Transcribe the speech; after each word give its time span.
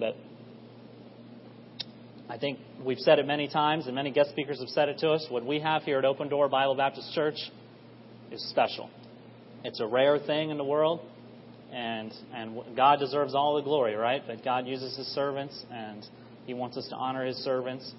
but 0.00 0.16
I 2.28 2.38
think 2.38 2.58
we've 2.84 2.98
said 2.98 3.18
it 3.18 3.26
many 3.26 3.48
times, 3.48 3.86
and 3.86 3.94
many 3.94 4.10
guest 4.10 4.30
speakers 4.30 4.60
have 4.60 4.68
said 4.68 4.88
it 4.88 4.98
to 4.98 5.10
us. 5.10 5.26
What 5.28 5.44
we 5.44 5.60
have 5.60 5.82
here 5.82 5.98
at 5.98 6.04
Open 6.04 6.28
Door 6.28 6.48
Bible 6.48 6.74
Baptist 6.74 7.12
Church 7.12 7.36
is 8.30 8.42
special. 8.50 8.90
It's 9.62 9.80
a 9.80 9.86
rare 9.86 10.18
thing 10.18 10.50
in 10.50 10.58
the 10.58 10.64
world, 10.64 11.00
and 11.72 12.12
and 12.34 12.76
God 12.76 12.98
deserves 12.98 13.34
all 13.34 13.56
the 13.56 13.62
glory, 13.62 13.94
right? 13.94 14.22
But 14.26 14.44
God 14.44 14.66
uses 14.66 14.96
His 14.96 15.06
servants, 15.08 15.64
and 15.70 16.06
He 16.46 16.54
wants 16.54 16.76
us 16.76 16.88
to 16.88 16.96
honor 16.96 17.26
His 17.26 17.36
servants. 17.38 17.92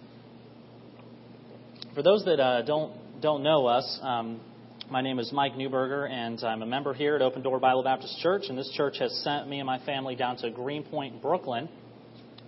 For 1.94 2.04
those 2.04 2.26
that 2.26 2.40
uh, 2.40 2.62
don't 2.64 2.94
don't 3.22 3.44
know 3.44 3.68
us, 3.68 4.00
um, 4.02 4.42
my 4.90 5.02
name 5.02 5.18
is 5.18 5.32
Mike 5.32 5.54
Newberger, 5.54 6.10
and 6.10 6.44
I'm 6.44 6.62
a 6.62 6.66
member 6.66 6.94
here 6.94 7.16
at 7.16 7.22
Open 7.22 7.42
Door 7.42 7.60
Bible 7.60 7.84
Baptist 7.84 8.20
Church. 8.20 8.44
And 8.50 8.58
this 8.58 8.72
church 8.76 8.98
has 9.00 9.12
sent 9.24 9.48
me 9.48 9.60
and 9.60 9.66
my 9.66 9.80
family 9.86 10.16
down 10.16 10.38
to 10.38 10.52
Greenpoint, 10.52 11.22
Brooklyn, 11.22 11.70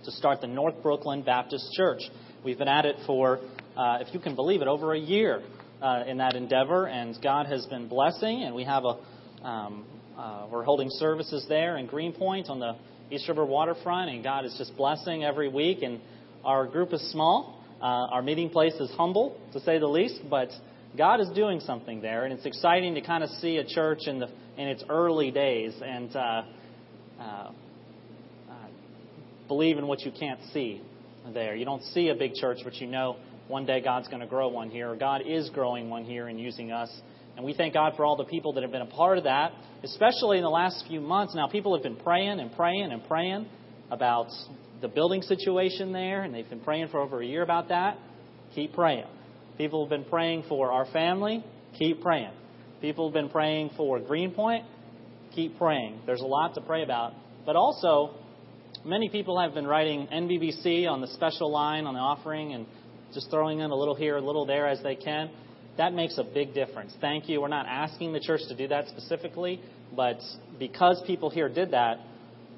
to 0.04 0.10
start 0.12 0.40
the 0.40 0.46
North 0.46 0.82
Brooklyn 0.82 1.22
Baptist 1.22 1.72
Church. 1.72 2.02
We've 2.44 2.58
been 2.58 2.68
at 2.68 2.86
it 2.86 2.96
for, 3.06 3.40
uh, 3.76 3.98
if 4.00 4.12
you 4.14 4.20
can 4.20 4.34
believe 4.34 4.62
it, 4.62 4.68
over 4.68 4.94
a 4.94 4.98
year 4.98 5.42
uh, 5.82 6.04
in 6.06 6.18
that 6.18 6.34
endeavor, 6.34 6.86
and 6.86 7.16
God 7.22 7.46
has 7.46 7.66
been 7.66 7.88
blessing. 7.88 8.42
And 8.42 8.54
we 8.54 8.64
have 8.64 8.84
a, 8.84 9.46
um, 9.46 9.84
uh, 10.16 10.46
we're 10.50 10.64
holding 10.64 10.88
services 10.90 11.44
there 11.48 11.76
in 11.78 11.86
Greenpoint 11.86 12.48
on 12.48 12.60
the 12.60 12.76
East 13.10 13.28
River 13.28 13.44
waterfront, 13.44 14.10
and 14.10 14.22
God 14.22 14.44
is 14.44 14.54
just 14.56 14.76
blessing 14.76 15.24
every 15.24 15.48
week. 15.48 15.82
And 15.82 16.00
our 16.44 16.66
group 16.66 16.92
is 16.92 17.10
small. 17.10 17.62
Uh, 17.80 17.84
our 17.84 18.22
meeting 18.22 18.50
place 18.50 18.74
is 18.74 18.90
humble, 18.92 19.36
to 19.52 19.60
say 19.60 19.78
the 19.78 19.86
least, 19.86 20.20
but 20.28 20.48
God 20.96 21.20
is 21.20 21.28
doing 21.30 21.60
something 21.60 22.00
there, 22.00 22.24
and 22.24 22.32
it's 22.32 22.46
exciting 22.46 22.94
to 22.94 23.00
kind 23.00 23.22
of 23.22 23.30
see 23.30 23.58
a 23.58 23.64
church 23.64 24.06
in 24.06 24.18
the 24.18 24.28
in 24.56 24.66
its 24.66 24.82
early 24.88 25.30
days 25.30 25.72
and 25.80 26.14
uh, 26.16 26.42
uh, 27.20 27.50
believe 29.48 29.78
in 29.78 29.86
what 29.86 30.00
you 30.02 30.12
can't 30.12 30.40
see 30.52 30.80
there. 31.32 31.56
You 31.56 31.64
don't 31.64 31.82
see 31.82 32.08
a 32.10 32.14
big 32.14 32.34
church, 32.34 32.58
but 32.64 32.74
you 32.76 32.86
know 32.86 33.16
one 33.48 33.66
day 33.66 33.80
God's 33.80 34.08
going 34.08 34.20
to 34.20 34.26
grow 34.26 34.48
one 34.48 34.70
here. 34.70 34.94
God 34.94 35.22
is 35.26 35.50
growing 35.50 35.90
one 35.90 36.04
here 36.04 36.28
and 36.28 36.38
using 36.38 36.70
us. 36.70 36.90
And 37.36 37.44
we 37.44 37.54
thank 37.54 37.74
God 37.74 37.94
for 37.96 38.04
all 38.04 38.16
the 38.16 38.24
people 38.24 38.52
that 38.54 38.62
have 38.62 38.72
been 38.72 38.82
a 38.82 38.86
part 38.86 39.16
of 39.16 39.24
that, 39.24 39.52
especially 39.82 40.38
in 40.38 40.42
the 40.42 40.50
last 40.50 40.84
few 40.88 41.00
months. 41.00 41.34
Now, 41.34 41.48
people 41.48 41.74
have 41.74 41.82
been 41.82 41.96
praying 41.96 42.40
and 42.40 42.52
praying 42.54 42.90
and 42.92 43.06
praying 43.06 43.46
about 43.90 44.28
the 44.80 44.88
building 44.88 45.22
situation 45.22 45.92
there, 45.92 46.22
and 46.22 46.34
they've 46.34 46.48
been 46.48 46.60
praying 46.60 46.88
for 46.88 47.00
over 47.00 47.22
a 47.22 47.26
year 47.26 47.42
about 47.42 47.68
that. 47.68 47.98
Keep 48.54 48.74
praying. 48.74 49.06
People 49.56 49.84
have 49.84 49.90
been 49.90 50.04
praying 50.04 50.44
for 50.48 50.72
our 50.72 50.86
family. 50.86 51.44
Keep 51.78 52.02
praying. 52.02 52.32
People 52.80 53.08
have 53.08 53.14
been 53.14 53.28
praying 53.28 53.70
for 53.76 53.98
Greenpoint. 54.00 54.64
Keep 55.34 55.58
praying. 55.58 56.00
There's 56.06 56.20
a 56.20 56.26
lot 56.26 56.54
to 56.54 56.60
pray 56.60 56.82
about. 56.82 57.12
But 57.46 57.56
also, 57.56 58.14
Many 58.84 59.08
people 59.08 59.40
have 59.40 59.54
been 59.54 59.66
writing 59.66 60.06
NBBC 60.12 60.88
on 60.88 61.00
the 61.00 61.08
special 61.08 61.50
line 61.50 61.84
on 61.84 61.94
the 61.94 62.00
offering 62.00 62.52
and 62.52 62.66
just 63.12 63.30
throwing 63.30 63.60
in 63.60 63.70
a 63.70 63.74
little 63.74 63.94
here, 63.94 64.16
a 64.16 64.20
little 64.20 64.46
there 64.46 64.68
as 64.68 64.82
they 64.82 64.94
can. 64.94 65.30
That 65.76 65.92
makes 65.94 66.18
a 66.18 66.24
big 66.24 66.54
difference. 66.54 66.94
Thank 67.00 67.28
you. 67.28 67.40
We're 67.40 67.48
not 67.48 67.66
asking 67.66 68.12
the 68.12 68.20
church 68.20 68.42
to 68.48 68.56
do 68.56 68.68
that 68.68 68.88
specifically, 68.88 69.60
but 69.94 70.18
because 70.58 71.02
people 71.06 71.30
here 71.30 71.48
did 71.48 71.72
that, 71.72 71.98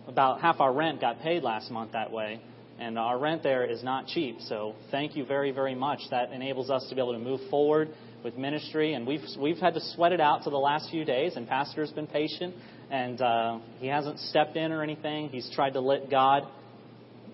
about 0.08 0.40
half 0.40 0.60
our 0.60 0.72
rent 0.72 1.00
got 1.00 1.20
paid 1.20 1.42
last 1.42 1.70
month 1.70 1.92
that 1.92 2.10
way. 2.10 2.40
And 2.78 2.98
our 2.98 3.18
rent 3.18 3.42
there 3.42 3.64
is 3.64 3.82
not 3.84 4.06
cheap. 4.06 4.40
So 4.40 4.74
thank 4.90 5.16
you 5.16 5.24
very, 5.24 5.52
very 5.52 5.74
much. 5.74 6.00
That 6.10 6.32
enables 6.32 6.70
us 6.70 6.86
to 6.88 6.94
be 6.94 7.00
able 7.00 7.12
to 7.12 7.18
move 7.18 7.40
forward 7.50 7.90
with 8.24 8.36
ministry. 8.36 8.94
And 8.94 9.06
we've, 9.06 9.24
we've 9.38 9.58
had 9.58 9.74
to 9.74 9.80
sweat 9.94 10.12
it 10.12 10.20
out 10.20 10.44
for 10.44 10.50
the 10.50 10.58
last 10.58 10.90
few 10.90 11.04
days, 11.04 11.36
and 11.36 11.46
Pastor's 11.46 11.90
been 11.90 12.06
patient 12.06 12.54
and 12.90 13.20
uh, 13.20 13.58
he 13.78 13.86
hasn't 13.86 14.18
stepped 14.18 14.56
in 14.56 14.72
or 14.72 14.82
anything. 14.82 15.28
He's 15.28 15.48
tried 15.54 15.74
to 15.74 15.80
let 15.80 16.10
God 16.10 16.42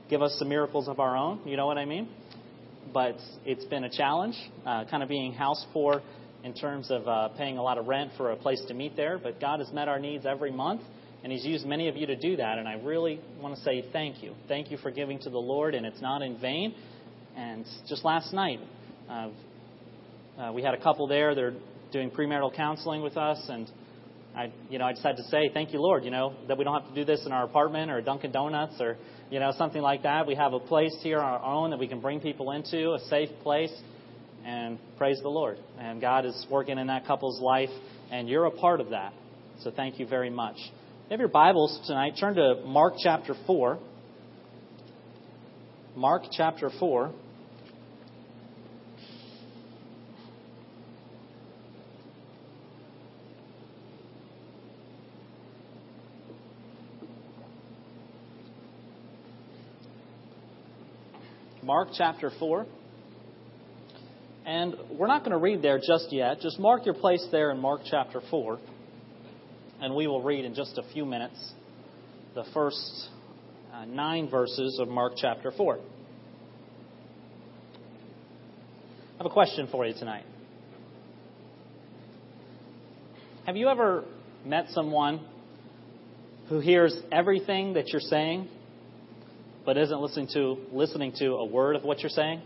give 0.08 0.22
us 0.22 0.36
some 0.38 0.48
miracles 0.48 0.86
of 0.88 1.00
our 1.00 1.16
own. 1.16 1.40
You 1.46 1.56
know 1.56 1.66
what 1.66 1.78
I 1.78 1.84
mean? 1.84 2.08
But 2.92 3.16
it's 3.44 3.64
been 3.64 3.84
a 3.84 3.90
challenge, 3.90 4.36
uh, 4.64 4.84
kind 4.84 5.02
of 5.02 5.08
being 5.08 5.32
house 5.32 5.64
poor 5.72 6.02
in 6.44 6.54
terms 6.54 6.90
of 6.90 7.08
uh, 7.08 7.28
paying 7.36 7.58
a 7.58 7.62
lot 7.62 7.78
of 7.78 7.86
rent 7.86 8.12
for 8.16 8.30
a 8.30 8.36
place 8.36 8.62
to 8.68 8.74
meet 8.74 8.96
there. 8.96 9.18
But 9.18 9.40
God 9.40 9.58
has 9.60 9.72
met 9.72 9.88
our 9.88 9.98
needs 9.98 10.26
every 10.26 10.52
month, 10.52 10.82
and 11.24 11.32
He's 11.32 11.44
used 11.44 11.66
many 11.66 11.88
of 11.88 11.96
you 11.96 12.06
to 12.06 12.16
do 12.16 12.36
that. 12.36 12.58
And 12.58 12.68
I 12.68 12.74
really 12.74 13.20
want 13.40 13.56
to 13.56 13.62
say 13.62 13.84
thank 13.92 14.22
you. 14.22 14.34
Thank 14.46 14.70
you 14.70 14.76
for 14.76 14.90
giving 14.90 15.18
to 15.20 15.30
the 15.30 15.38
Lord, 15.38 15.74
and 15.74 15.84
it's 15.84 16.00
not 16.00 16.22
in 16.22 16.38
vain. 16.38 16.74
And 17.36 17.64
just 17.88 18.04
last 18.04 18.32
night, 18.32 18.60
uh, 19.10 19.28
uh, 20.38 20.52
we 20.52 20.62
had 20.62 20.74
a 20.74 20.80
couple 20.80 21.08
there. 21.08 21.34
They're 21.34 21.54
doing 21.92 22.10
premarital 22.10 22.54
counseling 22.54 23.02
with 23.02 23.16
us, 23.16 23.44
and 23.48 23.68
I, 24.36 24.52
you 24.68 24.78
know, 24.78 24.84
I 24.84 24.92
just 24.92 25.02
had 25.02 25.16
to 25.16 25.22
say, 25.24 25.50
thank 25.54 25.72
you, 25.72 25.80
Lord, 25.80 26.04
you 26.04 26.10
know, 26.10 26.34
that 26.46 26.58
we 26.58 26.64
don't 26.64 26.82
have 26.82 26.88
to 26.90 26.94
do 26.94 27.06
this 27.06 27.24
in 27.24 27.32
our 27.32 27.44
apartment 27.44 27.90
or 27.90 28.02
Dunkin' 28.02 28.32
Donuts 28.32 28.78
or, 28.80 28.98
you 29.30 29.40
know, 29.40 29.52
something 29.56 29.80
like 29.80 30.02
that. 30.02 30.26
We 30.26 30.34
have 30.34 30.52
a 30.52 30.60
place 30.60 30.94
here 31.02 31.20
on 31.20 31.24
our 31.24 31.42
own 31.42 31.70
that 31.70 31.78
we 31.78 31.88
can 31.88 32.00
bring 32.00 32.20
people 32.20 32.50
into, 32.50 32.92
a 32.92 32.98
safe 33.08 33.30
place, 33.42 33.72
and 34.44 34.78
praise 34.98 35.18
the 35.22 35.30
Lord. 35.30 35.58
And 35.78 36.02
God 36.02 36.26
is 36.26 36.46
working 36.50 36.78
in 36.78 36.88
that 36.88 37.06
couple's 37.06 37.40
life, 37.40 37.70
and 38.10 38.28
you're 38.28 38.44
a 38.44 38.50
part 38.50 38.80
of 38.80 38.90
that. 38.90 39.14
So 39.62 39.70
thank 39.70 39.98
you 39.98 40.06
very 40.06 40.30
much. 40.30 40.56
You 40.58 41.12
have 41.12 41.20
your 41.20 41.28
Bibles 41.28 41.80
tonight, 41.86 42.14
turn 42.20 42.34
to 42.34 42.62
Mark 42.66 42.94
chapter 43.02 43.34
4. 43.46 43.78
Mark 45.96 46.24
chapter 46.30 46.70
4. 46.78 47.10
Mark 61.66 61.88
chapter 61.98 62.30
4. 62.38 62.64
And 64.46 64.76
we're 64.96 65.08
not 65.08 65.22
going 65.22 65.32
to 65.32 65.38
read 65.38 65.62
there 65.62 65.78
just 65.78 66.12
yet. 66.12 66.38
Just 66.40 66.60
mark 66.60 66.86
your 66.86 66.94
place 66.94 67.26
there 67.32 67.50
in 67.50 67.58
Mark 67.58 67.80
chapter 67.90 68.22
4. 68.30 68.60
And 69.80 69.96
we 69.96 70.06
will 70.06 70.22
read 70.22 70.44
in 70.44 70.54
just 70.54 70.78
a 70.78 70.84
few 70.92 71.04
minutes 71.04 71.34
the 72.36 72.44
first 72.54 73.08
uh, 73.74 73.84
nine 73.84 74.30
verses 74.30 74.78
of 74.80 74.86
Mark 74.86 75.14
chapter 75.16 75.50
4. 75.50 75.80
I 79.14 79.16
have 79.18 79.26
a 79.26 79.30
question 79.30 79.66
for 79.68 79.84
you 79.84 79.94
tonight. 79.94 80.24
Have 83.44 83.56
you 83.56 83.66
ever 83.66 84.04
met 84.44 84.66
someone 84.68 85.26
who 86.48 86.60
hears 86.60 86.96
everything 87.10 87.72
that 87.72 87.88
you're 87.88 88.00
saying 88.00 88.50
but 89.66 89.76
isn't 89.76 90.00
listening 90.00 90.28
to 90.32 90.56
listening 90.72 91.12
to 91.18 91.32
a 91.34 91.44
word 91.44 91.76
of 91.76 91.82
what 91.82 92.00
you're 92.00 92.08
saying? 92.08 92.40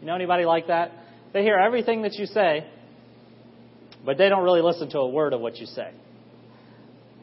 You 0.00 0.06
know 0.06 0.14
anybody 0.14 0.44
like 0.44 0.66
that? 0.66 0.92
They 1.32 1.42
hear 1.42 1.56
everything 1.56 2.02
that 2.02 2.14
you 2.14 2.26
say, 2.26 2.66
but 4.04 4.18
they 4.18 4.28
don't 4.28 4.42
really 4.42 4.60
listen 4.60 4.90
to 4.90 4.98
a 4.98 5.08
word 5.08 5.32
of 5.32 5.40
what 5.40 5.56
you 5.56 5.66
say. 5.66 5.92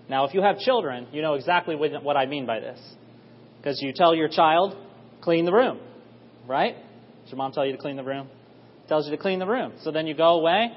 Now, 0.10 0.26
if 0.26 0.34
you 0.34 0.42
have 0.42 0.60
children, 0.60 1.08
you 1.12 1.22
know 1.22 1.34
exactly 1.34 1.76
what 1.76 2.18
I 2.18 2.26
mean 2.26 2.46
by 2.46 2.60
this. 2.60 2.80
Because 3.58 3.82
you 3.82 3.92
tell 3.94 4.14
your 4.14 4.30
child, 4.30 4.78
clean 5.22 5.46
the 5.46 5.52
room, 5.52 5.80
right? 6.48 6.76
Does 7.24 7.32
your 7.32 7.38
mom 7.38 7.52
tell 7.52 7.66
you 7.66 7.72
to 7.72 7.78
clean 7.78 7.96
the 7.96 8.04
room? 8.04 8.30
Tells 8.88 9.06
you 9.06 9.12
to 9.12 9.18
clean 9.18 9.40
the 9.40 9.48
room. 9.48 9.74
So 9.82 9.92
then 9.92 10.06
you 10.06 10.14
go 10.14 10.40
away. 10.40 10.72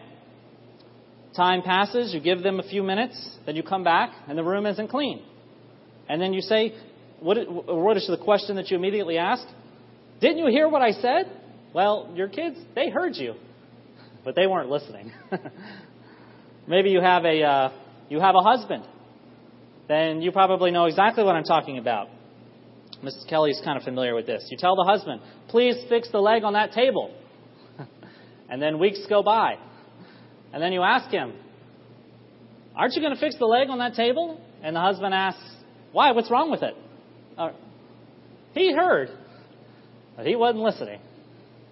Time 1.37 1.61
passes, 1.63 2.15
you 2.15 2.21
give 2.21 2.43
them 2.43 2.59
a 2.59 2.63
few 2.63 2.83
minutes, 2.83 3.37
then 3.45 3.55
you 3.55 3.63
come 3.63 3.85
back, 3.85 4.11
and 4.27 4.39
the 4.39 4.43
room 4.43 4.65
isn't 4.65 4.89
clean. 4.89 5.23
And 6.09 6.23
then 6.23 6.33
you 6.33 6.41
say, 6.41 6.75
what, 7.21 7.37
what 7.49 7.97
is 7.97 8.07
the 8.07 8.17
question 8.17 8.57
that 8.57 8.71
you 8.71 8.77
immediately 8.77 9.19
ask? 9.19 9.47
Didn't 10.21 10.39
you 10.39 10.47
hear 10.49 10.69
what 10.69 10.83
I 10.83 10.93
said? 10.93 11.31
Well, 11.75 12.11
your 12.15 12.29
kids, 12.29 12.57
they 12.75 12.91
heard 12.91 13.17
you, 13.17 13.35
but 14.25 14.35
they 14.35 14.47
weren't 14.47 14.71
listening. 14.71 15.13
Maybe 16.67 16.91
you 16.91 17.01
have 17.01 17.25
a 17.25 17.43
uh, 17.43 17.71
you 18.09 18.21
have 18.21 18.35
a 18.35 18.43
husband. 18.43 18.85
Then 19.87 20.23
you 20.23 20.33
probably 20.33 20.71
know 20.71 20.85
exactly 20.85 21.25
what 21.25 21.35
I'm 21.35 21.45
talking 21.45 21.79
about. 21.79 22.09
Mrs. 23.03 23.29
Kelly 23.29 23.51
is 23.51 23.61
kind 23.65 23.79
of 23.79 23.85
familiar 23.85 24.15
with 24.15 24.27
this. 24.27 24.47
You 24.51 24.57
tell 24.59 24.77
the 24.77 24.85
husband, 24.85 25.21
"Please 25.49 25.77
fix 25.89 26.11
the 26.11 26.19
leg 26.19 26.45
on 26.45 26.55
that 26.55 26.73
table," 26.73 27.15
and 28.51 28.61
then 28.61 28.79
weeks 28.79 29.01
go 29.09 29.23
by, 29.23 29.57
and 30.53 30.63
then 30.63 30.73
you 30.73 30.83
ask 30.83 31.11
him, 31.11 31.33
"Aren't 32.75 32.95
you 32.95 33.03
going 33.03 33.15
to 33.15 33.21
fix 33.21 33.37
the 33.39 33.47
leg 33.47 33.69
on 33.71 33.79
that 33.79 33.95
table?" 33.95 34.41
And 34.63 34.75
the 34.75 34.81
husband 34.81 35.15
asks, 35.15 35.45
"Why? 35.93 36.13
What's 36.13 36.31
wrong 36.31 36.51
with 36.51 36.63
it?" 36.63 36.75
He 38.55 38.73
heard, 38.73 39.11
but 40.17 40.27
he 40.27 40.37
wasn't 40.37 40.65
listening. 40.65 41.01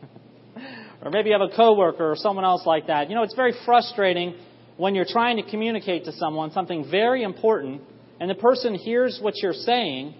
or 1.02 1.10
maybe 1.10 1.30
you 1.30 1.38
have 1.38 1.48
a 1.50 1.56
coworker 1.56 2.12
or 2.12 2.16
someone 2.16 2.44
else 2.44 2.64
like 2.66 2.86
that. 2.88 3.08
You 3.08 3.14
know, 3.14 3.22
it's 3.22 3.34
very 3.34 3.54
frustrating 3.64 4.36
when 4.76 4.94
you're 4.94 5.06
trying 5.08 5.36
to 5.38 5.50
communicate 5.50 6.04
to 6.04 6.12
someone 6.12 6.52
something 6.52 6.88
very 6.90 7.22
important 7.22 7.82
and 8.20 8.30
the 8.30 8.34
person 8.34 8.74
hears 8.74 9.18
what 9.20 9.34
you're 9.42 9.52
saying, 9.52 10.14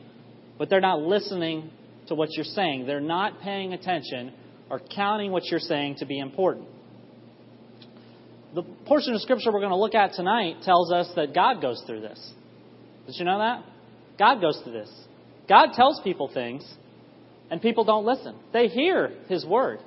but 0.59 0.69
they're 0.69 0.81
not 0.81 1.01
listening 1.01 1.71
to 2.09 2.15
what 2.15 2.29
you're 2.33 2.45
saying. 2.45 2.87
They're 2.87 3.01
not 3.01 3.41
paying 3.41 3.73
attention 3.73 4.33
or 4.71 4.81
counting 4.95 5.33
what 5.33 5.45
you're 5.47 5.61
saying 5.61 5.97
to 5.97 6.07
be 6.07 6.19
important. 6.19 6.67
The 8.55 8.63
portion 8.87 9.15
of 9.15 9.21
Scripture 9.21 9.53
we're 9.53 9.61
going 9.61 9.71
to 9.71 9.77
look 9.77 9.95
at 9.95 10.13
tonight 10.13 10.63
tells 10.63 10.93
us 10.93 11.11
that 11.17 11.35
God 11.35 11.61
goes 11.61 11.83
through 11.87 12.01
this. 12.01 12.33
Did 13.07 13.17
you 13.19 13.25
know 13.25 13.39
that? 13.39 13.65
God 14.19 14.41
goes 14.41 14.61
through 14.63 14.73
this. 14.73 14.91
God 15.49 15.73
tells 15.75 16.01
people 16.03 16.31
things, 16.33 16.65
and 17.51 17.63
people 17.63 17.85
don't 17.85 18.05
listen. 18.05 18.35
They 18.53 18.69
hear 18.69 19.13
His 19.29 19.45
word, 19.45 19.81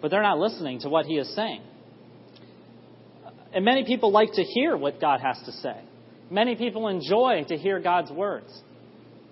but 0.00 0.10
they're 0.10 0.22
not 0.22 0.38
listening 0.38 0.80
to 0.80 0.88
what 0.88 1.06
He 1.06 1.16
is 1.16 1.34
saying. 1.34 1.62
And 3.52 3.64
many 3.64 3.84
people 3.84 4.10
like 4.10 4.32
to 4.34 4.42
hear 4.42 4.76
what 4.76 5.00
God 5.00 5.20
has 5.20 5.40
to 5.46 5.52
say. 5.52 5.80
Many 6.30 6.56
people 6.56 6.88
enjoy 6.88 7.44
to 7.48 7.56
hear 7.56 7.78
God's 7.80 8.10
words, 8.10 8.50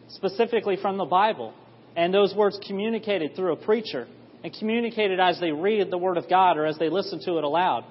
specifically 0.09 0.77
from 0.81 0.97
the 0.97 1.05
Bible, 1.05 1.53
and 1.97 2.15
those 2.15 2.35
words 2.35 2.59
communicated 2.67 3.35
through 3.35 3.53
a 3.53 3.57
preacher 3.57 4.07
and 4.45 4.53
communicated 4.59 5.21
as 5.21 5.39
they 5.41 5.53
read 5.53 5.91
the 5.91 5.99
Word 5.99 6.17
of 6.17 6.29
God 6.29 6.57
or 6.57 6.67
as 6.67 6.79
they 6.79 6.89
listen 6.89 7.21
to 7.25 7.39
it 7.39 7.45
aloud. 7.45 7.85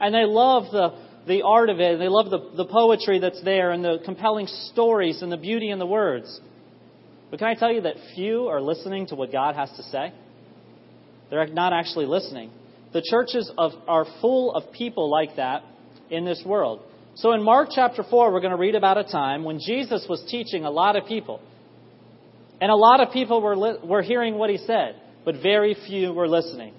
And 0.00 0.14
they 0.14 0.24
love 0.24 0.64
the, 0.72 0.90
the 1.26 1.42
art 1.42 1.70
of 1.70 1.80
it, 1.80 1.92
and 1.92 2.00
they 2.00 2.08
love 2.08 2.30
the, 2.30 2.50
the 2.56 2.66
poetry 2.66 3.20
that's 3.20 3.42
there, 3.42 3.70
and 3.70 3.84
the 3.84 3.98
compelling 4.04 4.46
stories, 4.46 5.22
and 5.22 5.30
the 5.30 5.36
beauty 5.36 5.70
in 5.70 5.78
the 5.78 5.86
words. 5.86 6.40
But 7.32 7.38
can 7.38 7.48
I 7.48 7.54
tell 7.54 7.72
you 7.72 7.80
that 7.80 7.96
few 8.14 8.48
are 8.48 8.60
listening 8.60 9.06
to 9.06 9.14
what 9.14 9.32
God 9.32 9.54
has 9.54 9.70
to 9.78 9.82
say? 9.84 10.12
They're 11.30 11.46
not 11.46 11.72
actually 11.72 12.04
listening. 12.04 12.50
The 12.92 13.02
churches 13.10 13.50
of, 13.56 13.72
are 13.88 14.04
full 14.20 14.54
of 14.54 14.70
people 14.70 15.10
like 15.10 15.36
that 15.36 15.64
in 16.10 16.26
this 16.26 16.42
world. 16.44 16.82
So 17.14 17.32
in 17.32 17.42
Mark 17.42 17.70
chapter 17.74 18.04
4, 18.04 18.30
we're 18.30 18.40
going 18.40 18.50
to 18.50 18.58
read 18.58 18.74
about 18.74 18.98
a 18.98 19.04
time 19.04 19.44
when 19.44 19.60
Jesus 19.66 20.04
was 20.10 20.22
teaching 20.28 20.66
a 20.66 20.70
lot 20.70 20.94
of 20.94 21.06
people. 21.06 21.40
And 22.60 22.70
a 22.70 22.76
lot 22.76 23.00
of 23.00 23.14
people 23.14 23.40
were, 23.40 23.56
li- 23.56 23.78
were 23.82 24.02
hearing 24.02 24.34
what 24.34 24.50
he 24.50 24.58
said, 24.58 25.00
but 25.24 25.36
very 25.42 25.74
few 25.86 26.12
were 26.12 26.28
listening. 26.28 26.74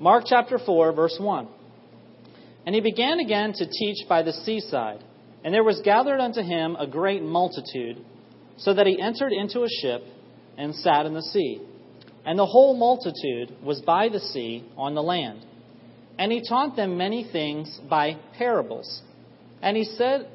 Mark 0.00 0.24
chapter 0.26 0.58
4, 0.58 0.92
verse 0.92 1.16
1. 1.20 1.46
And 2.66 2.74
he 2.74 2.80
began 2.80 3.20
again 3.20 3.52
to 3.52 3.64
teach 3.64 4.08
by 4.08 4.24
the 4.24 4.32
seaside. 4.32 5.04
And 5.44 5.54
there 5.54 5.62
was 5.62 5.80
gathered 5.84 6.18
unto 6.18 6.42
him 6.42 6.74
a 6.74 6.86
great 6.88 7.22
multitude, 7.22 8.04
so 8.56 8.74
that 8.74 8.86
he 8.86 9.00
entered 9.00 9.32
into 9.32 9.62
a 9.62 9.68
ship 9.68 10.02
and 10.56 10.74
sat 10.74 11.06
in 11.06 11.14
the 11.14 11.22
sea. 11.22 11.60
And 12.24 12.38
the 12.38 12.46
whole 12.46 12.76
multitude 12.76 13.56
was 13.62 13.80
by 13.82 14.08
the 14.08 14.20
sea 14.20 14.64
on 14.76 14.94
the 14.94 15.02
land. 15.02 15.44
And 16.18 16.32
he 16.32 16.42
taught 16.48 16.76
them 16.76 16.96
many 16.96 17.28
things 17.30 17.80
by 17.90 18.16
parables. 18.38 19.02
And 19.60 19.76
he 19.76 19.84
said 19.84 20.28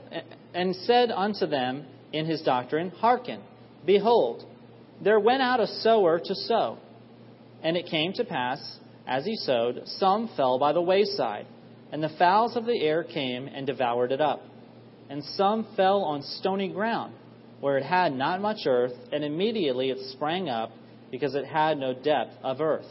and 0.54 0.75
said 0.75 1.12
unto 1.12 1.45
them 1.45 1.86
in 2.12 2.25
his 2.25 2.42
doctrine, 2.42 2.89
Hearken, 2.89 3.42
behold, 3.86 4.44
there 5.04 5.19
went 5.19 5.42
out 5.42 5.60
a 5.60 5.68
sower 5.68 6.19
to 6.19 6.36
sow. 6.36 6.77
And 7.63 7.77
it 7.77 7.86
came 7.86 8.13
to 8.13 8.25
pass, 8.25 8.60
as 9.07 9.25
he 9.25 9.36
sowed, 9.36 9.83
some 9.86 10.30
fell 10.36 10.60
by 10.60 10.74
the 10.74 10.81
wayside 10.81 11.45
and 11.92 12.04
the 12.04 12.10
fowls 12.18 12.56
of 12.56 12.65
the 12.65 12.81
air 12.81 13.04
came 13.04 13.48
and 13.48 13.65
devoured 13.65 14.12
it 14.12 14.22
up. 14.22 14.42
And 15.10 15.24
some 15.24 15.68
fell 15.75 16.04
on 16.04 16.22
stony 16.22 16.69
ground, 16.69 17.13
where 17.60 17.78
it 17.78 17.84
had 17.84 18.14
not 18.14 18.42
much 18.42 18.66
earth, 18.66 18.94
and 19.12 19.24
immediately 19.24 19.90
it 19.90 19.98
sprang 20.12 20.50
up, 20.50 20.72
because 21.12 21.36
it 21.36 21.46
had 21.46 21.78
no 21.78 21.94
depth 21.94 22.34
of 22.44 22.62
earth. 22.62 22.86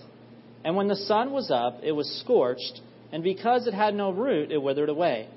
And 0.64 0.76
when 0.76 0.88
the 0.88 0.96
sun 0.96 1.30
was 1.30 1.50
up, 1.50 1.80
it 1.82 1.92
was 1.92 2.20
scorched, 2.24 2.80
and 3.12 3.22
because 3.22 3.66
it 3.66 3.74
had 3.74 3.94
no 3.94 4.10
root, 4.10 4.50
it 4.50 4.60
withered 4.60 4.88
away. 4.88 5.28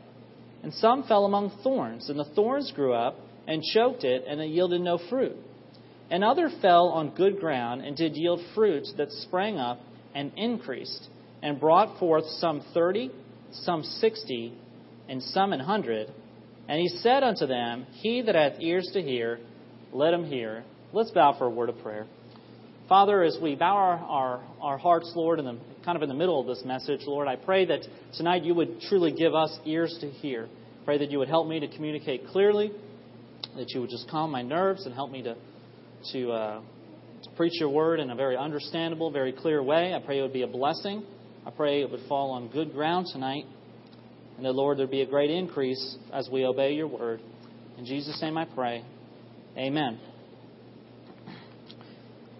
And 0.63 0.74
some 0.74 1.04
fell 1.04 1.25
among 1.25 1.51
thorns, 1.63 2.10
and 2.10 2.19
the 2.19 2.25
thorns 2.36 2.72
grew 2.75 2.94
up 2.94 3.18
and 3.48 3.63
choked 3.63 4.04
it, 4.04 4.25
and 4.28 4.42
it 4.42 4.48
yielded 4.48 4.81
no 4.81 5.00
fruit. 5.10 5.36
And 6.10 6.24
other 6.24 6.50
fell 6.62 6.89
on 6.89 7.16
good 7.16 7.39
ground, 7.39 7.81
and 7.81 7.95
did 7.95 8.16
yield 8.16 8.42
fruit 8.54 8.86
that 8.98 9.12
sprang 9.12 9.57
up 9.57 9.80
and 10.13 10.31
increased, 10.36 11.07
and 11.42 11.60
brought 11.60 12.00
forth 12.00 12.25
some 12.25 12.62
thirty, 12.74 13.12
some 13.51 13.83
sixty, 13.83 14.54
and 15.07 15.24
some 15.24 15.54
an 15.54 15.62
hundred. 15.62 16.10
And 16.71 16.79
he 16.79 16.88
said 16.88 17.21
unto 17.21 17.47
them, 17.47 17.85
He 17.95 18.21
that 18.21 18.33
hath 18.33 18.53
ears 18.62 18.89
to 18.94 19.01
hear, 19.01 19.39
let 19.91 20.13
him 20.13 20.23
hear. 20.23 20.63
Let's 20.94 21.12
bow 21.12 21.38
for 21.38 21.47
a 21.47 21.50
word 21.50 21.68
of 21.68 21.77
prayer. 21.79 22.07
Father, 22.88 23.23
as 23.23 23.38
we 23.41 23.56
bow 23.56 23.75
our, 23.75 23.97
our, 23.97 24.44
our 24.62 24.77
hearts, 24.77 25.12
Lord, 25.13 25.39
in 25.39 25.44
the, 25.44 25.59
kind 25.83 25.97
of 25.97 26.01
in 26.01 26.07
the 26.07 26.15
middle 26.15 26.39
of 26.39 26.47
this 26.47 26.63
message, 26.63 27.01
Lord, 27.06 27.27
I 27.27 27.35
pray 27.35 27.65
that 27.65 27.81
tonight 28.15 28.45
you 28.45 28.56
would 28.56 28.79
truly 28.88 29.12
give 29.12 29.35
us 29.35 29.53
ears 29.65 29.97
to 30.00 30.09
hear. 30.09 30.47
Pray 30.85 30.97
that 30.97 31.12
you 31.12 31.19
would 31.19 31.27
help 31.27 31.45
me 31.45 31.59
to 31.59 31.68
communicate 31.68 32.27
clearly, 32.27 32.71
that 33.57 33.69
you 33.71 33.81
would 33.81 33.89
just 33.89 34.09
calm 34.09 34.31
my 34.31 34.41
nerves 34.41 34.85
and 34.85 34.95
help 34.95 35.12
me 35.12 35.23
to, 35.23 35.35
to, 36.13 36.31
uh, 36.31 36.62
to 37.23 37.29
preach 37.35 37.59
your 37.59 37.68
word 37.69 38.00
in 38.00 38.12
a 38.12 38.15
very 38.15 38.38
understandable, 38.38 39.12
very 39.12 39.33
clear 39.33 39.62
way. 39.62 39.94
I 39.94 40.00
pray 40.00 40.19
it 40.19 40.21
would 40.21 40.31
be 40.31 40.44
a 40.44 40.47
blessing. 40.47 41.03
I 41.45 41.50
pray 41.50 41.81
it 41.81 41.91
would 41.91 42.07
fall 42.07 42.31
on 42.31 42.47
good 42.47 42.71
ground 42.71 43.07
tonight. 43.12 43.44
And 44.41 44.47
that, 44.47 44.53
Lord, 44.53 44.79
there 44.79 44.88
be 44.88 45.01
a 45.01 45.05
great 45.05 45.29
increase 45.29 45.97
as 46.11 46.27
we 46.27 46.47
obey 46.47 46.73
your 46.73 46.88
word. 46.88 47.21
In 47.77 47.85
Jesus' 47.85 48.19
name 48.23 48.39
I 48.39 48.45
pray. 48.45 48.83
Amen. 49.55 49.99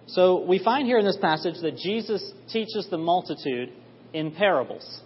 So 0.08 0.44
we 0.44 0.58
find 0.58 0.88
here 0.88 0.98
in 0.98 1.04
this 1.04 1.18
passage 1.20 1.54
that 1.62 1.76
Jesus 1.76 2.28
teaches 2.52 2.88
the 2.90 2.98
multitude 2.98 3.72
in 4.12 4.32
parables. 4.32 5.00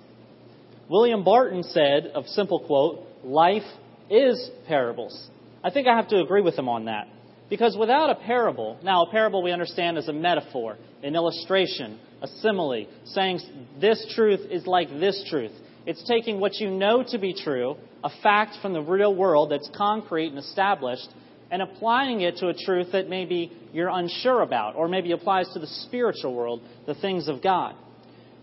William 0.88 1.22
Barton 1.22 1.64
said, 1.64 2.12
of 2.14 2.25
simple 2.28 2.60
quote, 2.60 3.06
life 3.22 3.69
is 4.08 4.49
parables. 4.66 5.28
I 5.62 5.69
think 5.69 5.88
I 5.88 5.96
have 5.96 6.08
to 6.08 6.22
agree 6.22 6.40
with 6.40 6.58
him 6.58 6.70
on 6.70 6.87
that. 6.87 7.08
Because 7.50 7.76
without 7.78 8.08
a 8.08 8.14
parable, 8.14 8.78
now 8.82 9.02
a 9.02 9.10
parable 9.10 9.42
we 9.42 9.52
understand 9.52 9.99
as 9.99 10.08
a 10.08 10.14
metaphor, 10.14 10.78
an 11.02 11.14
illustration, 11.14 12.00
a 12.22 12.26
simile, 12.40 12.87
saying 13.04 13.40
this 13.82 14.14
truth 14.14 14.40
is 14.50 14.66
like 14.66 14.88
this 14.88 15.22
truth. 15.28 15.52
It's 15.87 16.03
taking 16.06 16.41
what 16.41 16.56
you 16.56 16.71
know 16.71 17.05
to 17.09 17.19
be 17.19 17.33
true, 17.33 17.77
a 18.03 18.11
fact 18.23 18.56
from 18.61 18.73
the 18.73 18.83
real 18.83 19.15
world 19.15 19.50
that's 19.50 19.71
concrete 19.77 20.29
and 20.29 20.38
established, 20.38 21.09
and 21.50 21.62
applying 21.62 22.23
it 22.23 22.38
to 22.38 22.49
a 22.49 22.55
truth 22.55 22.88
that 22.93 23.09
maybe 23.09 23.53
you're 23.73 23.88
unsure 23.88 24.43
about, 24.43 24.75
or 24.75 24.88
maybe 24.88 25.12
applies 25.12 25.49
to 25.53 25.61
the 25.61 25.67
spiritual 25.67 26.35
world, 26.35 26.61
the 26.87 26.94
things 26.94 27.29
of 27.29 27.41
God. 27.43 27.75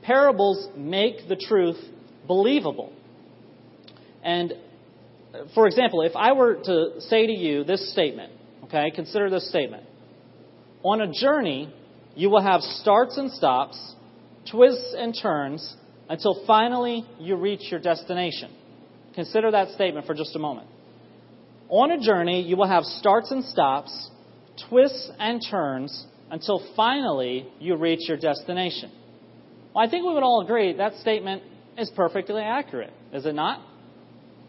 Parables 0.01 0.69
make 0.77 1.27
the 1.27 1.35
truth 1.35 1.77
believable. 2.27 2.93
And, 4.23 4.53
for 5.53 5.67
example, 5.67 6.01
if 6.01 6.15
I 6.15 6.31
were 6.31 6.55
to 6.63 7.01
say 7.01 7.27
to 7.27 7.33
you 7.33 7.65
this 7.65 7.91
statement, 7.91 8.31
Okay, 8.73 8.91
consider 8.91 9.29
this 9.29 9.47
statement. 9.49 9.83
On 10.81 10.99
a 10.99 11.11
journey, 11.11 11.71
you 12.15 12.29
will 12.31 12.41
have 12.41 12.61
starts 12.61 13.17
and 13.17 13.31
stops, 13.31 13.77
twists 14.49 14.95
and 14.97 15.15
turns, 15.21 15.75
until 16.09 16.43
finally 16.45 17.05
you 17.19 17.35
reach 17.35 17.71
your 17.71 17.79
destination. 17.79 18.51
Consider 19.15 19.51
that 19.51 19.69
statement 19.69 20.05
for 20.05 20.13
just 20.13 20.35
a 20.35 20.39
moment. 20.39 20.67
On 21.69 21.91
a 21.91 21.99
journey, 21.99 22.41
you 22.41 22.57
will 22.57 22.67
have 22.67 22.83
starts 22.83 23.31
and 23.31 23.43
stops, 23.43 24.09
twists 24.69 25.11
and 25.19 25.41
turns, 25.49 26.05
until 26.29 26.63
finally 26.75 27.47
you 27.59 27.75
reach 27.75 28.07
your 28.07 28.17
destination. 28.17 28.91
Well, 29.73 29.85
I 29.85 29.89
think 29.89 30.05
we 30.05 30.13
would 30.13 30.23
all 30.23 30.41
agree 30.43 30.77
that 30.77 30.95
statement 30.95 31.43
is 31.77 31.91
perfectly 31.95 32.41
accurate, 32.41 32.93
is 33.11 33.25
it 33.25 33.33
not? 33.33 33.65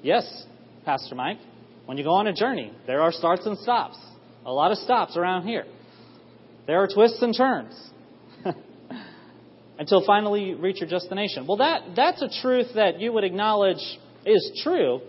Yes, 0.02 0.46
Pastor 0.84 1.14
Mike. 1.14 1.38
When 1.86 1.98
you 1.98 2.04
go 2.04 2.14
on 2.14 2.26
a 2.26 2.32
journey, 2.32 2.72
there 2.86 3.00
are 3.02 3.12
starts 3.12 3.46
and 3.46 3.58
stops 3.58 3.98
a 4.44 4.52
lot 4.52 4.72
of 4.72 4.78
stops 4.78 5.16
around 5.16 5.46
here. 5.46 5.64
There 6.66 6.82
are 6.82 6.88
twists 6.88 7.20
and 7.22 7.36
turns 7.36 7.74
until 9.78 10.04
finally 10.06 10.44
you 10.44 10.56
reach 10.56 10.80
your 10.80 10.88
destination. 10.88 11.46
Well, 11.46 11.58
that, 11.58 11.82
that's 11.96 12.22
a 12.22 12.28
truth 12.42 12.68
that 12.74 13.00
you 13.00 13.12
would 13.12 13.24
acknowledge 13.24 13.82
is 14.24 14.60
true, 14.62 15.00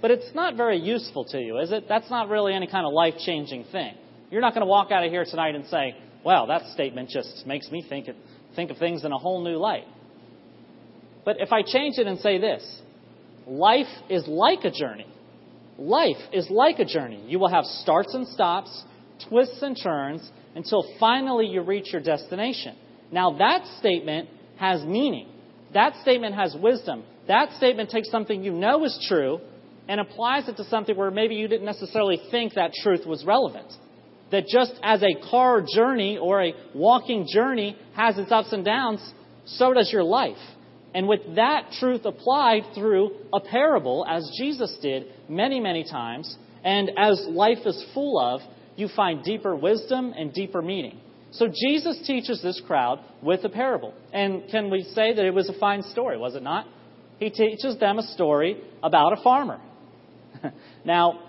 but 0.00 0.10
it's 0.10 0.34
not 0.34 0.56
very 0.56 0.78
useful 0.78 1.24
to 1.26 1.38
you, 1.38 1.58
is 1.58 1.72
it? 1.72 1.84
That's 1.88 2.10
not 2.10 2.28
really 2.28 2.54
any 2.54 2.66
kind 2.66 2.86
of 2.86 2.92
life 2.92 3.14
changing 3.24 3.64
thing. 3.70 3.94
You're 4.30 4.40
not 4.40 4.54
going 4.54 4.62
to 4.62 4.70
walk 4.70 4.90
out 4.90 5.04
of 5.04 5.10
here 5.10 5.24
tonight 5.24 5.54
and 5.54 5.66
say, 5.66 5.96
wow, 6.24 6.46
that 6.46 6.66
statement 6.72 7.10
just 7.10 7.46
makes 7.46 7.70
me 7.70 7.84
think, 7.88 8.08
think 8.54 8.70
of 8.70 8.78
things 8.78 9.04
in 9.04 9.12
a 9.12 9.18
whole 9.18 9.42
new 9.42 9.56
light. 9.56 9.84
But 11.24 11.36
if 11.40 11.52
I 11.52 11.62
change 11.62 11.98
it 11.98 12.06
and 12.06 12.18
say 12.18 12.38
this, 12.38 12.82
life 13.46 13.86
is 14.10 14.26
like 14.26 14.64
a 14.64 14.70
journey. 14.70 15.06
Life 15.78 16.16
is 16.32 16.48
like 16.50 16.80
a 16.80 16.84
journey. 16.84 17.22
You 17.28 17.38
will 17.38 17.48
have 17.48 17.64
starts 17.64 18.14
and 18.14 18.26
stops, 18.26 18.84
twists 19.28 19.62
and 19.62 19.78
turns, 19.80 20.28
until 20.54 20.84
finally 20.98 21.46
you 21.46 21.62
reach 21.62 21.92
your 21.92 22.02
destination. 22.02 22.76
Now, 23.10 23.38
that 23.38 23.66
statement 23.78 24.28
has 24.56 24.82
meaning. 24.84 25.28
That 25.74 25.94
statement 26.02 26.34
has 26.34 26.56
wisdom. 26.60 27.04
That 27.26 27.52
statement 27.56 27.90
takes 27.90 28.10
something 28.10 28.42
you 28.42 28.52
know 28.52 28.84
is 28.84 29.06
true 29.08 29.40
and 29.86 30.00
applies 30.00 30.48
it 30.48 30.56
to 30.56 30.64
something 30.64 30.96
where 30.96 31.10
maybe 31.10 31.34
you 31.34 31.48
didn't 31.48 31.66
necessarily 31.66 32.20
think 32.30 32.54
that 32.54 32.72
truth 32.82 33.06
was 33.06 33.24
relevant. 33.24 33.72
That 34.30 34.44
just 34.46 34.72
as 34.82 35.02
a 35.02 35.30
car 35.30 35.62
journey 35.62 36.18
or 36.18 36.42
a 36.42 36.54
walking 36.74 37.26
journey 37.32 37.76
has 37.94 38.18
its 38.18 38.30
ups 38.30 38.52
and 38.52 38.64
downs, 38.64 39.12
so 39.46 39.72
does 39.72 39.90
your 39.90 40.04
life. 40.04 40.36
And 40.94 41.08
with 41.08 41.20
that 41.36 41.70
truth 41.78 42.04
applied 42.04 42.62
through 42.74 43.12
a 43.32 43.40
parable, 43.40 44.06
as 44.08 44.30
Jesus 44.38 44.76
did 44.82 45.06
many, 45.28 45.60
many 45.60 45.84
times, 45.84 46.36
and 46.64 46.90
as 46.98 47.26
life 47.30 47.66
is 47.66 47.84
full 47.94 48.18
of, 48.18 48.40
you 48.76 48.88
find 48.94 49.22
deeper 49.22 49.54
wisdom 49.56 50.14
and 50.16 50.32
deeper 50.32 50.62
meaning. 50.62 51.00
So 51.32 51.46
Jesus 51.46 52.00
teaches 52.06 52.42
this 52.42 52.60
crowd 52.66 53.00
with 53.22 53.44
a 53.44 53.48
parable. 53.48 53.94
And 54.12 54.48
can 54.50 54.70
we 54.70 54.82
say 54.94 55.14
that 55.14 55.24
it 55.24 55.34
was 55.34 55.48
a 55.48 55.58
fine 55.58 55.82
story, 55.82 56.16
was 56.18 56.34
it 56.34 56.42
not? 56.42 56.66
He 57.18 57.30
teaches 57.30 57.78
them 57.78 57.98
a 57.98 58.02
story 58.14 58.60
about 58.82 59.18
a 59.18 59.22
farmer. 59.22 59.60
now, 60.84 61.20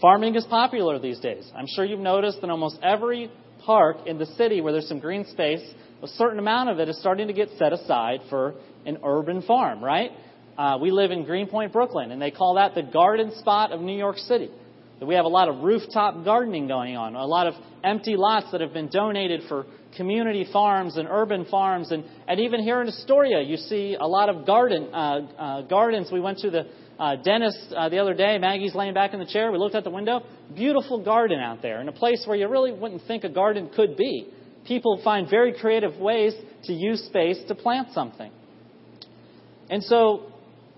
farming 0.00 0.34
is 0.34 0.44
popular 0.44 0.98
these 0.98 1.20
days. 1.20 1.50
I'm 1.56 1.66
sure 1.66 1.84
you've 1.84 2.00
noticed 2.00 2.40
that 2.40 2.50
almost 2.50 2.78
every 2.82 3.30
park 3.64 3.98
in 4.06 4.18
the 4.18 4.26
city 4.26 4.60
where 4.60 4.72
there's 4.72 4.88
some 4.88 5.00
green 5.00 5.24
space, 5.26 5.62
a 6.02 6.08
certain 6.08 6.38
amount 6.38 6.68
of 6.68 6.78
it 6.80 6.88
is 6.88 6.98
starting 7.00 7.28
to 7.28 7.32
get 7.32 7.48
set 7.58 7.72
aside 7.72 8.20
for 8.28 8.54
an 8.84 8.98
urban 9.04 9.40
farm, 9.42 9.82
right? 9.82 10.10
Uh, 10.58 10.78
we 10.80 10.90
live 10.90 11.10
in 11.10 11.24
Greenpoint, 11.24 11.72
Brooklyn, 11.72 12.10
and 12.10 12.20
they 12.20 12.30
call 12.30 12.54
that 12.54 12.74
the 12.74 12.82
garden 12.82 13.32
spot 13.38 13.72
of 13.72 13.80
New 13.80 13.96
York 13.96 14.18
City. 14.18 14.50
We 15.00 15.14
have 15.16 15.24
a 15.24 15.28
lot 15.28 15.48
of 15.48 15.62
rooftop 15.62 16.24
gardening 16.24 16.68
going 16.68 16.96
on, 16.96 17.14
a 17.14 17.26
lot 17.26 17.46
of 17.46 17.54
empty 17.82 18.16
lots 18.16 18.50
that 18.52 18.60
have 18.60 18.72
been 18.72 18.88
donated 18.88 19.42
for 19.48 19.66
community 19.96 20.46
farms 20.52 20.96
and 20.96 21.08
urban 21.08 21.44
farms, 21.46 21.90
and, 21.90 22.04
and 22.26 22.40
even 22.40 22.62
here 22.62 22.80
in 22.80 22.88
Astoria, 22.88 23.42
you 23.42 23.56
see 23.56 23.96
a 23.98 24.06
lot 24.06 24.28
of 24.28 24.46
garden 24.46 24.88
uh, 24.92 24.96
uh, 25.38 25.62
gardens. 25.62 26.10
We 26.12 26.20
went 26.20 26.38
to 26.38 26.50
the 26.50 26.66
uh, 26.98 27.16
dentist 27.16 27.72
uh, 27.76 27.88
the 27.88 27.98
other 27.98 28.14
day. 28.14 28.38
Maggie's 28.38 28.74
laying 28.74 28.94
back 28.94 29.12
in 29.12 29.20
the 29.20 29.26
chair. 29.26 29.50
We 29.50 29.58
looked 29.58 29.74
out 29.74 29.84
the 29.84 29.90
window. 29.90 30.22
Beautiful 30.54 31.02
garden 31.04 31.40
out 31.40 31.60
there, 31.60 31.80
in 31.80 31.88
a 31.88 31.92
place 31.92 32.22
where 32.26 32.36
you 32.36 32.48
really 32.48 32.72
wouldn't 32.72 33.02
think 33.06 33.24
a 33.24 33.28
garden 33.28 33.70
could 33.74 33.96
be. 33.96 34.28
People 34.66 35.00
find 35.02 35.28
very 35.28 35.52
creative 35.52 35.96
ways 35.98 36.34
to 36.64 36.72
use 36.72 37.04
space 37.04 37.38
to 37.48 37.54
plant 37.54 37.88
something. 37.92 38.30
And 39.68 39.82
so 39.82 40.33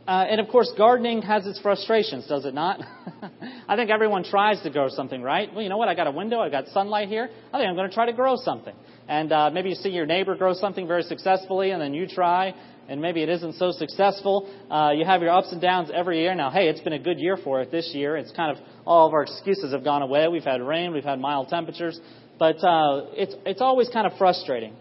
uh, 0.07 0.25
and 0.31 0.41
of 0.41 0.49
course, 0.49 0.73
gardening 0.77 1.23
has 1.23 1.47
its 1.47 1.59
frustrations, 1.61 2.27
does 2.27 2.45
it 2.45 2.55
not? 2.55 2.81
I 3.69 3.75
think 3.75 3.91
everyone 3.91 4.23
tries 4.23 4.63
to 4.63 4.71
grow 4.71 4.89
something, 4.89 5.21
right? 5.21 5.53
Well, 5.53 5.63
you 5.63 5.69
know 5.69 5.79
what? 5.79 5.89
I 5.89 5.95
got 5.95 6.07
a 6.07 6.13
window, 6.13 6.39
I 6.39 6.49
got 6.49 6.69
sunlight 6.69 7.09
here. 7.09 7.29
I 7.53 7.59
think 7.59 7.69
I'm 7.69 7.75
going 7.75 7.89
to 7.89 7.95
try 7.95 8.07
to 8.07 8.13
grow 8.13 8.37
something. 8.37 8.75
And 9.09 9.33
uh, 9.33 9.51
maybe 9.51 9.71
you 9.71 9.75
see 9.75 9.89
your 9.89 10.07
neighbor 10.07 10.37
grow 10.37 10.55
something 10.55 10.87
very 10.87 11.03
successfully, 11.03 11.73
and 11.73 11.83
then 11.83 11.93
you 11.93 12.07
try, 12.07 12.55
and 12.89 13.01
maybe 13.01 13.23
it 13.23 13.29
isn't 13.29 13.55
so 13.55 13.73
successful. 13.73 14.49
Uh, 14.71 14.93
you 14.95 15.05
have 15.05 15.23
your 15.23 15.31
ups 15.31 15.51
and 15.51 15.61
downs 15.61 15.91
every 15.93 16.21
year. 16.21 16.35
Now, 16.35 16.51
hey, 16.51 16.69
it's 16.69 16.81
been 16.81 16.93
a 16.93 16.99
good 16.99 17.19
year 17.19 17.37
for 17.37 17.61
it 17.61 17.73
this 17.73 17.91
year. 17.93 18.17
It's 18.17 18.31
kind 18.33 18.57
of 18.57 18.65
all 18.87 19.09
of 19.09 19.13
our 19.13 19.23
excuses 19.23 19.73
have 19.73 19.83
gone 19.83 20.03
away. 20.03 20.29
We've 20.29 20.45
had 20.45 20.63
rain, 20.63 20.93
we've 20.93 21.05
had 21.05 21.19
mild 21.19 21.49
temperatures, 21.49 22.01
but 22.39 22.63
uh, 22.63 23.07
it's 23.15 23.35
it's 23.45 23.61
always 23.61 23.89
kind 23.89 24.07
of 24.07 24.17
frustrating. 24.19 24.75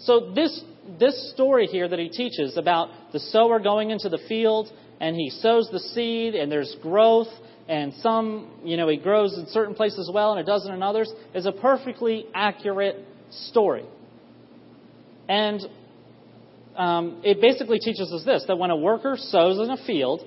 So 0.00 0.32
this 0.34 0.62
this 0.98 1.30
story 1.32 1.66
here 1.66 1.88
that 1.88 1.98
he 1.98 2.08
teaches 2.08 2.56
about 2.56 3.12
the 3.12 3.20
sower 3.20 3.58
going 3.60 3.90
into 3.90 4.08
the 4.08 4.18
field 4.28 4.70
and 5.00 5.14
he 5.14 5.30
sows 5.30 5.68
the 5.70 5.78
seed 5.78 6.34
and 6.34 6.50
there's 6.50 6.74
growth 6.82 7.28
and 7.68 7.92
some, 8.00 8.50
you 8.64 8.76
know, 8.76 8.88
he 8.88 8.96
grows 8.96 9.36
in 9.36 9.46
certain 9.48 9.74
places 9.74 10.10
well 10.12 10.32
and 10.32 10.40
it 10.40 10.46
doesn't 10.46 10.72
in 10.72 10.82
others 10.82 11.12
is 11.34 11.46
a 11.46 11.52
perfectly 11.52 12.26
accurate 12.34 12.96
story. 13.30 13.84
And 15.28 15.60
um, 16.76 17.20
it 17.24 17.40
basically 17.40 17.78
teaches 17.78 18.10
us 18.12 18.24
this 18.24 18.44
that 18.48 18.56
when 18.56 18.70
a 18.70 18.76
worker 18.76 19.16
sows 19.18 19.58
in 19.58 19.70
a 19.70 19.84
field, 19.84 20.24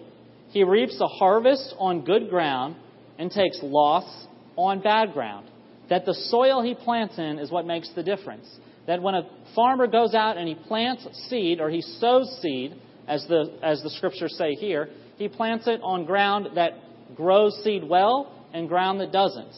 he 0.50 0.64
reaps 0.64 1.00
a 1.02 1.08
harvest 1.08 1.74
on 1.80 2.06
good 2.06 2.30
ground 2.30 2.76
and 3.18 3.32
takes 3.32 3.58
loss 3.64 4.28
on 4.56 4.82
bad 4.82 5.14
ground. 5.14 5.48
That 5.90 6.06
the 6.06 6.14
soil 6.14 6.62
he 6.62 6.76
plants 6.76 7.18
in 7.18 7.40
is 7.40 7.50
what 7.50 7.66
makes 7.66 7.90
the 7.96 8.04
difference 8.04 8.48
that 8.88 9.02
when 9.02 9.16
a 9.16 9.30
farmer 9.56 9.88
goes 9.88 10.14
out 10.14 10.38
and 10.38 10.48
he 10.48 10.56
plants 10.56 11.08
seed 11.30 11.60
or 11.60 11.70
he 11.70 11.82
sows 11.82 12.40
seed, 12.42 12.76
as 13.08 13.26
the, 13.28 13.58
as 13.62 13.82
the 13.84 13.90
scriptures 13.90 14.36
say 14.38 14.54
here, 14.56 14.90
he 15.18 15.28
plants 15.28 15.68
it 15.68 15.82
on 15.84 16.06
ground 16.06 16.50
that 16.56 16.72
grows 17.16 17.60
seed 17.64 17.84
well 17.84 18.34
and 18.54 18.68
ground 18.68 19.00
that 19.02 19.12
doesn't. 19.12 19.54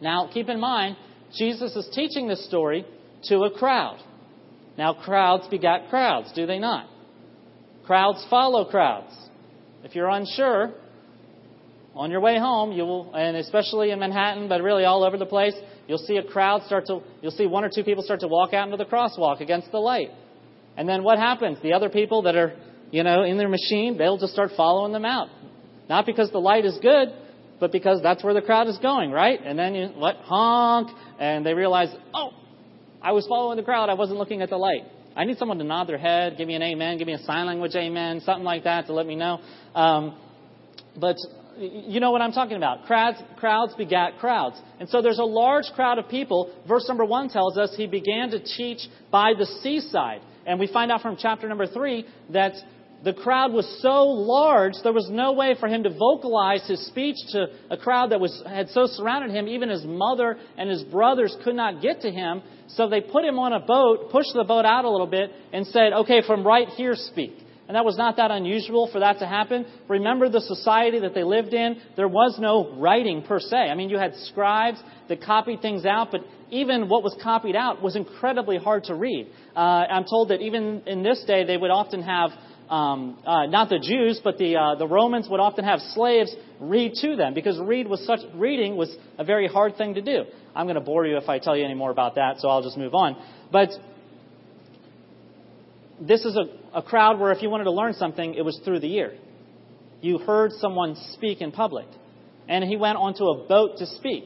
Now, 0.00 0.30
keep 0.32 0.48
in 0.48 0.60
mind, 0.60 0.96
Jesus 1.36 1.74
is 1.74 1.88
teaching 1.94 2.28
this 2.28 2.46
story 2.46 2.86
to 3.24 3.42
a 3.42 3.50
crowd. 3.50 3.98
Now, 4.76 4.94
crowds 4.94 5.46
begat 5.48 5.88
crowds, 5.88 6.32
do 6.34 6.46
they 6.46 6.58
not? 6.58 6.88
Crowds 7.86 8.24
follow 8.30 8.64
crowds. 8.64 9.14
If 9.82 9.94
you're 9.94 10.08
unsure, 10.08 10.72
on 11.94 12.10
your 12.10 12.20
way 12.20 12.38
home, 12.38 12.72
you 12.72 12.84
will, 12.84 13.14
and 13.14 13.36
especially 13.36 13.90
in 13.90 13.98
Manhattan, 13.98 14.48
but 14.48 14.62
really 14.62 14.84
all 14.84 15.04
over 15.04 15.16
the 15.16 15.26
place, 15.26 15.54
You'll 15.86 15.98
see 15.98 16.16
a 16.16 16.22
crowd 16.22 16.62
start 16.64 16.86
to, 16.86 17.00
you'll 17.20 17.32
see 17.32 17.46
one 17.46 17.64
or 17.64 17.70
two 17.74 17.84
people 17.84 18.02
start 18.02 18.20
to 18.20 18.28
walk 18.28 18.54
out 18.54 18.64
into 18.64 18.76
the 18.76 18.86
crosswalk 18.86 19.40
against 19.40 19.70
the 19.70 19.78
light. 19.78 20.10
And 20.76 20.88
then 20.88 21.02
what 21.02 21.18
happens? 21.18 21.58
The 21.62 21.72
other 21.72 21.88
people 21.88 22.22
that 22.22 22.36
are, 22.36 22.54
you 22.90 23.02
know, 23.02 23.22
in 23.22 23.36
their 23.36 23.48
machine, 23.48 23.98
they'll 23.98 24.18
just 24.18 24.32
start 24.32 24.50
following 24.56 24.92
them 24.92 25.04
out. 25.04 25.28
Not 25.88 26.06
because 26.06 26.30
the 26.30 26.38
light 26.38 26.64
is 26.64 26.78
good, 26.80 27.08
but 27.60 27.70
because 27.70 28.00
that's 28.02 28.24
where 28.24 28.34
the 28.34 28.42
crowd 28.42 28.66
is 28.66 28.78
going, 28.78 29.10
right? 29.10 29.38
And 29.44 29.58
then 29.58 29.74
you, 29.74 29.88
what? 29.88 30.16
Honk. 30.16 30.88
And 31.18 31.44
they 31.44 31.54
realize, 31.54 31.94
oh, 32.14 32.30
I 33.02 33.12
was 33.12 33.26
following 33.28 33.58
the 33.58 33.62
crowd. 33.62 33.90
I 33.90 33.94
wasn't 33.94 34.18
looking 34.18 34.40
at 34.40 34.48
the 34.48 34.56
light. 34.56 34.84
I 35.14 35.24
need 35.24 35.36
someone 35.38 35.58
to 35.58 35.64
nod 35.64 35.84
their 35.86 35.98
head, 35.98 36.36
give 36.36 36.48
me 36.48 36.54
an 36.54 36.62
amen, 36.62 36.98
give 36.98 37.06
me 37.06 37.12
a 37.12 37.18
sign 37.18 37.46
language 37.46 37.76
amen, 37.76 38.22
something 38.22 38.42
like 38.42 38.64
that 38.64 38.86
to 38.86 38.92
let 38.94 39.06
me 39.06 39.14
know. 39.14 39.38
Um, 39.72 40.18
but 40.98 41.14
you 41.58 42.00
know 42.00 42.10
what 42.10 42.20
I'm 42.20 42.32
talking 42.32 42.56
about. 42.56 42.84
Crowds, 42.84 43.18
crowds 43.36 43.74
begat 43.74 44.18
crowds. 44.18 44.60
And 44.80 44.88
so 44.88 45.02
there's 45.02 45.18
a 45.18 45.24
large 45.24 45.66
crowd 45.74 45.98
of 45.98 46.08
people. 46.08 46.52
Verse 46.66 46.86
number 46.88 47.04
one 47.04 47.28
tells 47.28 47.56
us 47.56 47.74
he 47.76 47.86
began 47.86 48.30
to 48.30 48.38
teach 48.38 48.80
by 49.10 49.32
the 49.38 49.46
seaside. 49.62 50.20
And 50.46 50.60
we 50.60 50.66
find 50.66 50.90
out 50.90 51.02
from 51.02 51.16
chapter 51.18 51.48
number 51.48 51.66
three 51.66 52.06
that 52.30 52.54
the 53.04 53.12
crowd 53.12 53.52
was 53.52 53.66
so 53.82 54.04
large, 54.04 54.72
there 54.82 54.92
was 54.92 55.08
no 55.10 55.32
way 55.32 55.54
for 55.60 55.68
him 55.68 55.82
to 55.82 55.90
vocalize 55.90 56.66
his 56.66 56.86
speech 56.86 57.16
to 57.32 57.46
a 57.70 57.76
crowd 57.76 58.12
that 58.12 58.20
was, 58.20 58.42
had 58.46 58.70
so 58.70 58.86
surrounded 58.86 59.30
him. 59.30 59.46
Even 59.46 59.68
his 59.68 59.84
mother 59.84 60.38
and 60.56 60.70
his 60.70 60.82
brothers 60.84 61.36
could 61.44 61.54
not 61.54 61.82
get 61.82 62.00
to 62.00 62.10
him. 62.10 62.42
So 62.68 62.88
they 62.88 63.02
put 63.02 63.24
him 63.24 63.38
on 63.38 63.52
a 63.52 63.60
boat, 63.60 64.10
pushed 64.10 64.32
the 64.34 64.44
boat 64.44 64.64
out 64.64 64.86
a 64.86 64.90
little 64.90 65.06
bit, 65.06 65.30
and 65.52 65.66
said, 65.66 65.92
okay, 65.92 66.22
from 66.26 66.46
right 66.46 66.68
here 66.68 66.94
speak. 66.94 67.43
And 67.66 67.76
that 67.76 67.84
was 67.84 67.96
not 67.96 68.16
that 68.16 68.30
unusual 68.30 68.90
for 68.92 69.00
that 69.00 69.20
to 69.20 69.26
happen. 69.26 69.64
Remember 69.88 70.28
the 70.28 70.40
society 70.40 71.00
that 71.00 71.14
they 71.14 71.24
lived 71.24 71.54
in? 71.54 71.80
There 71.96 72.08
was 72.08 72.36
no 72.38 72.76
writing 72.76 73.22
per 73.22 73.40
se. 73.40 73.56
I 73.56 73.74
mean, 73.74 73.88
you 73.88 73.98
had 73.98 74.14
scribes 74.16 74.82
that 75.08 75.22
copied 75.22 75.62
things 75.62 75.86
out, 75.86 76.08
but 76.10 76.20
even 76.50 76.88
what 76.88 77.02
was 77.02 77.16
copied 77.22 77.56
out 77.56 77.82
was 77.82 77.96
incredibly 77.96 78.58
hard 78.58 78.84
to 78.84 78.94
read. 78.94 79.28
Uh, 79.56 79.58
I'm 79.58 80.04
told 80.04 80.28
that 80.28 80.40
even 80.40 80.82
in 80.86 81.02
this 81.02 81.24
day, 81.26 81.44
they 81.44 81.56
would 81.56 81.70
often 81.70 82.02
have 82.02 82.30
um, 82.68 83.18
uh, 83.26 83.46
not 83.46 83.68
the 83.68 83.78
Jews, 83.78 84.20
but 84.22 84.38
the 84.38 84.56
uh, 84.56 84.74
the 84.76 84.86
Romans 84.86 85.28
would 85.28 85.40
often 85.40 85.64
have 85.64 85.80
slaves 85.80 86.34
read 86.60 86.94
to 87.02 87.16
them 87.16 87.34
because 87.34 87.60
read 87.60 87.86
was 87.86 88.04
such 88.06 88.20
reading 88.34 88.76
was 88.76 88.94
a 89.18 89.24
very 89.24 89.48
hard 89.48 89.76
thing 89.76 89.94
to 89.94 90.02
do. 90.02 90.24
I'm 90.54 90.66
going 90.66 90.76
to 90.76 90.80
bore 90.80 91.06
you 91.06 91.16
if 91.18 91.28
I 91.28 91.38
tell 91.38 91.56
you 91.56 91.64
any 91.64 91.74
more 91.74 91.90
about 91.90 92.14
that, 92.14 92.38
so 92.38 92.48
I'll 92.48 92.62
just 92.62 92.78
move 92.78 92.94
on. 92.94 93.16
But 93.52 93.70
this 96.00 96.24
is 96.24 96.36
a, 96.36 96.78
a 96.78 96.82
crowd 96.82 97.20
where 97.20 97.32
if 97.32 97.42
you 97.42 97.50
wanted 97.50 97.64
to 97.64 97.72
learn 97.72 97.94
something, 97.94 98.34
it 98.34 98.44
was 98.44 98.60
through 98.64 98.80
the 98.80 98.92
ear. 98.94 99.14
You 100.00 100.18
heard 100.18 100.52
someone 100.52 100.96
speak 101.12 101.40
in 101.40 101.52
public. 101.52 101.86
And 102.48 102.64
he 102.64 102.76
went 102.76 102.98
onto 102.98 103.24
a 103.24 103.46
boat 103.46 103.78
to 103.78 103.86
speak. 103.86 104.24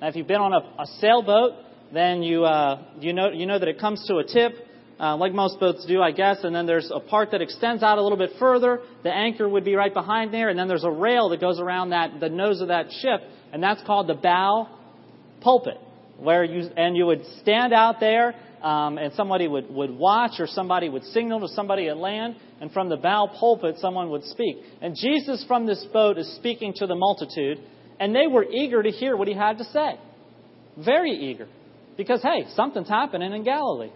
Now, 0.00 0.08
if 0.08 0.16
you've 0.16 0.28
been 0.28 0.40
on 0.40 0.52
a, 0.52 0.82
a 0.82 0.86
sailboat, 1.00 1.54
then 1.92 2.22
you, 2.22 2.44
uh, 2.44 2.82
you, 3.00 3.12
know, 3.12 3.30
you 3.30 3.46
know 3.46 3.58
that 3.58 3.68
it 3.68 3.80
comes 3.80 4.06
to 4.06 4.18
a 4.18 4.24
tip, 4.24 4.52
uh, 5.00 5.16
like 5.16 5.32
most 5.32 5.58
boats 5.58 5.84
do, 5.86 6.00
I 6.00 6.12
guess, 6.12 6.38
and 6.42 6.54
then 6.54 6.66
there's 6.66 6.90
a 6.94 7.00
part 7.00 7.32
that 7.32 7.42
extends 7.42 7.82
out 7.82 7.98
a 7.98 8.02
little 8.02 8.18
bit 8.18 8.30
further. 8.38 8.80
The 9.02 9.12
anchor 9.12 9.48
would 9.48 9.64
be 9.64 9.74
right 9.74 9.92
behind 9.92 10.32
there, 10.32 10.48
and 10.48 10.58
then 10.58 10.68
there's 10.68 10.84
a 10.84 10.90
rail 10.90 11.28
that 11.30 11.40
goes 11.40 11.60
around 11.60 11.90
that, 11.90 12.20
the 12.20 12.28
nose 12.28 12.60
of 12.60 12.68
that 12.68 12.86
ship, 13.00 13.20
and 13.52 13.62
that's 13.62 13.82
called 13.84 14.06
the 14.06 14.14
bow 14.14 14.68
pulpit, 15.40 15.78
where 16.18 16.44
you, 16.44 16.68
and 16.76 16.96
you 16.96 17.06
would 17.06 17.24
stand 17.42 17.72
out 17.72 18.00
there 18.00 18.34
um, 18.66 18.98
and 18.98 19.12
somebody 19.14 19.46
would, 19.46 19.70
would 19.70 19.96
watch 19.96 20.40
or 20.40 20.48
somebody 20.48 20.88
would 20.88 21.04
signal 21.04 21.38
to 21.38 21.48
somebody 21.54 21.86
at 21.88 21.96
land, 21.96 22.34
and 22.60 22.72
from 22.72 22.88
the 22.88 22.96
bow 22.96 23.30
pulpit, 23.38 23.76
someone 23.78 24.10
would 24.10 24.24
speak. 24.24 24.56
And 24.82 24.96
Jesus 25.00 25.44
from 25.46 25.66
this 25.66 25.86
boat 25.92 26.18
is 26.18 26.34
speaking 26.34 26.72
to 26.78 26.86
the 26.88 26.96
multitude, 26.96 27.60
and 28.00 28.12
they 28.12 28.26
were 28.26 28.42
eager 28.42 28.82
to 28.82 28.90
hear 28.90 29.16
what 29.16 29.28
he 29.28 29.34
had 29.34 29.58
to 29.58 29.64
say. 29.64 30.00
Very 30.84 31.12
eager. 31.12 31.46
Because, 31.96 32.20
hey, 32.22 32.46
something's 32.56 32.88
happening 32.88 33.32
in 33.32 33.44
Galilee. 33.44 33.92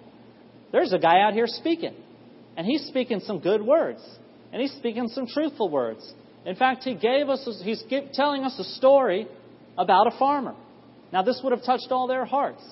There's 0.70 0.92
a 0.92 1.00
guy 1.00 1.20
out 1.20 1.32
here 1.32 1.48
speaking, 1.48 1.96
and 2.56 2.64
he's 2.64 2.86
speaking 2.86 3.18
some 3.18 3.40
good 3.40 3.62
words, 3.62 4.00
and 4.52 4.62
he's 4.62 4.72
speaking 4.74 5.08
some 5.08 5.26
truthful 5.26 5.68
words. 5.68 6.14
In 6.46 6.54
fact, 6.54 6.84
he 6.84 6.94
gave 6.94 7.28
us, 7.28 7.44
he's 7.64 7.82
telling 8.12 8.44
us 8.44 8.56
a 8.56 8.64
story 8.78 9.26
about 9.76 10.06
a 10.06 10.16
farmer. 10.16 10.54
Now, 11.12 11.22
this 11.22 11.40
would 11.42 11.50
have 11.50 11.64
touched 11.64 11.88
all 11.90 12.06
their 12.06 12.24
hearts. 12.24 12.62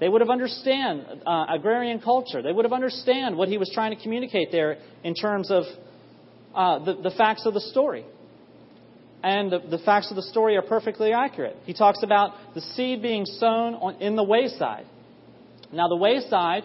They 0.00 0.08
would 0.08 0.20
have 0.20 0.30
understand 0.30 1.04
uh, 1.26 1.46
agrarian 1.48 2.00
culture. 2.00 2.42
They 2.42 2.52
would 2.52 2.64
have 2.64 2.72
understand 2.72 3.36
what 3.36 3.48
he 3.48 3.58
was 3.58 3.70
trying 3.74 3.96
to 3.96 4.02
communicate 4.02 4.52
there 4.52 4.78
in 5.02 5.14
terms 5.14 5.50
of 5.50 5.64
uh, 6.54 6.84
the, 6.84 6.94
the 7.02 7.10
facts 7.10 7.46
of 7.46 7.54
the 7.54 7.60
story. 7.60 8.04
And 9.22 9.50
the, 9.50 9.58
the, 9.58 9.78
facts 9.78 10.10
of 10.10 10.16
the 10.16 10.22
story 10.22 10.56
are 10.56 10.62
perfectly 10.62 11.12
accurate. 11.12 11.56
He 11.64 11.74
talks 11.74 12.04
about 12.04 12.54
the 12.54 12.60
seed 12.60 13.02
being 13.02 13.24
sown 13.24 13.74
on, 13.74 14.00
in 14.00 14.14
the 14.14 14.22
wayside. 14.22 14.86
Now, 15.72 15.88
the 15.88 15.96
wayside, 15.96 16.62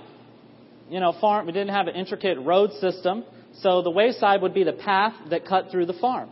you 0.87 0.99
know, 0.99 1.13
farm, 1.19 1.47
we 1.47 1.51
didn't 1.51 1.73
have 1.73 1.87
an 1.87 1.95
intricate 1.95 2.37
road 2.39 2.71
system, 2.73 3.23
so 3.55 3.81
the 3.81 3.89
wayside 3.89 4.43
would 4.43 4.53
be 4.53 4.63
the 4.63 4.73
path 4.73 5.13
that 5.31 5.47
cut 5.47 5.71
through 5.71 5.87
the 5.87 5.93
farm 5.93 6.29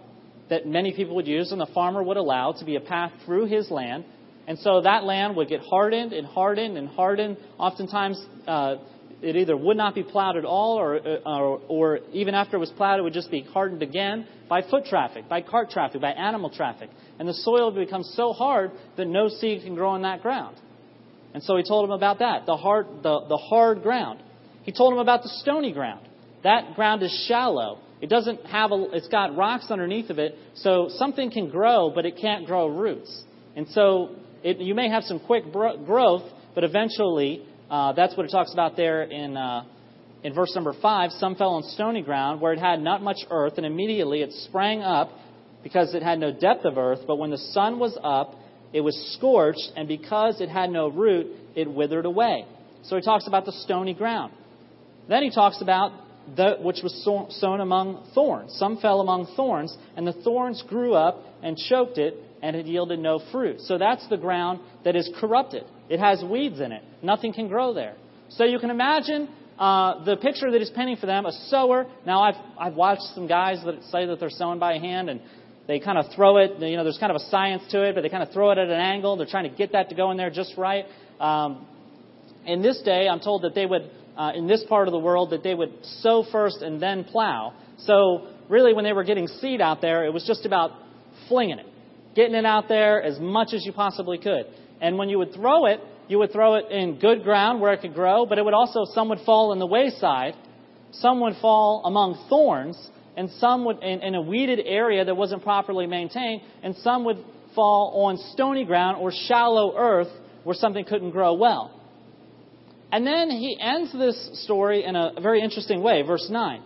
that 0.52 0.68
many 0.68 0.94
people 0.94 1.16
would 1.16 1.28
use 1.28 1.54
and 1.54 1.62
the 1.62 1.70
farmer 1.74 2.04
would 2.04 2.18
allow 2.18 2.52
to 2.52 2.66
be 2.66 2.76
a 2.76 2.80
path 2.82 3.12
through 3.26 3.46
his 3.46 3.72
land 3.72 4.04
and 4.52 4.60
so 4.60 4.82
that 4.82 5.06
land 5.06 5.38
would 5.38 5.48
get 5.48 5.62
hardened 5.62 6.12
and 6.12 6.28
hardened 6.28 6.78
and 6.78 6.90
hardened. 6.90 7.38
Oftentimes, 7.58 8.22
uh, 8.46 8.76
it 9.22 9.38
either 9.38 9.56
would 9.56 9.78
not 9.78 9.96
be 9.96 10.04
plowed 10.04 10.36
at 10.36 10.44
all, 10.44 10.78
or, 10.78 11.00
or, 11.26 11.62
or 11.70 12.00
even 12.12 12.36
after 12.36 12.58
it 12.58 12.60
was 12.60 12.70
plowed, 12.72 13.00
it 13.00 13.02
would 13.02 13.14
just 13.14 13.32
be 13.32 13.44
hardened 13.44 13.82
again 13.82 14.28
by 14.50 14.62
foot 14.62 14.84
traffic, 14.84 15.30
by 15.30 15.42
cart 15.42 15.70
traffic, 15.70 16.02
by 16.02 16.12
animal 16.12 16.50
traffic. 16.50 16.90
And 17.18 17.30
the 17.30 17.34
soil 17.34 17.72
becomes 17.72 18.12
so 18.18 18.34
hard 18.34 18.72
that 18.98 19.06
no 19.06 19.30
seed 19.30 19.64
can 19.64 19.74
grow 19.74 19.92
on 19.92 20.02
that 20.02 20.22
ground. 20.22 20.58
And 21.34 21.42
so 21.42 21.56
he 21.56 21.64
told 21.64 21.86
him 21.86 21.92
about 21.92 22.20
that, 22.20 22.46
the 22.46 22.58
hard, 22.58 22.88
the, 23.04 23.22
the 23.30 23.38
hard 23.38 23.82
ground. 23.84 24.22
He 24.64 24.74
told 24.74 24.92
him 24.92 25.00
about 25.00 25.24
the 25.24 25.30
stony 25.30 25.72
ground. 25.72 26.06
That 26.44 26.76
ground 26.76 27.04
is 27.04 27.26
shallow. 27.30 27.80
It 28.02 28.10
doesn't 28.10 28.48
have 28.48 28.74
a, 28.74 28.88
it's 28.92 29.08
got 29.08 29.34
rocks 29.38 29.72
underneath 29.72 30.10
of 30.10 30.20
it, 30.20 30.36
so 30.56 30.90
something 30.90 31.32
can 31.32 31.50
grow, 31.50 31.90
but 31.96 32.06
it 32.06 32.18
can't 32.20 32.46
grow 32.46 32.68
roots. 32.68 33.24
And 33.56 33.68
so 33.70 34.16
it, 34.44 34.58
you 34.58 34.76
may 34.76 34.90
have 34.90 35.04
some 35.04 35.20
quick 35.20 35.52
bro- 35.52 35.78
growth, 35.78 36.24
but 36.56 36.64
eventually, 36.64 37.46
uh, 37.70 37.94
that's 37.94 38.16
what 38.18 38.26
it 38.26 38.30
talks 38.30 38.54
about 38.54 38.76
there 38.76 39.04
in, 39.04 39.38
uh, 39.38 39.64
in 40.24 40.34
verse 40.34 40.54
number 40.56 40.74
5. 40.80 41.12
Some 41.14 41.36
fell 41.36 41.52
on 41.52 41.64
stony 41.64 42.02
ground 42.02 42.42
where 42.42 42.54
it 42.54 42.60
had 42.60 42.82
not 42.82 43.02
much 43.02 43.18
earth, 43.30 43.54
and 43.58 43.66
immediately 43.66 44.22
it 44.22 44.32
sprang 44.46 44.82
up 44.82 45.12
because 45.64 45.94
it 45.94 46.04
had 46.04 46.20
no 46.20 46.32
depth 46.32 46.66
of 46.66 46.78
earth. 46.78 47.00
But 47.08 47.18
when 47.18 47.30
the 47.30 47.38
sun 47.38 47.80
was 47.80 47.98
up, 48.04 48.36
it 48.74 48.82
was 48.82 48.96
scorched, 49.18 49.72
and 49.76 49.88
because 49.88 50.42
it 50.42 50.50
had 50.50 50.70
no 50.70 50.90
root, 50.90 51.28
it 51.56 51.72
withered 51.72 52.06
away. 52.06 52.46
So 52.84 52.96
he 52.96 53.02
talks 53.02 53.28
about 53.28 53.46
the 53.46 53.52
stony 53.52 53.94
ground. 53.94 54.34
Then 55.08 55.24
he 55.24 55.30
talks 55.30 55.62
about 55.62 55.92
the, 56.36 56.58
which 56.62 56.80
was 56.84 56.94
sown 57.40 57.60
among 57.60 58.12
thorns. 58.14 58.54
Some 58.58 58.78
fell 58.78 59.02
among 59.02 59.34
thorns, 59.36 59.76
and 59.96 60.08
the 60.08 60.14
thorns 60.14 60.64
grew 60.68 60.94
up 60.94 61.24
and 61.44 61.58
choked 61.58 61.98
it, 61.98 62.16
and 62.42 62.56
it 62.56 62.66
yielded 62.66 63.00
no 63.00 63.22
fruit. 63.32 63.62
So 63.62 63.78
that's 63.78 64.08
the 64.10 64.18
ground 64.18 64.60
that 64.84 64.96
is 64.96 65.10
corrupted. 65.20 65.64
It 65.90 66.00
has 66.00 66.24
weeds 66.24 66.60
in 66.60 66.72
it. 66.72 66.84
Nothing 67.04 67.34
can 67.34 67.48
grow 67.48 67.74
there. 67.74 67.96
So 68.30 68.44
you 68.46 68.60
can 68.60 68.70
imagine 68.70 69.30
uh, 69.60 70.04
the 70.06 70.18
picture 70.18 70.50
that 70.50 70.60
he's 70.60 70.70
painting 70.72 70.98
for 70.98 71.06
them 71.06 71.26
a 71.26 71.32
sower. 71.50 71.86
Now, 72.06 72.22
I've, 72.24 72.36
I've 72.58 72.74
watched 72.74 73.04
some 73.14 73.28
guys 73.28 73.62
that 73.66 73.84
say 73.92 74.06
that 74.06 74.20
they're 74.20 74.30
sowing 74.30 74.60
by 74.60 74.78
hand, 74.78 75.10
and 75.10 75.22
they 75.68 75.80
kind 75.80 75.98
of 75.98 76.06
throw 76.16 76.38
it. 76.38 76.60
You 76.60 76.78
know, 76.78 76.84
there's 76.84 76.98
kind 76.98 77.12
of 77.12 77.18
a 77.18 77.26
science 77.30 77.64
to 77.72 77.84
it, 77.88 77.94
but 77.94 78.02
they 78.02 78.10
kind 78.10 78.24
of 78.24 78.32
throw 78.32 78.52
it 78.52 78.58
at 78.58 78.68
an 78.68 78.80
angle. 78.80 79.18
They're 79.18 79.28
trying 79.28 79.50
to 79.50 79.56
get 79.56 79.74
that 79.74 79.90
to 79.90 79.96
go 79.96 80.12
in 80.12 80.18
there 80.18 80.30
just 80.30 80.58
right. 80.58 80.86
Um, 81.20 81.68
in 82.46 82.62
this 82.64 82.82
day, 82.82 83.08
I'm 83.08 83.20
told 83.20 83.44
that 83.44 83.54
they 83.54 83.66
would 83.66 83.92
uh, 84.18 84.32
in 84.36 84.48
this 84.48 84.64
part 84.68 84.88
of 84.88 84.92
the 84.92 85.00
world 85.00 85.30
that 85.32 85.44
they 85.44 85.54
would 85.54 85.74
sow 86.00 86.26
first 86.32 86.62
and 86.62 86.82
then 86.82 87.04
plow. 87.04 87.54
So 87.80 88.28
really, 88.50 88.74
when 88.74 88.84
they 88.84 88.94
were 88.94 89.04
getting 89.04 89.28
seed 89.28 89.62
out 89.62 89.82
there, 89.82 90.06
it 90.06 90.14
was 90.14 90.26
just 90.26 90.46
about 90.46 90.72
flinging 91.28 91.60
it, 91.60 91.68
getting 92.16 92.36
it 92.36 92.46
out 92.46 92.68
there 92.68 93.02
as 93.02 93.20
much 93.20 93.54
as 93.54 93.66
you 93.66 93.74
possibly 93.74 94.18
could. 94.18 94.46
And 94.82 94.98
when 94.98 95.10
you 95.10 95.18
would 95.18 95.34
throw 95.34 95.66
it, 95.66 95.80
you 96.08 96.20
would 96.20 96.32
throw 96.34 96.56
it 96.56 96.72
in 96.72 97.00
good 97.00 97.24
ground 97.24 97.62
where 97.62 97.74
it 97.74 97.82
could 97.82 97.94
grow, 97.94 98.26
but 98.26 98.38
it 98.38 98.44
would 98.44 98.54
also 98.54 98.84
some 98.94 99.10
would 99.10 99.22
fall 99.26 99.54
in 99.54 99.60
the 99.60 99.68
wayside, 99.68 100.34
some 100.92 101.22
would 101.22 101.36
fall 101.42 101.84
among 101.86 102.26
thorns, 102.30 102.78
and 103.16 103.30
some 103.32 103.66
would 103.66 103.82
in, 103.84 104.02
in 104.02 104.16
a 104.16 104.22
weeded 104.22 104.60
area 104.66 105.06
that 105.06 105.16
wasn't 105.16 105.44
properly 105.44 105.88
maintained, 105.88 106.42
and 106.64 106.76
some 106.78 107.06
would 107.06 107.24
fall 107.56 108.06
on 108.06 108.18
stony 108.34 108.66
ground 108.66 108.98
or 108.98 109.12
shallow 109.12 109.78
earth 109.78 110.10
where 110.44 110.56
something 110.56 110.86
couldn't 110.86 111.12
grow 111.12 111.34
well. 111.34 111.78
And 112.92 113.08
then 113.08 113.30
he 113.30 113.58
ends 113.60 113.94
this 113.94 114.44
story 114.44 114.84
in 114.84 114.96
a 114.96 115.14
very 115.22 115.42
interesting 115.42 115.82
way. 115.82 116.02
Verse 116.02 116.28
9. 116.30 116.62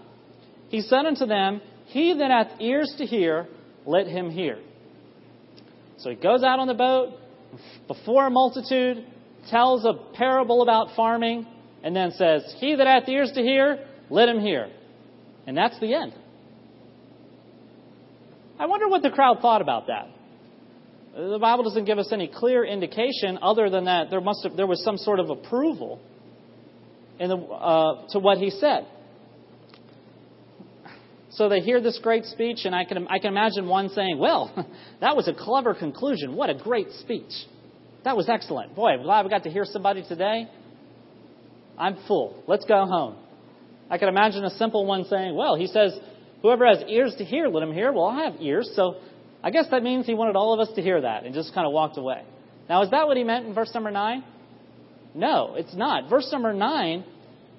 He 0.70 0.82
said 0.82 1.06
unto 1.06 1.26
them, 1.26 1.62
He 1.88 2.16
that 2.18 2.32
hath 2.32 2.60
ears 2.60 2.94
to 2.98 3.06
hear, 3.06 3.48
let 3.86 4.08
him 4.08 4.32
hear. 4.32 4.58
So 5.98 6.10
he 6.10 6.16
goes 6.16 6.44
out 6.44 6.60
on 6.60 6.68
the 6.68 6.74
boat 6.74 7.14
before 7.88 8.28
a 8.28 8.30
multitude, 8.30 9.06
tells 9.50 9.86
a 9.86 9.94
parable 10.14 10.62
about 10.62 10.96
farming, 10.96 11.48
and 11.84 11.96
then 11.96 12.12
says, 12.12 12.56
He 12.60 12.76
that 12.76 12.88
hath 12.88 13.08
ears 13.08 13.32
to 13.36 13.42
hear, 13.42 13.86
let 14.10 14.28
him 14.28 14.40
hear. 14.40 14.70
And 15.48 15.56
that's 15.56 15.80
the 15.80 15.94
end. 15.94 16.14
I 18.58 18.66
wonder 18.68 18.88
what 18.88 19.04
the 19.04 19.12
crowd 19.12 19.40
thought 19.42 19.62
about 19.62 19.88
that. 19.88 20.10
The 21.16 21.40
Bible 21.40 21.64
doesn't 21.64 21.86
give 21.86 21.98
us 21.98 22.12
any 22.12 22.28
clear 22.28 22.66
indication 22.66 23.40
other 23.42 23.70
than 23.70 23.86
that 23.86 24.10
there 24.10 24.22
must 24.22 24.44
have, 24.44 24.58
there 24.58 24.68
was 24.68 24.84
some 24.84 24.98
sort 24.98 25.20
of 25.20 25.30
approval 25.30 26.02
in 27.20 27.30
the, 27.30 27.38
uh, 27.38 28.08
to 28.10 28.20
what 28.20 28.38
he 28.38 28.50
said. 28.50 28.86
So 31.36 31.50
they 31.50 31.60
hear 31.60 31.82
this 31.82 32.00
great 32.02 32.26
speech, 32.26 32.60
and 32.64 32.74
I 32.74 32.86
can, 32.86 33.08
I 33.08 33.20
can 33.20 33.32
imagine 33.32 33.68
one 33.68 33.90
saying, 33.90 34.18
Well, 34.18 34.52
that 35.02 35.16
was 35.16 35.28
a 35.28 35.34
clever 35.34 35.74
conclusion. 35.74 36.36
What 36.36 36.50
a 36.50 36.56
great 36.56 36.92
speech. 37.00 37.32
That 38.04 38.16
was 38.16 38.30
excellent. 38.30 38.76
Boy, 38.76 38.90
I'm 38.90 39.04
glad 39.04 39.26
we 39.26 39.30
got 39.30 39.44
to 39.44 39.50
hear 39.50 39.66
somebody 39.66 40.04
today. 40.08 40.48
I'm 41.78 41.98
full. 42.08 42.42
Let's 42.48 42.66
go 42.66 42.86
home. 42.86 43.18
I 43.90 43.98
can 43.98 44.08
imagine 44.08 44.46
a 44.46 44.52
simple 44.52 44.86
one 44.86 45.06
saying, 45.06 45.36
Well, 45.36 45.56
he 45.56 45.68
says, 45.68 45.98
Whoever 46.42 46.66
has 46.68 46.84
ears 46.88 47.16
to 47.18 47.26
hear, 47.26 47.48
let 47.48 47.64
him 47.64 47.74
hear. 47.74 47.92
Well, 47.92 48.06
I 48.06 48.26
have 48.26 48.36
ears, 48.40 48.72
so 48.76 48.96
I 49.44 49.52
guess 49.52 49.66
that 49.72 49.84
means 49.84 50.06
he 50.06 50.14
wanted 50.14 50.36
all 50.36 50.54
of 50.54 50.60
us 50.60 50.74
to 50.76 50.82
hear 50.82 51.02
that 51.02 51.24
and 51.24 51.34
just 51.34 51.54
kind 51.54 51.68
of 51.68 51.74
walked 51.74 51.98
away. 51.98 52.24
Now, 52.70 52.84
is 52.84 52.92
that 52.92 53.08
what 53.08 53.18
he 53.18 53.24
meant 53.24 53.46
in 53.46 53.54
verse 53.54 53.72
number 53.74 53.92
9? 53.92 54.24
No, 55.16 55.56
it's 55.56 55.76
not. 55.76 56.10
Verse 56.10 56.30
number 56.32 56.54
9 56.54 57.06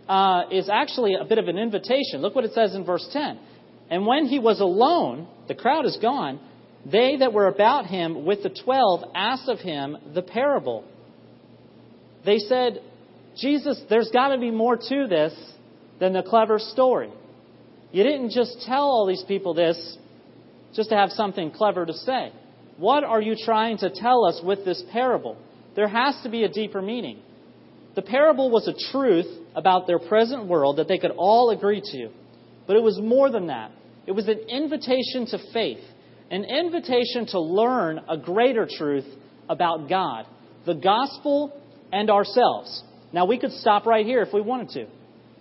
uh, 0.08 0.42
is 0.50 0.68
actually 0.68 1.14
a 1.14 1.24
bit 1.24 1.38
of 1.38 1.48
an 1.48 1.58
invitation. 1.58 2.20
Look 2.20 2.34
what 2.34 2.44
it 2.44 2.52
says 2.52 2.74
in 2.74 2.84
verse 2.84 3.08
10. 3.12 3.38
And 3.90 4.06
when 4.06 4.26
he 4.26 4.38
was 4.38 4.60
alone, 4.60 5.28
the 5.48 5.54
crowd 5.54 5.86
is 5.86 5.96
gone, 6.00 6.40
they 6.84 7.16
that 7.18 7.32
were 7.32 7.46
about 7.46 7.86
him 7.86 8.24
with 8.24 8.42
the 8.42 8.50
twelve 8.50 9.04
asked 9.14 9.48
of 9.48 9.58
him 9.58 9.96
the 10.14 10.22
parable. 10.22 10.84
They 12.24 12.38
said, 12.38 12.80
Jesus, 13.36 13.80
there's 13.88 14.10
got 14.10 14.28
to 14.28 14.38
be 14.38 14.50
more 14.50 14.76
to 14.76 15.06
this 15.08 15.34
than 16.00 16.12
the 16.12 16.22
clever 16.22 16.58
story. 16.58 17.10
You 17.92 18.02
didn't 18.02 18.30
just 18.30 18.62
tell 18.66 18.82
all 18.82 19.06
these 19.06 19.24
people 19.26 19.54
this 19.54 19.96
just 20.74 20.90
to 20.90 20.96
have 20.96 21.10
something 21.10 21.50
clever 21.50 21.86
to 21.86 21.92
say. 21.92 22.32
What 22.76 23.04
are 23.04 23.22
you 23.22 23.36
trying 23.36 23.78
to 23.78 23.90
tell 23.90 24.26
us 24.26 24.40
with 24.44 24.64
this 24.64 24.82
parable? 24.92 25.36
There 25.74 25.88
has 25.88 26.20
to 26.22 26.28
be 26.28 26.44
a 26.44 26.48
deeper 26.48 26.82
meaning. 26.82 27.20
The 27.94 28.02
parable 28.02 28.50
was 28.50 28.68
a 28.68 28.92
truth 28.92 29.26
about 29.54 29.86
their 29.86 29.98
present 29.98 30.46
world 30.46 30.76
that 30.76 30.88
they 30.88 30.98
could 30.98 31.12
all 31.12 31.50
agree 31.50 31.80
to. 31.80 32.10
But 32.66 32.76
it 32.76 32.82
was 32.82 32.98
more 33.00 33.30
than 33.30 33.48
that. 33.48 33.70
It 34.06 34.12
was 34.12 34.28
an 34.28 34.38
invitation 34.48 35.26
to 35.26 35.38
faith, 35.52 35.82
an 36.30 36.44
invitation 36.44 37.26
to 37.28 37.40
learn 37.40 38.00
a 38.08 38.16
greater 38.16 38.68
truth 38.70 39.06
about 39.48 39.88
God, 39.88 40.26
the 40.64 40.74
gospel, 40.74 41.60
and 41.92 42.10
ourselves. 42.10 42.82
Now, 43.12 43.26
we 43.26 43.38
could 43.38 43.52
stop 43.52 43.86
right 43.86 44.04
here 44.04 44.22
if 44.22 44.32
we 44.32 44.40
wanted 44.40 44.70
to 44.70 44.86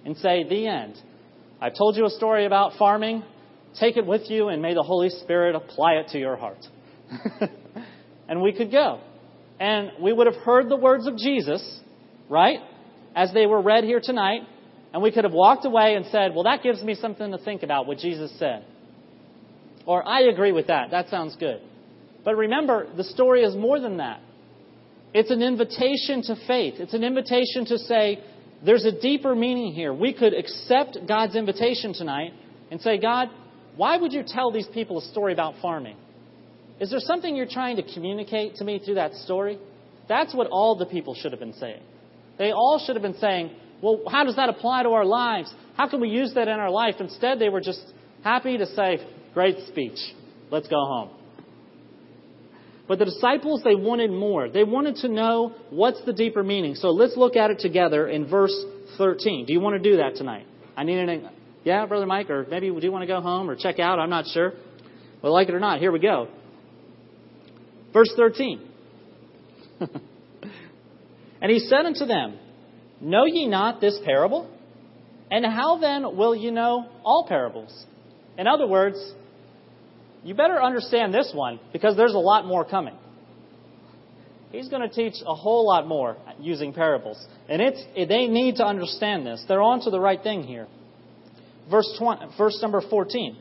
and 0.05 0.15
say, 0.17 0.47
the 0.47 0.67
end. 0.67 0.95
I've 1.59 1.75
told 1.75 1.95
you 1.95 2.05
a 2.05 2.09
story 2.09 2.45
about 2.45 2.73
farming. 2.77 3.23
Take 3.79 3.97
it 3.97 4.05
with 4.05 4.29
you, 4.29 4.49
and 4.49 4.61
may 4.61 4.73
the 4.73 4.83
Holy 4.83 5.09
Spirit 5.09 5.55
apply 5.55 5.93
it 5.93 6.09
to 6.09 6.19
your 6.19 6.37
heart. 6.37 6.65
and 8.27 8.41
we 8.41 8.53
could 8.53 8.71
go. 8.71 9.01
And 9.59 9.91
we 9.99 10.13
would 10.13 10.27
have 10.27 10.35
heard 10.43 10.69
the 10.69 10.75
words 10.75 11.07
of 11.07 11.17
Jesus 11.17 11.81
right? 12.29 12.59
As 13.15 13.33
they 13.33 13.45
were 13.45 13.61
read 13.61 13.83
here 13.83 14.01
tonight, 14.03 14.41
and 14.95 15.03
we 15.03 15.11
could 15.11 15.25
have 15.25 15.33
walked 15.33 15.65
away 15.65 15.95
and 15.95 16.05
said, 16.05 16.33
well, 16.33 16.45
that 16.45 16.63
gives 16.63 16.81
me 16.81 16.95
something 16.95 17.29
to 17.31 17.37
think 17.37 17.63
about, 17.63 17.85
what 17.85 17.97
Jesus 17.97 18.31
said. 18.39 18.63
Or, 19.85 20.07
I 20.07 20.21
agree 20.21 20.53
with 20.53 20.67
that. 20.67 20.91
That 20.91 21.09
sounds 21.09 21.35
good. 21.35 21.59
But 22.23 22.37
remember, 22.37 22.87
the 22.95 23.03
story 23.03 23.43
is 23.43 23.57
more 23.57 23.77
than 23.77 23.97
that. 23.97 24.21
It's 25.13 25.31
an 25.31 25.41
invitation 25.41 26.21
to 26.21 26.37
faith. 26.47 26.75
It's 26.77 26.93
an 26.93 27.03
invitation 27.03 27.65
to 27.65 27.77
say, 27.77 28.23
there's 28.65 28.85
a 28.85 28.97
deeper 28.97 29.35
meaning 29.35 29.73
here. 29.73 29.93
We 29.93 30.13
could 30.13 30.33
accept 30.33 30.97
God's 31.05 31.35
invitation 31.35 31.93
tonight 31.93 32.31
and 32.71 32.79
say, 32.79 32.97
God, 32.97 33.27
why 33.75 33.97
would 33.97 34.13
you 34.13 34.23
tell 34.25 34.49
these 34.49 34.67
people 34.73 34.99
a 34.99 35.01
story 35.11 35.33
about 35.33 35.55
farming? 35.61 35.97
Is 36.79 36.89
there 36.89 37.01
something 37.01 37.35
you're 37.35 37.47
trying 37.51 37.75
to 37.75 37.93
communicate 37.93 38.55
to 38.55 38.63
me 38.63 38.79
through 38.79 38.95
that 38.95 39.13
story? 39.15 39.59
That's 40.07 40.33
what 40.33 40.47
all 40.51 40.77
the 40.77 40.85
people 40.85 41.15
should 41.15 41.33
have 41.33 41.41
been 41.41 41.55
saying. 41.55 41.81
They 42.37 42.51
all 42.53 42.81
should 42.85 42.95
have 42.95 43.03
been 43.03 43.19
saying, 43.19 43.51
well, 43.81 44.01
how 44.09 44.23
does 44.23 44.35
that 44.37 44.49
apply 44.49 44.83
to 44.83 44.89
our 44.89 45.05
lives? 45.05 45.53
How 45.75 45.89
can 45.89 45.99
we 46.01 46.09
use 46.09 46.33
that 46.35 46.47
in 46.47 46.59
our 46.59 46.69
life? 46.69 46.95
Instead, 46.99 47.39
they 47.39 47.49
were 47.49 47.61
just 47.61 47.81
happy 48.23 48.57
to 48.57 48.65
say, 48.67 49.05
great 49.33 49.57
speech. 49.67 49.97
Let's 50.49 50.67
go 50.67 50.77
home. 50.77 51.09
But 52.87 52.99
the 52.99 53.05
disciples, 53.05 53.61
they 53.63 53.75
wanted 53.75 54.11
more. 54.11 54.49
They 54.49 54.63
wanted 54.63 54.97
to 54.97 55.07
know 55.07 55.55
what's 55.69 56.03
the 56.05 56.13
deeper 56.13 56.43
meaning. 56.43 56.75
So 56.75 56.89
let's 56.89 57.17
look 57.17 57.35
at 57.35 57.49
it 57.49 57.59
together 57.59 58.07
in 58.07 58.29
verse 58.29 58.55
13. 58.97 59.45
Do 59.45 59.53
you 59.53 59.59
want 59.59 59.81
to 59.81 59.91
do 59.91 59.97
that 59.97 60.15
tonight? 60.15 60.45
I 60.77 60.83
need 60.83 60.99
an, 60.99 61.29
yeah, 61.63 61.85
Brother 61.87 62.05
Mike, 62.05 62.29
or 62.29 62.45
maybe 62.49 62.69
do 62.69 62.79
you 62.81 62.91
want 62.91 63.01
to 63.01 63.07
go 63.07 63.21
home 63.21 63.49
or 63.49 63.55
check 63.55 63.79
out? 63.79 63.99
I'm 63.99 64.09
not 64.09 64.25
sure. 64.27 64.53
Well, 65.23 65.33
like 65.33 65.49
it 65.49 65.55
or 65.55 65.59
not, 65.59 65.79
here 65.79 65.91
we 65.91 65.99
go. 65.99 66.27
Verse 67.91 68.11
13. 68.15 68.69
And 71.45 71.51
he 71.51 71.59
said 71.59 71.85
unto 71.85 72.07
them, 72.07 72.39
Know 73.05 73.25
ye 73.25 73.45
not 73.45 73.81
this 73.81 73.99
parable? 74.03 74.49
And 75.29 75.45
how 75.45 75.77
then 75.77 76.17
will 76.17 76.35
ye 76.35 76.49
know 76.49 76.89
all 77.03 77.27
parables? 77.27 77.85
In 78.35 78.47
other 78.47 78.65
words, 78.65 78.97
you 80.23 80.33
better 80.33 80.59
understand 80.59 81.13
this 81.13 81.31
one 81.31 81.59
because 81.71 81.95
there's 81.95 82.15
a 82.15 82.19
lot 82.19 82.47
more 82.47 82.65
coming. 82.65 82.95
he's 84.51 84.69
going 84.69 84.81
to 84.81 84.89
teach 84.89 85.13
a 85.23 85.35
whole 85.35 85.67
lot 85.67 85.87
more 85.87 86.17
using 86.39 86.73
parables. 86.73 87.23
And 87.47 87.61
it's, 87.61 87.83
they 87.95 88.25
need 88.25 88.55
to 88.55 88.65
understand 88.65 89.23
this. 89.23 89.45
They're 89.47 89.61
on 89.61 89.81
to 89.81 89.91
the 89.91 89.99
right 89.99 90.21
thing 90.21 90.41
here. 90.41 90.65
Verse, 91.69 91.95
20, 91.99 92.25
verse 92.39 92.57
number 92.59 92.81
14. 92.81 93.37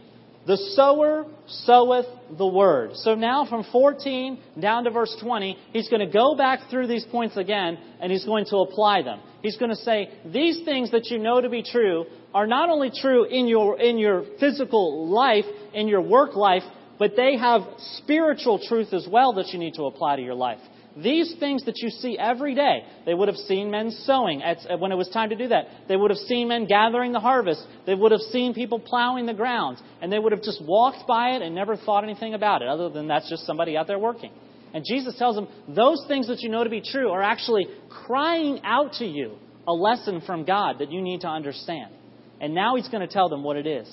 The 0.46 0.58
sower 0.74 1.26
soweth 1.46 2.06
the 2.36 2.46
word. 2.46 2.96
So 2.96 3.14
now 3.14 3.46
from 3.46 3.64
14 3.72 4.38
down 4.60 4.84
to 4.84 4.90
verse 4.90 5.16
20, 5.22 5.56
he's 5.72 5.88
going 5.88 6.06
to 6.06 6.12
go 6.12 6.36
back 6.36 6.68
through 6.70 6.86
these 6.86 7.04
points 7.04 7.36
again 7.36 7.78
and 8.00 8.12
he's 8.12 8.26
going 8.26 8.44
to 8.46 8.58
apply 8.58 9.02
them. 9.02 9.20
He's 9.42 9.56
going 9.56 9.70
to 9.70 9.76
say, 9.76 10.10
these 10.26 10.62
things 10.64 10.90
that 10.90 11.06
you 11.06 11.18
know 11.18 11.40
to 11.40 11.48
be 11.48 11.62
true 11.62 12.04
are 12.34 12.46
not 12.46 12.68
only 12.68 12.90
true 12.90 13.24
in 13.24 13.48
your, 13.48 13.80
in 13.80 13.96
your 13.96 14.24
physical 14.38 15.08
life, 15.08 15.44
in 15.72 15.88
your 15.88 16.02
work 16.02 16.36
life, 16.36 16.62
but 16.98 17.12
they 17.16 17.36
have 17.38 17.62
spiritual 17.98 18.58
truth 18.58 18.92
as 18.92 19.06
well 19.10 19.32
that 19.34 19.48
you 19.48 19.58
need 19.58 19.74
to 19.74 19.84
apply 19.84 20.16
to 20.16 20.22
your 20.22 20.34
life. 20.34 20.60
These 20.96 21.34
things 21.40 21.64
that 21.64 21.78
you 21.78 21.90
see 21.90 22.16
every 22.16 22.54
day, 22.54 22.84
they 23.04 23.14
would 23.14 23.26
have 23.26 23.36
seen 23.36 23.70
men 23.70 23.90
sowing 23.90 24.42
at, 24.42 24.78
when 24.78 24.92
it 24.92 24.94
was 24.94 25.08
time 25.08 25.30
to 25.30 25.36
do 25.36 25.48
that. 25.48 25.66
They 25.88 25.96
would 25.96 26.10
have 26.10 26.18
seen 26.18 26.48
men 26.48 26.66
gathering 26.66 27.12
the 27.12 27.20
harvest. 27.20 27.66
They 27.84 27.94
would 27.94 28.12
have 28.12 28.20
seen 28.20 28.54
people 28.54 28.78
plowing 28.78 29.26
the 29.26 29.34
ground. 29.34 29.78
And 30.00 30.12
they 30.12 30.18
would 30.18 30.30
have 30.30 30.42
just 30.42 30.62
walked 30.64 31.06
by 31.08 31.30
it 31.30 31.42
and 31.42 31.54
never 31.54 31.76
thought 31.76 32.04
anything 32.04 32.34
about 32.34 32.62
it, 32.62 32.68
other 32.68 32.90
than 32.90 33.08
that's 33.08 33.28
just 33.28 33.44
somebody 33.44 33.76
out 33.76 33.88
there 33.88 33.98
working. 33.98 34.30
And 34.72 34.84
Jesus 34.88 35.16
tells 35.18 35.34
them, 35.34 35.48
those 35.68 36.04
things 36.06 36.28
that 36.28 36.40
you 36.40 36.48
know 36.48 36.62
to 36.62 36.70
be 36.70 36.80
true 36.80 37.10
are 37.10 37.22
actually 37.22 37.66
crying 38.06 38.60
out 38.64 38.94
to 38.94 39.04
you 39.04 39.36
a 39.66 39.72
lesson 39.72 40.20
from 40.24 40.44
God 40.44 40.78
that 40.78 40.92
you 40.92 41.00
need 41.02 41.22
to 41.22 41.28
understand. 41.28 41.92
And 42.40 42.54
now 42.54 42.76
he's 42.76 42.88
going 42.88 43.06
to 43.06 43.12
tell 43.12 43.28
them 43.28 43.42
what 43.42 43.56
it 43.56 43.66
is. 43.66 43.88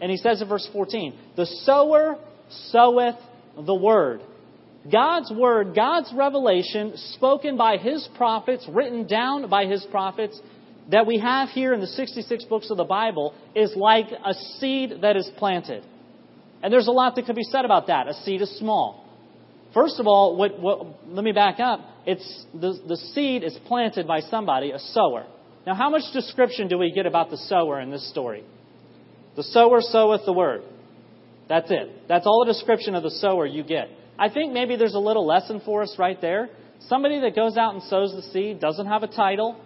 And 0.00 0.10
he 0.10 0.16
says 0.16 0.42
in 0.42 0.48
verse 0.48 0.68
14, 0.72 1.18
The 1.36 1.46
sower 1.64 2.18
soweth 2.70 3.16
the 3.64 3.74
word. 3.74 4.20
God's 4.90 5.32
word, 5.32 5.74
God's 5.74 6.12
revelation, 6.14 6.96
spoken 7.14 7.56
by 7.56 7.76
his 7.76 8.08
prophets, 8.16 8.66
written 8.70 9.06
down 9.06 9.48
by 9.48 9.66
his 9.66 9.84
prophets, 9.90 10.40
that 10.90 11.06
we 11.06 11.18
have 11.18 11.48
here 11.48 11.72
in 11.72 11.80
the 11.80 11.86
66 11.86 12.44
books 12.44 12.70
of 12.70 12.76
the 12.76 12.84
Bible, 12.84 13.34
is 13.54 13.74
like 13.74 14.06
a 14.24 14.34
seed 14.58 14.94
that 15.02 15.16
is 15.16 15.28
planted. 15.36 15.84
And 16.62 16.72
there's 16.72 16.86
a 16.86 16.92
lot 16.92 17.16
that 17.16 17.26
could 17.26 17.36
be 17.36 17.42
said 17.42 17.64
about 17.64 17.88
that. 17.88 18.08
A 18.08 18.14
seed 18.24 18.42
is 18.42 18.58
small. 18.58 19.04
First 19.74 19.98
of 19.98 20.06
all, 20.06 20.36
what, 20.36 20.58
what, 20.58 20.86
let 21.08 21.24
me 21.24 21.32
back 21.32 21.60
up. 21.60 21.80
It's 22.06 22.46
the, 22.54 22.80
the 22.86 22.96
seed 22.96 23.42
is 23.42 23.58
planted 23.66 24.06
by 24.06 24.20
somebody, 24.20 24.70
a 24.70 24.78
sower. 24.78 25.26
Now, 25.66 25.74
how 25.74 25.90
much 25.90 26.02
description 26.12 26.68
do 26.68 26.78
we 26.78 26.92
get 26.92 27.06
about 27.06 27.30
the 27.30 27.36
sower 27.36 27.80
in 27.80 27.90
this 27.90 28.08
story? 28.10 28.44
The 29.34 29.42
sower 29.42 29.80
soweth 29.80 30.22
the 30.24 30.32
word. 30.32 30.62
That's 31.48 31.70
it. 31.70 32.08
That's 32.08 32.26
all 32.26 32.44
the 32.46 32.52
description 32.52 32.94
of 32.94 33.02
the 33.02 33.10
sower 33.10 33.44
you 33.44 33.64
get. 33.64 33.88
I 34.18 34.28
think 34.28 34.52
maybe 34.52 34.76
there's 34.76 34.94
a 34.94 34.98
little 35.00 35.26
lesson 35.26 35.60
for 35.64 35.82
us 35.82 35.96
right 35.98 36.20
there. 36.20 36.48
Somebody 36.88 37.20
that 37.20 37.34
goes 37.34 37.56
out 37.56 37.74
and 37.74 37.82
sows 37.84 38.12
the 38.14 38.22
seed 38.32 38.60
doesn't 38.60 38.86
have 38.86 39.02
a 39.02 39.08
title, 39.08 39.60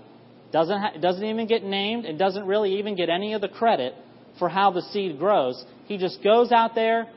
doesn't, 0.53 0.81
ha- 0.81 0.93
doesn't 1.01 1.25
even 1.25 1.47
get 1.47 1.63
named, 1.63 2.05
and 2.05 2.19
doesn't 2.19 2.47
really 2.47 2.79
even 2.79 2.97
get 2.97 3.09
any 3.09 3.35
of 3.35 3.41
the 3.41 3.49
credit 3.49 3.95
for 4.39 4.49
how 4.49 4.71
the 4.71 4.83
seed 4.83 5.19
grows. 5.19 5.65
He 5.87 5.99
just 5.99 6.23
goes 6.23 6.53
out 6.53 6.75
there 6.75 7.09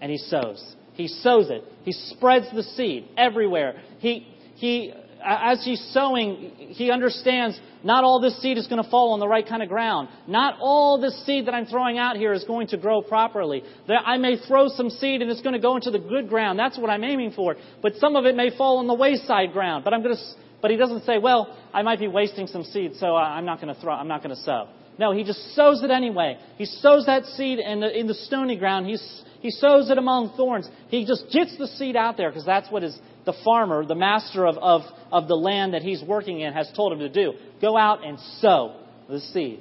and 0.00 0.10
he 0.10 0.18
sows. 0.18 0.76
He 0.94 1.08
sows 1.08 1.50
it. 1.50 1.64
He 1.84 1.92
spreads 1.92 2.46
the 2.52 2.62
seed 2.62 3.08
everywhere. 3.16 3.80
He, 3.98 4.26
he 4.56 4.92
as 5.24 5.64
he's 5.64 5.80
sowing, 5.92 6.52
he 6.56 6.90
understands 6.90 7.58
not 7.82 8.04
all 8.04 8.20
this 8.20 8.40
seed 8.40 8.58
is 8.58 8.66
going 8.66 8.82
to 8.82 8.90
fall 8.90 9.12
on 9.12 9.20
the 9.20 9.28
right 9.28 9.46
kind 9.46 9.62
of 9.62 9.68
ground. 9.68 10.08
Not 10.26 10.54
all 10.60 11.00
this 11.00 11.24
seed 11.24 11.46
that 11.46 11.54
I'm 11.54 11.66
throwing 11.66 11.98
out 11.98 12.16
here 12.16 12.32
is 12.32 12.44
going 12.44 12.68
to 12.68 12.76
grow 12.76 13.02
properly. 13.02 13.62
I 13.88 14.16
may 14.18 14.36
throw 14.36 14.68
some 14.68 14.90
seed 14.90 15.22
and 15.22 15.30
it's 15.30 15.42
going 15.42 15.54
to 15.54 15.60
go 15.60 15.76
into 15.76 15.90
the 15.90 15.98
good 15.98 16.28
ground. 16.28 16.58
That's 16.58 16.78
what 16.78 16.90
I'm 16.90 17.04
aiming 17.04 17.32
for. 17.32 17.56
But 17.82 17.94
some 17.96 18.16
of 18.16 18.26
it 18.26 18.36
may 18.36 18.56
fall 18.56 18.78
on 18.78 18.86
the 18.86 18.94
wayside 18.94 19.52
ground. 19.52 19.84
But 19.84 19.94
I'm 19.94 20.02
going 20.02 20.16
to, 20.16 20.22
but 20.60 20.70
he 20.70 20.76
doesn't 20.76 21.04
say, 21.04 21.18
well, 21.18 21.56
I 21.72 21.82
might 21.82 22.00
be 22.00 22.08
wasting 22.08 22.46
some 22.46 22.64
seed, 22.64 22.92
so 22.96 23.14
I'm 23.14 23.44
not 23.44 23.60
going 23.60 23.74
to 23.74 23.80
throw, 23.80 23.92
I'm 23.92 24.08
not 24.08 24.22
going 24.22 24.34
to 24.34 24.42
sow. 24.42 24.68
No, 24.98 25.12
he 25.12 25.22
just 25.22 25.54
sows 25.54 25.82
it 25.84 25.90
anyway. 25.90 26.38
He 26.56 26.64
sows 26.64 27.06
that 27.06 27.24
seed 27.24 27.60
in 27.60 27.80
the, 27.80 27.98
in 27.98 28.08
the 28.08 28.14
stony 28.14 28.56
ground. 28.56 28.86
He's, 28.86 29.22
he 29.40 29.50
sows 29.50 29.90
it 29.90 29.98
among 29.98 30.34
thorns. 30.36 30.68
He 30.88 31.06
just 31.06 31.30
gets 31.32 31.56
the 31.56 31.68
seed 31.68 31.94
out 31.94 32.16
there 32.16 32.30
because 32.30 32.44
that's 32.44 32.68
what 32.70 32.82
his, 32.82 32.98
the 33.28 33.34
farmer, 33.44 33.84
the 33.84 33.94
master 33.94 34.46
of, 34.46 34.56
of, 34.56 34.80
of 35.12 35.28
the 35.28 35.34
land 35.34 35.74
that 35.74 35.82
he's 35.82 36.02
working 36.02 36.40
in, 36.40 36.54
has 36.54 36.66
told 36.74 36.94
him 36.94 37.00
to 37.00 37.10
do. 37.10 37.34
Go 37.60 37.76
out 37.76 38.06
and 38.06 38.18
sow 38.40 38.80
the 39.06 39.20
seed. 39.20 39.60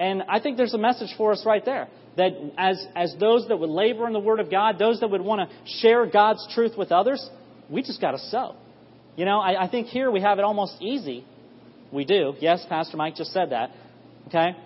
And 0.00 0.24
I 0.28 0.40
think 0.40 0.56
there's 0.56 0.74
a 0.74 0.78
message 0.78 1.14
for 1.16 1.30
us 1.30 1.44
right 1.46 1.64
there. 1.64 1.88
That 2.16 2.32
as, 2.58 2.84
as 2.96 3.14
those 3.20 3.46
that 3.46 3.58
would 3.58 3.70
labor 3.70 4.08
in 4.08 4.12
the 4.12 4.18
Word 4.18 4.40
of 4.40 4.50
God, 4.50 4.76
those 4.80 4.98
that 5.00 5.08
would 5.08 5.20
want 5.20 5.48
to 5.48 5.56
share 5.80 6.04
God's 6.06 6.44
truth 6.52 6.72
with 6.76 6.90
others, 6.90 7.24
we 7.70 7.82
just 7.82 8.00
got 8.00 8.10
to 8.10 8.18
sow. 8.18 8.56
You 9.14 9.24
know, 9.24 9.38
I, 9.38 9.64
I 9.64 9.68
think 9.70 9.86
here 9.86 10.10
we 10.10 10.20
have 10.20 10.38
it 10.40 10.44
almost 10.44 10.82
easy. 10.82 11.24
We 11.92 12.04
do. 12.04 12.34
Yes, 12.40 12.66
Pastor 12.68 12.96
Mike 12.96 13.14
just 13.14 13.32
said 13.32 13.50
that. 13.50 13.70
Okay? 14.28 14.56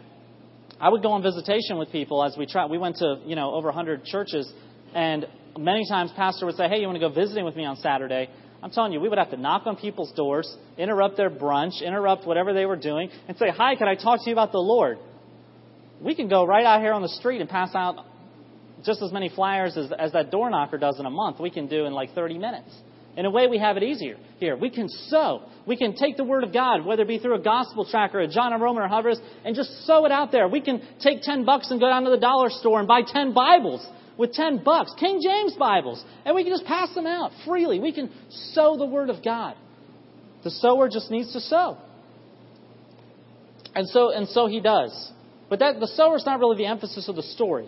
I 0.81 0.89
would 0.89 1.03
go 1.03 1.13
on 1.13 1.23
visitation 1.23 1.77
with 1.77 1.93
people 1.93 2.25
as 2.25 2.37
we 2.39 2.47
try. 2.47 2.65
We 2.65 2.79
went 2.79 2.97
to, 2.97 3.21
you 3.27 3.37
know, 3.37 3.53
over 3.53 3.67
100 3.69 4.05
churches, 4.05 4.51
and 4.95 5.27
many 5.59 5.83
times 5.89 6.13
pastor 6.17 6.47
would 6.47 6.57
say, 6.57 6.69
hey, 6.69 6.81
you 6.81 6.87
want 6.87 7.01
to 7.01 7.09
go 7.09 7.13
visiting 7.13 7.45
with 7.45 7.57
me 7.57 7.65
on 7.65 7.77
Saturday? 7.77 8.29
I'm 8.63 8.71
telling 8.71 8.93
you, 8.93 9.01
we 9.01 9.09
would 9.09 9.19
have 9.19 9.31
to 9.31 9.37
knock 9.37 9.67
on 9.67 9.77
people's 9.77 10.13
doors, 10.13 10.55
interrupt 10.77 11.17
their 11.17 11.31
brunch, 11.31 11.83
interrupt 11.83 12.27
whatever 12.27 12.53
they 12.53 12.67
were 12.67 12.77
doing, 12.77 13.11
and 13.27 13.37
say, 13.39 13.51
hi, 13.51 13.75
can 13.77 13.89
I 13.89 13.95
talk 13.95 14.23
to 14.23 14.31
you 14.31 14.35
about 14.35 14.53
the 14.53 14.59
Lord? 14.59 14.99
We 16.01 16.15
can 16.15 16.29
go 16.29 16.45
right 16.45 16.65
out 16.65 16.81
here 16.81 16.93
on 16.93 17.03
the 17.03 17.09
street 17.09 17.41
and 17.41 17.49
pass 17.49 17.75
out 17.75 18.05
just 18.85 19.03
as 19.03 19.13
many 19.13 19.29
flyers 19.29 19.77
as, 19.77 19.91
as 19.99 20.13
that 20.13 20.31
door 20.31 20.51
knocker 20.51 20.79
does 20.79 20.99
in 20.99 21.07
a 21.07 21.11
month. 21.11 21.41
We 21.41 21.51
can 21.51 21.69
do 21.69 21.85
in 21.87 21.93
like 21.93 22.15
30 22.15 22.39
minutes. 22.39 22.71
In 23.17 23.27
a 23.27 23.31
way, 23.31 23.49
we 23.49 23.59
have 23.59 23.77
it 23.77 23.83
easier 23.83 24.17
here. 24.39 24.57
We 24.57 24.71
can 24.71 24.89
sow. 24.89 25.43
We 25.67 25.77
can 25.77 25.95
take 25.97 26.17
the 26.17 26.25
Word 26.25 26.45
of 26.45 26.53
God, 26.53 26.87
whether 26.87 27.03
it 27.03 27.09
be 27.09 27.19
through 27.19 27.35
a 27.35 27.43
gospel 27.43 27.85
track 27.85 28.15
or 28.15 28.21
a 28.21 28.29
John 28.29 28.53
and 28.53 28.63
Roman 28.63 28.85
or 28.85 28.89
however, 28.89 29.15
and 29.45 29.57
just 29.57 29.85
sow 29.87 30.07
it 30.07 30.13
out 30.13 30.33
there. 30.33 30.49
We 30.49 30.61
can 30.61 30.81
take 31.01 31.23
10 31.23 31.45
bucks 31.45 31.71
and 31.71 31.81
go 31.81 31.89
down 31.89 32.05
to 32.05 32.11
the 32.11 32.19
dollar 32.19 32.51
store 32.51 32.79
and 32.79 32.87
buy 32.87 33.03
10 33.03 33.35
Bibles 33.35 33.87
with 34.21 34.35
10 34.35 34.63
bucks, 34.63 34.93
King 35.01 35.21
James 35.25 35.55
Bibles, 35.55 36.05
and 36.27 36.37
we 36.37 36.45
can 36.45 36.53
just 36.53 36.67
pass 36.67 36.95
them 36.95 37.07
out 37.07 37.33
freely. 37.47 37.81
We 37.81 37.91
can 37.91 38.11
sow 38.53 38.77
the 38.77 38.85
Word 38.85 39.09
of 39.09 39.25
God. 39.25 39.57
The 40.45 40.51
sower 40.51 40.91
just 40.91 41.11
needs 41.11 41.33
to 41.33 41.41
sow. 41.41 41.79
And 43.75 43.89
so, 43.89 44.13
and 44.13 44.29
so 44.29 44.47
he 44.47 44.61
does. 44.61 45.11
But 45.49 45.61
that, 45.61 45.81
the 45.81 45.87
sower 45.87 46.17
is 46.17 46.27
not 46.27 46.39
really 46.39 46.59
the 46.59 46.67
emphasis 46.67 47.09
of 47.09 47.17
the 47.17 47.23
story. 47.23 47.67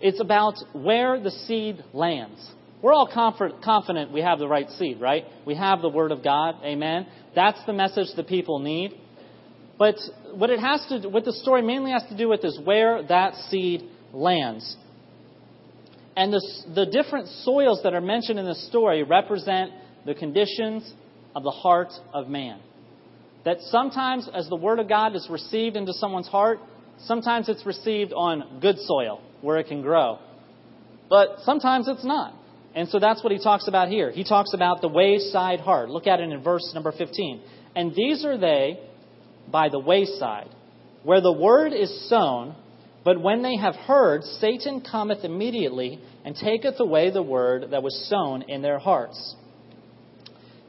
It's 0.00 0.20
about 0.20 0.54
where 0.72 1.20
the 1.20 1.30
seed 1.30 1.84
lands. 1.92 2.44
We're 2.82 2.92
all 2.92 3.06
confident 3.06 4.12
we 4.12 4.22
have 4.22 4.40
the 4.40 4.48
right 4.48 4.68
seed, 4.70 5.00
right? 5.00 5.26
We 5.46 5.54
have 5.54 5.80
the 5.80 5.90
Word 5.90 6.10
of 6.10 6.24
God. 6.24 6.56
Amen. 6.64 7.06
That's 7.36 7.64
the 7.66 7.72
message 7.72 8.08
that 8.16 8.26
people 8.26 8.58
need. 8.58 8.98
But 9.78 9.94
what 10.34 10.50
it 10.50 10.58
has 10.58 10.84
to, 10.88 11.08
what 11.08 11.24
the 11.24 11.34
story 11.34 11.62
mainly 11.62 11.92
has 11.92 12.02
to 12.08 12.16
do 12.16 12.28
with 12.28 12.44
is 12.44 12.58
where 12.64 13.04
that 13.04 13.34
seed 13.48 13.88
lands. 14.12 14.76
And 16.20 16.34
the, 16.34 16.42
the 16.74 16.84
different 16.84 17.28
soils 17.28 17.80
that 17.82 17.94
are 17.94 18.00
mentioned 18.02 18.38
in 18.38 18.44
the 18.44 18.54
story 18.54 19.02
represent 19.02 19.72
the 20.04 20.14
conditions 20.14 20.92
of 21.34 21.42
the 21.42 21.50
heart 21.50 21.88
of 22.12 22.28
man. 22.28 22.60
That 23.46 23.60
sometimes, 23.62 24.28
as 24.34 24.46
the 24.46 24.56
Word 24.56 24.80
of 24.80 24.86
God 24.86 25.16
is 25.16 25.26
received 25.30 25.76
into 25.76 25.94
someone's 25.94 26.28
heart, 26.28 26.58
sometimes 27.06 27.48
it's 27.48 27.64
received 27.64 28.12
on 28.12 28.60
good 28.60 28.76
soil 28.80 29.22
where 29.40 29.56
it 29.56 29.68
can 29.68 29.80
grow. 29.80 30.18
But 31.08 31.38
sometimes 31.44 31.88
it's 31.88 32.04
not. 32.04 32.34
And 32.74 32.90
so 32.90 32.98
that's 32.98 33.24
what 33.24 33.32
he 33.32 33.42
talks 33.42 33.66
about 33.66 33.88
here. 33.88 34.10
He 34.10 34.22
talks 34.22 34.52
about 34.52 34.82
the 34.82 34.88
wayside 34.88 35.60
heart. 35.60 35.88
Look 35.88 36.06
at 36.06 36.20
it 36.20 36.30
in 36.30 36.42
verse 36.42 36.70
number 36.74 36.92
15. 36.92 37.40
And 37.74 37.94
these 37.94 38.26
are 38.26 38.36
they 38.36 38.78
by 39.50 39.70
the 39.70 39.78
wayside, 39.78 40.50
where 41.02 41.22
the 41.22 41.32
word 41.32 41.72
is 41.72 42.10
sown, 42.10 42.56
but 43.04 43.20
when 43.20 43.42
they 43.42 43.56
have 43.56 43.74
heard, 43.74 44.22
Satan 44.24 44.82
cometh 44.82 45.24
immediately 45.24 46.00
and 46.24 46.36
taketh 46.36 46.78
away 46.78 47.10
the 47.10 47.22
word 47.22 47.70
that 47.70 47.82
was 47.82 48.08
sown 48.08 48.42
in 48.42 48.62
their 48.62 48.78
hearts. 48.78 49.36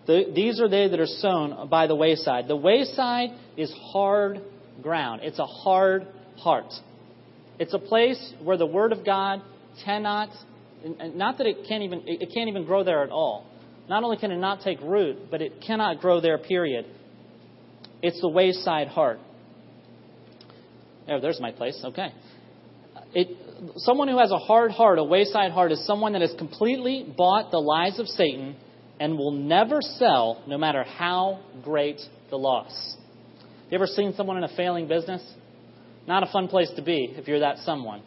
The, 0.08 0.32
these 0.34 0.60
are 0.60 0.68
they 0.68 0.88
that 0.88 1.00
are 1.00 1.06
sown 1.06 1.70
by 1.70 1.88
the 1.88 1.96
wayside. 1.96 2.48
The 2.48 2.56
wayside 2.56 3.30
is 3.58 3.72
hard 3.92 4.42
ground. 4.82 5.22
It's 5.24 5.40
a 5.40 5.46
hard 5.46 6.08
heart. 6.38 6.74
It's 7.60 7.74
a 7.74 7.80
place 7.80 8.34
where 8.42 8.58
the 8.58 8.66
word 8.66 8.92
of 8.92 9.06
God 9.06 9.42
cannot, 9.86 10.30
not 11.00 11.38
that 11.38 11.48
it 11.48 11.68
can't 11.68 11.84
even, 11.84 12.02
it 12.06 12.32
can't 12.34 12.50
even 12.50 12.66
grow 12.66 12.84
there 12.84 13.04
at 13.04 13.10
all. 13.10 13.46
Not 13.88 14.04
only 14.04 14.18
can 14.18 14.32
it 14.32 14.38
not 14.38 14.62
take 14.62 14.80
root, 14.82 15.30
but 15.30 15.42
it 15.42 15.62
cannot 15.66 16.00
grow 16.00 16.22
there, 16.22 16.38
period. 16.38 16.86
It's 18.02 18.20
the 18.22 18.30
wayside 18.30 18.88
heart. 18.88 19.20
There, 21.06 21.20
there's 21.20 21.40
my 21.40 21.52
place. 21.52 21.80
Okay. 21.84 22.12
It, 23.14 23.30
someone 23.78 24.08
who 24.08 24.20
has 24.20 24.32
a 24.32 24.38
hard 24.38 24.72
heart, 24.72 25.00
a 25.00 25.04
wayside 25.04 25.52
heart, 25.52 25.72
is 25.72 25.86
someone 25.86 26.14
that 26.14 26.22
has 26.22 26.34
completely 26.38 27.06
bought 27.18 27.52
the 27.52 27.60
lies 27.60 28.00
of 28.00 28.08
Satan 28.08 28.56
and 29.00 29.18
will 29.18 29.32
never 29.32 29.82
sell, 29.82 30.44
no 30.48 30.58
matter 30.58 30.84
how 30.84 31.40
great 31.64 32.00
the 32.30 32.38
loss. 32.38 32.96
You 33.70 33.76
ever 33.76 33.88
seen 33.88 34.14
someone 34.16 34.38
in 34.38 34.44
a 34.44 34.56
failing 34.56 34.88
business? 34.88 35.22
Not 36.08 36.24
a 36.24 36.32
fun 36.32 36.48
place 36.48 36.70
to 36.76 36.82
be 36.82 37.14
if 37.16 37.28
you're 37.28 37.40
that 37.40 37.60
someone. 37.60 38.04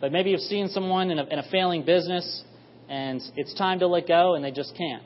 But 0.00 0.12
maybe 0.12 0.30
you've 0.30 0.40
seen 0.40 0.68
someone 0.68 1.10
in 1.10 1.18
a, 1.18 1.24
in 1.24 1.38
a 1.38 1.50
failing 1.50 1.84
business 1.84 2.42
and 2.88 3.20
it's 3.36 3.54
time 3.54 3.78
to 3.78 3.86
let 3.86 4.06
go 4.06 4.34
and 4.34 4.44
they 4.44 4.50
just 4.50 4.76
can't. 4.76 5.02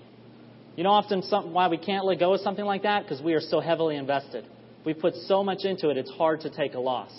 You 0.76 0.84
know 0.84 0.90
often 0.90 1.22
some, 1.22 1.52
why 1.52 1.68
we 1.68 1.78
can't 1.78 2.04
let 2.04 2.18
go 2.18 2.34
of 2.34 2.40
something 2.40 2.64
like 2.64 2.82
that? 2.82 3.02
Because 3.02 3.22
we 3.22 3.34
are 3.34 3.40
so 3.40 3.60
heavily 3.60 3.96
invested. 3.96 4.44
We 4.84 4.94
put 4.94 5.14
so 5.26 5.42
much 5.42 5.64
into 5.64 5.90
it, 5.90 5.96
it's 5.96 6.10
hard 6.12 6.40
to 6.42 6.50
take 6.50 6.74
a 6.74 6.80
loss. 6.80 7.10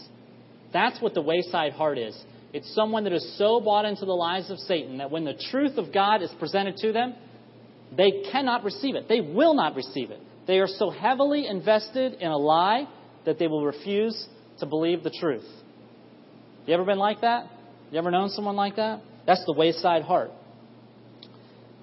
That's 0.71 1.01
what 1.01 1.13
the 1.13 1.21
wayside 1.21 1.73
heart 1.73 1.97
is. 1.97 2.19
It's 2.53 2.73
someone 2.73 3.03
that 3.03 3.13
is 3.13 3.37
so 3.37 3.59
bought 3.59 3.85
into 3.85 4.05
the 4.05 4.13
lies 4.13 4.49
of 4.49 4.57
Satan 4.59 4.97
that 4.97 5.11
when 5.11 5.23
the 5.23 5.35
truth 5.51 5.77
of 5.77 5.93
God 5.93 6.21
is 6.21 6.31
presented 6.39 6.77
to 6.77 6.91
them, 6.91 7.15
they 7.95 8.23
cannot 8.31 8.63
receive 8.63 8.95
it. 8.95 9.07
They 9.07 9.21
will 9.21 9.53
not 9.53 9.75
receive 9.75 10.11
it. 10.11 10.19
They 10.47 10.59
are 10.59 10.67
so 10.67 10.89
heavily 10.89 11.47
invested 11.47 12.13
in 12.13 12.29
a 12.31 12.37
lie 12.37 12.87
that 13.25 13.37
they 13.37 13.47
will 13.47 13.65
refuse 13.65 14.27
to 14.59 14.65
believe 14.65 15.03
the 15.03 15.11
truth. 15.11 15.45
You 16.65 16.73
ever 16.73 16.85
been 16.85 16.97
like 16.97 17.21
that? 17.21 17.47
You 17.91 17.97
ever 17.97 18.11
known 18.11 18.29
someone 18.29 18.55
like 18.55 18.75
that? 18.75 19.01
That's 19.25 19.43
the 19.45 19.53
wayside 19.53 20.03
heart. 20.03 20.31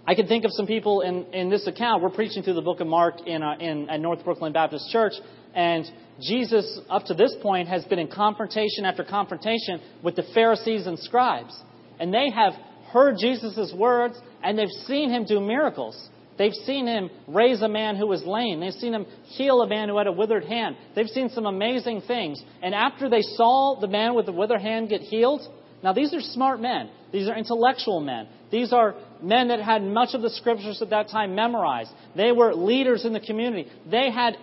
I 0.07 0.15
can 0.15 0.29
think 0.29 0.45
of 0.45 0.53
some 0.53 0.67
people 0.67 1.01
in, 1.01 1.27
in 1.33 1.51
this 1.51 1.67
account. 1.67 2.03
We're 2.03 2.11
preaching 2.11 2.45
through 2.45 2.55
the 2.55 2.63
book 2.63 2.81
of 2.81 2.87
Mark 2.87 3.27
in, 3.27 3.43
uh, 3.43 3.57
in 3.59 3.91
at 3.91 4.01
North 4.01 4.25
Brooklyn 4.25 4.53
Baptist 4.53 4.89
Church, 4.91 5.15
and 5.57 5.91
Jesus, 6.21 6.79
up 6.89 7.07
to 7.07 7.15
this 7.15 7.35
point, 7.43 7.69
has 7.69 7.85
been 7.87 7.99
in 7.99 8.09
confrontation 8.09 8.85
after 8.85 9.03
confrontation 9.03 9.81
with 10.03 10.15
the 10.15 10.25
Pharisees 10.35 10.87
and 10.87 10.99
scribes. 10.99 11.59
And 11.99 12.13
they 12.13 12.31
have 12.31 12.53
heard 12.93 13.17
Jesus' 13.19 13.73
words, 13.77 14.19
and 14.43 14.59
they've 14.59 14.69
seen 14.87 15.11
him 15.11 15.25
do 15.25 15.41
miracles. 15.41 16.09
They've 16.39 16.53
seen 16.53 16.87
him 16.87 17.11
raise 17.27 17.63
a 17.63 17.69
man 17.69 17.97
who 17.97 18.07
was 18.07 18.23
lame. 18.25 18.61
They've 18.61 18.73
seen 18.73 18.93
him 18.93 19.07
heal 19.25 19.63
a 19.63 19.67
man 19.67 19.89
who 19.89 19.97
had 19.97 20.07
a 20.07 20.13
withered 20.13 20.45
hand. 20.45 20.77
They've 20.95 21.09
seen 21.09 21.31
some 21.31 21.47
amazing 21.47 22.03
things. 22.07 22.43
And 22.63 22.75
after 22.75 23.09
they 23.09 23.23
saw 23.23 23.79
the 23.81 23.89
man 23.89 24.15
with 24.15 24.27
the 24.27 24.33
withered 24.33 24.61
hand 24.61 24.91
get 24.91 25.01
healed, 25.01 25.41
now 25.83 25.95
these 25.95 26.13
are 26.13 26.21
smart 26.21 26.61
men. 26.61 26.91
These 27.13 27.29
are 27.29 27.37
intellectual 27.37 28.01
men. 28.01 28.29
These 28.51 28.73
are 28.73 28.95
men 29.23 29.49
that 29.49 29.61
had 29.61 29.83
much 29.83 30.15
of 30.15 30.21
the 30.21 30.31
scriptures 30.31 30.83
at 30.83 30.91
that 30.91 31.09
time 31.09 31.35
memorized. 31.35 31.91
They 32.15 32.33
were 32.33 32.55
leaders 32.55 33.05
in 33.07 33.13
the 33.15 33.21
community. 33.21 33.71
They 33.91 34.11
had 34.11 34.37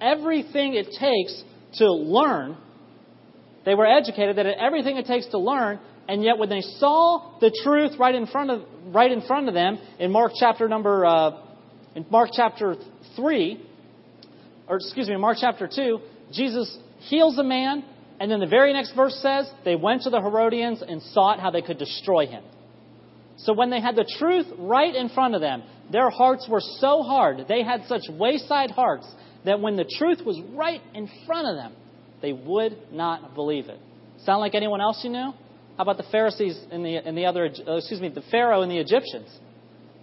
everything 0.00 0.74
it 0.74 0.88
takes 0.98 1.42
to 1.74 1.92
learn. 1.92 2.56
They 3.64 3.74
were 3.74 3.86
educated. 3.86 4.36
They 4.36 4.44
had 4.44 4.54
everything 4.58 4.96
it 4.96 5.06
takes 5.06 5.26
to 5.28 5.38
learn. 5.38 5.78
And 6.08 6.24
yet, 6.24 6.38
when 6.38 6.48
they 6.48 6.62
saw 6.62 7.38
the 7.40 7.56
truth 7.62 7.92
right 7.98 8.14
in 8.14 8.26
front 8.26 8.50
of 8.50 8.62
right 8.86 9.12
in 9.12 9.20
front 9.22 9.48
of 9.48 9.54
them 9.54 9.78
in 9.98 10.10
Mark 10.10 10.32
chapter 10.38 10.68
number 10.68 11.06
uh, 11.06 11.42
in 11.94 12.04
Mark 12.10 12.30
chapter 12.34 12.74
three, 13.14 13.64
or 14.66 14.76
excuse 14.76 15.08
me, 15.08 15.16
Mark 15.16 15.38
chapter 15.40 15.68
two, 15.72 16.00
Jesus 16.32 16.76
heals 17.00 17.38
a 17.38 17.44
man, 17.44 17.84
and 18.18 18.30
then 18.30 18.40
the 18.40 18.46
very 18.46 18.72
next 18.72 18.92
verse 18.94 19.14
says 19.22 19.50
they 19.64 19.76
went 19.76 20.02
to 20.02 20.10
the 20.10 20.20
Herodians 20.20 20.82
and 20.82 21.00
sought 21.00 21.38
how 21.38 21.50
they 21.50 21.62
could 21.62 21.78
destroy 21.78 22.26
him. 22.26 22.42
So 23.36 23.52
when 23.54 23.70
they 23.70 23.80
had 23.80 23.96
the 23.96 24.10
truth 24.18 24.46
right 24.58 24.94
in 24.94 25.08
front 25.10 25.34
of 25.34 25.40
them, 25.40 25.62
their 25.92 26.10
hearts 26.10 26.46
were 26.48 26.60
so 26.60 27.02
hard, 27.02 27.46
they 27.48 27.62
had 27.62 27.84
such 27.86 28.02
wayside 28.10 28.70
hearts 28.70 29.06
that 29.44 29.60
when 29.60 29.76
the 29.76 29.84
truth 29.98 30.20
was 30.24 30.40
right 30.54 30.80
in 30.94 31.08
front 31.26 31.48
of 31.48 31.56
them, 31.56 31.72
they 32.22 32.32
would 32.32 32.76
not 32.92 33.34
believe 33.34 33.68
it. 33.68 33.78
Sound 34.24 34.40
like 34.40 34.54
anyone 34.54 34.80
else 34.80 35.00
you 35.02 35.10
knew? 35.10 35.32
How 35.76 35.82
about 35.82 35.96
the 35.96 36.10
Pharisees 36.10 36.58
and 36.70 36.84
the, 36.84 36.96
and 36.96 37.16
the 37.16 37.24
other, 37.26 37.46
uh, 37.66 37.76
excuse 37.76 38.00
me, 38.00 38.10
the 38.10 38.22
Pharaoh 38.30 38.62
and 38.62 38.70
the 38.70 38.78
Egyptians? 38.78 39.28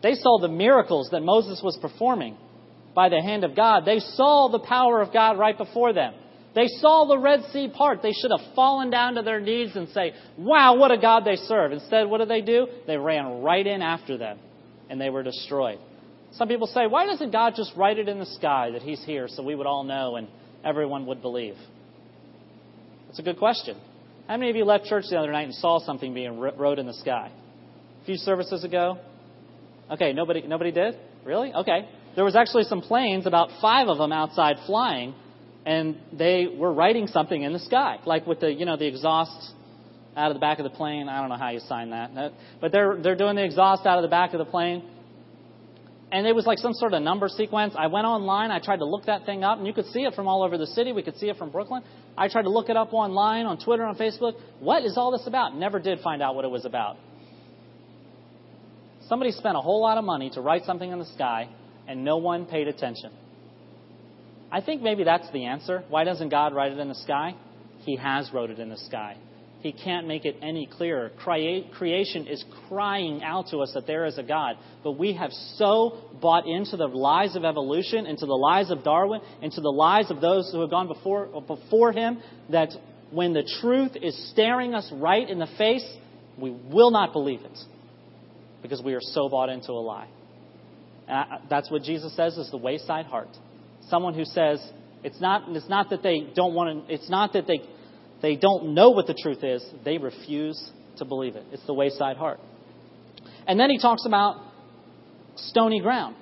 They 0.02 0.16
saw 0.16 0.40
the 0.40 0.48
miracles 0.48 1.10
that 1.12 1.22
Moses 1.22 1.62
was 1.64 1.78
performing 1.82 2.38
by 2.96 3.10
the 3.10 3.22
hand 3.22 3.44
of 3.44 3.56
God. 3.56 3.86
They 3.86 4.00
saw 4.00 4.50
the 4.52 4.60
power 4.60 5.02
of 5.02 5.14
God 5.14 5.38
right 5.38 5.58
before 5.58 5.94
them. 5.94 6.14
They 6.56 6.68
saw 6.68 7.06
the 7.06 7.20
Red 7.20 7.42
Sea 7.54 7.70
part. 7.72 8.02
They 8.02 8.14
should 8.14 8.32
have 8.32 8.56
fallen 8.56 8.90
down 8.90 9.16
to 9.16 9.22
their 9.22 9.40
knees 9.40 9.76
and 9.76 9.90
say, 9.90 10.14
Wow, 10.40 10.78
what 10.78 10.90
a 10.90 10.98
God 10.98 11.24
they 11.24 11.36
serve. 11.36 11.72
Instead, 11.72 12.10
what 12.10 12.18
did 12.18 12.30
they 12.30 12.42
do? 12.42 12.66
They 12.88 12.98
ran 12.98 13.44
right 13.44 13.66
in 13.66 13.84
after 13.84 14.18
them 14.18 14.40
and 14.90 15.00
they 15.00 15.12
were 15.12 15.22
destroyed. 15.22 15.78
Some 16.38 16.48
people 16.48 16.68
say, 16.68 16.86
Why 16.88 17.06
doesn't 17.06 17.32
God 17.32 17.54
just 17.56 17.74
write 17.76 17.98
it 17.98 18.08
in 18.08 18.20
the 18.20 18.26
sky 18.26 18.72
that 18.72 18.84
He's 18.84 19.04
here 19.04 19.28
so 19.28 19.44
we 19.44 19.56
would 19.56 19.66
all 19.66 19.84
know 19.84 20.16
and 20.16 20.28
everyone 20.64 21.06
would 21.08 21.22
believe? 21.22 21.56
That's 23.08 23.20
a 23.20 23.24
good 23.24 23.40
question. 23.40 23.78
How 24.28 24.38
many 24.38 24.50
of 24.52 24.56
you 24.56 24.66
left 24.66 24.86
church 24.86 25.06
the 25.10 25.18
other 25.18 25.32
night 25.32 25.46
and 25.46 25.56
saw 25.56 25.80
something 25.80 26.14
being 26.14 26.40
wrote 26.40 26.80
in 26.80 26.86
the 26.86 26.94
sky? 26.94 27.32
A 28.02 28.06
few 28.06 28.18
services 28.18 28.64
ago? 28.64 29.00
Okay, 29.90 30.14
nobody, 30.14 30.46
nobody 30.46 30.72
did? 30.72 30.96
Really? 31.26 31.54
Okay. 31.54 31.88
There 32.16 32.26
was 32.26 32.36
actually 32.36 32.64
some 32.64 32.82
planes, 32.82 33.26
about 33.26 33.50
five 33.62 33.88
of 33.88 33.98
them 33.98 34.12
outside 34.12 34.58
flying, 34.66 35.16
and 35.66 35.98
they 36.12 36.48
were 36.48 36.74
writing 36.74 37.08
something 37.08 37.42
in 37.42 37.54
the 37.54 37.60
sky, 37.60 37.98
like 38.06 38.28
with 38.28 38.42
the, 38.42 38.52
you 38.52 38.66
know, 38.66 38.76
the 38.76 38.88
exhaust 38.88 39.54
out 40.16 40.32
of 40.32 40.36
the 40.36 40.40
back 40.40 40.60
of 40.60 40.64
the 40.64 40.76
plane. 40.76 41.08
I 41.08 41.20
don't 41.20 41.30
know 41.30 41.38
how 41.38 41.52
you 41.52 41.60
sign 41.62 41.92
that, 41.92 42.12
but 42.60 42.72
they're 42.72 42.98
they're 43.02 43.16
doing 43.16 43.36
the 43.36 43.44
exhaust 43.44 43.86
out 43.86 43.98
of 43.98 44.02
the 44.02 44.10
back 44.10 44.34
of 44.34 44.40
the 44.40 44.46
plane, 44.46 44.84
and 46.12 46.26
it 46.26 46.34
was 46.34 46.46
like 46.46 46.58
some 46.58 46.74
sort 46.74 46.94
of 46.94 47.02
number 47.02 47.28
sequence. 47.28 47.74
I 47.78 47.88
went 47.88 48.06
online, 48.06 48.50
I 48.50 48.60
tried 48.60 48.78
to 48.78 48.86
look 48.86 49.06
that 49.06 49.26
thing 49.26 49.44
up, 49.44 49.58
and 49.58 49.68
you 49.68 49.74
could 49.74 49.88
see 49.88 50.02
it 50.02 50.14
from 50.14 50.28
all 50.28 50.42
over 50.42 50.58
the 50.58 50.68
city. 50.68 50.94
We 50.94 51.04
could 51.04 51.18
see 51.18 51.30
it 51.30 51.38
from 51.38 51.50
Brooklyn. 51.50 51.84
I 52.18 52.30
tried 52.30 52.44
to 52.44 52.50
look 52.50 52.70
it 52.70 52.78
up 52.78 52.94
online, 52.94 53.46
on 53.46 53.58
Twitter, 53.58 53.84
on 53.84 53.98
Facebook. 53.98 54.34
What 54.60 54.84
is 54.84 54.98
all 54.98 55.12
this 55.12 55.28
about? 55.28 55.56
Never 55.56 55.80
did 55.80 56.00
find 56.00 56.22
out 56.22 56.36
what 56.36 56.46
it 56.46 56.52
was 56.52 56.66
about. 56.66 56.96
Somebody 59.10 59.32
spent 59.32 59.58
a 59.58 59.62
whole 59.62 59.82
lot 59.82 59.98
of 59.98 60.06
money 60.06 60.30
to 60.32 60.42
write 60.42 60.64
something 60.64 60.90
in 60.90 61.00
the 61.00 61.06
sky, 61.06 61.50
and 61.88 62.06
no 62.06 62.18
one 62.18 62.46
paid 62.46 62.68
attention. 62.68 63.12
I 64.50 64.62
think 64.62 64.82
maybe 64.82 65.04
that's 65.04 65.30
the 65.32 65.46
answer. 65.46 65.84
Why 65.90 66.06
doesn't 66.06 66.30
God 66.30 66.54
write 66.54 66.72
it 66.72 66.80
in 66.80 66.88
the 66.88 66.96
sky? 66.96 67.36
He 67.80 67.98
has 67.98 68.30
wrote 68.34 68.50
it 68.50 68.60
in 68.60 68.70
the 68.70 68.78
sky. 68.78 69.18
He 69.62 69.72
can't 69.72 70.08
make 70.08 70.24
it 70.26 70.38
any 70.42 70.68
clearer. 70.68 71.12
Creation 71.18 72.28
is 72.28 72.46
crying 72.68 73.24
out 73.24 73.48
to 73.48 73.58
us 73.60 73.72
that 73.74 73.88
there 73.88 74.06
is 74.06 74.18
a 74.18 74.24
God. 74.24 74.56
But 74.84 74.94
we 74.94 75.14
have 75.14 75.32
so 75.56 76.04
bought 76.22 76.48
into 76.48 76.78
the 76.78 76.86
lies 76.86 77.36
of 77.36 77.44
evolution, 77.44 78.06
into 78.06 78.28
the 78.28 78.36
lies 78.36 78.70
of 78.70 78.84
Darwin, 78.84 79.22
into 79.42 79.62
the 79.62 79.72
lies 79.72 80.12
of 80.12 80.22
those 80.22 80.52
who 80.52 80.62
have 80.62 80.70
gone 80.70 80.88
before, 80.88 81.42
before 81.42 81.92
him, 81.92 82.20
that 82.52 82.70
when 83.12 83.34
the 83.34 83.50
truth 83.62 83.94
is 84.00 84.30
staring 84.32 84.76
us 84.76 84.88
right 84.94 85.28
in 85.28 85.40
the 85.40 85.48
face, 85.58 85.86
we 86.38 86.52
will 86.52 86.92
not 86.92 87.12
believe 87.12 87.42
it. 87.42 87.58
Because 88.62 88.82
we 88.84 88.94
are 88.94 89.02
so 89.02 89.28
bought 89.28 89.50
into 89.50 89.72
a 89.72 89.82
lie. 89.82 90.08
And 91.08 91.50
that's 91.50 91.72
what 91.72 91.82
Jesus 91.82 92.16
says 92.16 92.38
is 92.38 92.52
the 92.52 92.58
wayside 92.58 93.06
heart. 93.08 93.30
Someone 93.90 94.14
who 94.14 94.26
says, 94.26 94.62
it's 95.04 95.20
not, 95.22 95.44
it's 95.56 95.70
not 95.70 95.90
that 95.90 96.04
they 96.04 96.28
don't 96.36 96.54
want 96.54 96.88
to, 96.88 96.94
it's 96.94 97.10
not 97.10 97.34
that 97.34 97.48
they 97.48 97.62
they 98.22 98.36
don't 98.36 98.74
know 98.74 98.90
what 98.92 99.08
the 99.08 99.14
truth 99.14 99.44
is, 99.44 99.66
they 99.86 99.98
refuse 99.98 100.72
to 100.98 101.06
believe 101.06 101.36
it. 101.36 101.46
It's 101.52 101.66
the 101.66 101.74
wayside 101.74 102.18
heart. 102.18 102.40
And 103.48 103.60
then 103.60 103.70
he 103.70 103.80
talks 103.80 104.06
about 104.06 104.38
stony 105.36 105.80
ground. 105.80 106.16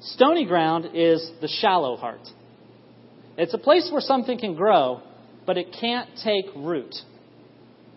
Stony 0.00 0.46
ground 0.46 0.88
is 0.94 1.30
the 1.40 1.48
shallow 1.48 1.96
heart. 1.96 2.26
It's 3.36 3.54
a 3.54 3.58
place 3.58 3.88
where 3.92 4.00
something 4.00 4.38
can 4.38 4.54
grow, 4.54 5.02
but 5.46 5.58
it 5.58 5.76
can't 5.78 6.08
take 6.24 6.46
root. 6.56 6.94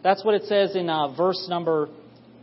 That's 0.03 0.23
what 0.23 0.35
it 0.35 0.43
says 0.43 0.75
in 0.75 0.89
uh, 0.89 1.15
verse 1.15 1.47
number 1.49 1.89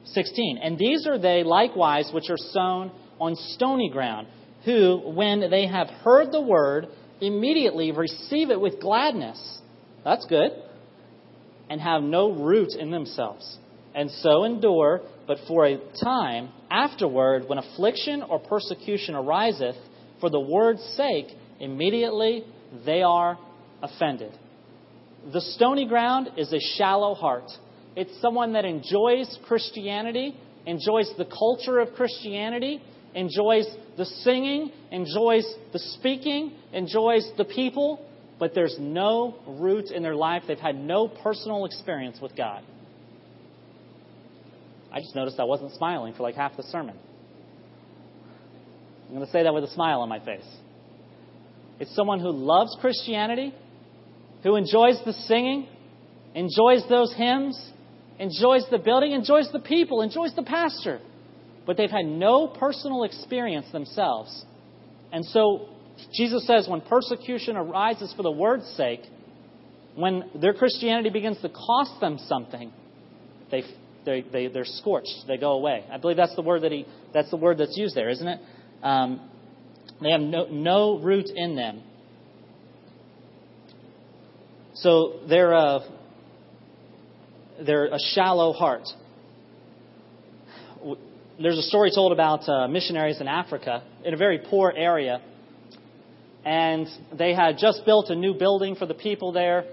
16. 0.07 0.59
And 0.63 0.79
these 0.79 1.07
are 1.07 1.19
they 1.19 1.43
likewise 1.43 2.11
which 2.13 2.31
are 2.31 2.39
sown 2.39 2.91
on 3.21 3.37
stony 3.37 3.91
ground, 3.91 4.29
who, 4.65 5.03
when 5.15 5.51
they 5.51 5.67
have 5.67 5.89
heard 5.89 6.33
the 6.33 6.41
word, 6.41 6.89
immediately 7.21 7.93
receive 7.93 8.51
it 8.51 8.61
with 8.61 8.81
gladness. 8.81 9.60
That's 10.05 10.27
good. 10.27 10.51
And 11.69 11.81
have 11.81 12.03
no 12.03 12.33
root 12.33 12.71
in 12.79 12.91
themselves. 12.91 13.59
And 13.95 14.11
so 14.11 14.45
endure, 14.45 15.01
but 15.27 15.39
for 15.47 15.67
a 15.67 15.79
time 16.03 16.51
afterward, 16.71 17.45
when 17.49 17.59
affliction 17.59 18.23
or 18.23 18.39
persecution 18.39 19.15
ariseth, 19.15 19.77
for 20.21 20.31
the 20.31 20.41
word's 20.41 20.83
sake, 20.97 21.27
immediately 21.59 22.45
they 22.85 23.03
are 23.03 23.39
offended. 23.83 24.33
The 25.33 25.41
stony 25.41 25.87
ground 25.87 26.31
is 26.37 26.53
a 26.53 26.61
shallow 26.77 27.15
heart. 27.15 27.51
It's 27.97 28.21
someone 28.21 28.53
that 28.53 28.65
enjoys 28.65 29.39
Christianity, 29.47 30.37
enjoys 30.67 31.13
the 31.19 31.25
culture 31.27 31.79
of 31.79 31.95
Christianity, 31.95 32.81
enjoys 33.15 33.67
the 33.97 34.05
singing, 34.05 34.71
enjoys 34.91 35.45
the 35.73 35.79
speaking, 35.79 36.53
enjoys 36.73 37.29
the 37.37 37.45
people, 37.45 38.07
but 38.41 38.55
there's 38.55 38.77
no 38.81 39.37
root 39.47 39.91
in 39.91 40.03
their 40.03 40.17
life. 40.17 40.45
They've 40.49 40.59
had 40.59 40.75
no 40.75 41.07
personal 41.07 41.67
experience 41.67 42.19
with 42.21 42.35
God. 42.35 42.65
I 44.91 45.01
just 45.01 45.15
noticed 45.15 45.39
I 45.39 45.45
wasn't 45.45 45.73
smiling 45.75 46.15
for 46.15 46.23
like 46.23 46.35
half 46.35 46.57
the 46.57 46.65
sermon. 46.65 46.97
I'm 49.09 49.15
going 49.15 49.27
to 49.27 49.31
say 49.31 49.43
that 49.43 49.53
with 49.53 49.65
a 49.65 49.71
smile 49.75 50.01
on 50.01 50.09
my 50.09 50.25
face. 50.25 50.47
It's 51.79 51.95
someone 51.95 52.19
who 52.19 52.31
loves 52.31 52.77
Christianity, 52.81 53.55
who 54.43 54.57
enjoys 54.57 54.97
the 55.05 55.13
singing, 55.13 55.69
enjoys 56.35 56.83
those 56.89 57.13
hymns, 57.15 57.61
enjoys 58.19 58.65
the 58.71 58.79
building, 58.79 59.13
enjoys 59.13 59.51
the 59.53 59.61
people, 59.61 60.01
enjoys 60.01 60.35
the 60.35 60.43
pastor, 60.43 61.01
but 61.67 61.77
they've 61.77 61.91
had 61.91 62.07
no 62.07 62.49
personal 62.49 63.05
experience 63.05 63.67
themselves. 63.73 64.45
And 65.13 65.25
so 65.27 65.69
Jesus 66.13 66.47
says 66.47 66.69
when 66.69 66.81
persecution 66.81 67.57
arises 67.57 68.13
for 68.17 68.23
the 68.23 68.31
word's 68.31 68.67
sake, 68.77 69.01
when 69.95 70.31
their 70.41 70.55
Christianity 70.55 71.11
begins 71.11 71.41
to 71.43 71.49
cost 71.49 72.01
them 72.01 72.19
something, 72.27 72.73
they, 73.51 73.63
they, 74.05 74.23
they, 74.23 74.47
they're 74.49 74.65
scorched. 74.65 75.25
They 75.27 75.37
go 75.37 75.53
away. 75.53 75.85
I 75.91 75.99
believe 75.99 76.17
that's 76.17 76.35
the 76.37 76.43
word 76.43 76.63
that 76.63 76.73
he, 76.73 76.87
that's 77.13 77.31
the 77.31 77.37
word 77.37 77.59
that's 77.59 77.77
used 77.77 77.95
there, 77.95 78.09
isn't 78.09 78.27
it? 78.27 78.41
Um, 78.83 79.29
they 80.01 80.11
have 80.11 80.21
no, 80.21 80.47
no 80.47 80.99
root 80.99 81.27
in 81.35 81.57
them. 81.57 81.83
So 84.75 85.21
they're 85.29 85.53
a, 85.53 85.81
they're 87.65 87.87
a 87.87 87.99
shallow 88.15 88.53
heart. 88.53 88.85
There's 91.41 91.59
a 91.59 91.63
story 91.63 91.91
told 91.95 92.13
about 92.13 92.49
uh, 92.49 92.69
missionaries 92.69 93.21
in 93.21 93.29
Africa 93.29 93.83
in 94.05 94.15
a 94.15 94.17
very 94.17 94.39
poor 94.39 94.73
area. 94.75 95.21
And 96.45 96.87
they 97.17 97.35
had 97.35 97.59
just 97.59 97.85
built 97.85 98.09
a 98.11 98.15
new 98.15 98.35
building 98.35 98.75
for 98.75 98.87
the 98.87 98.95
people 98.95 99.33
there. 99.33 99.65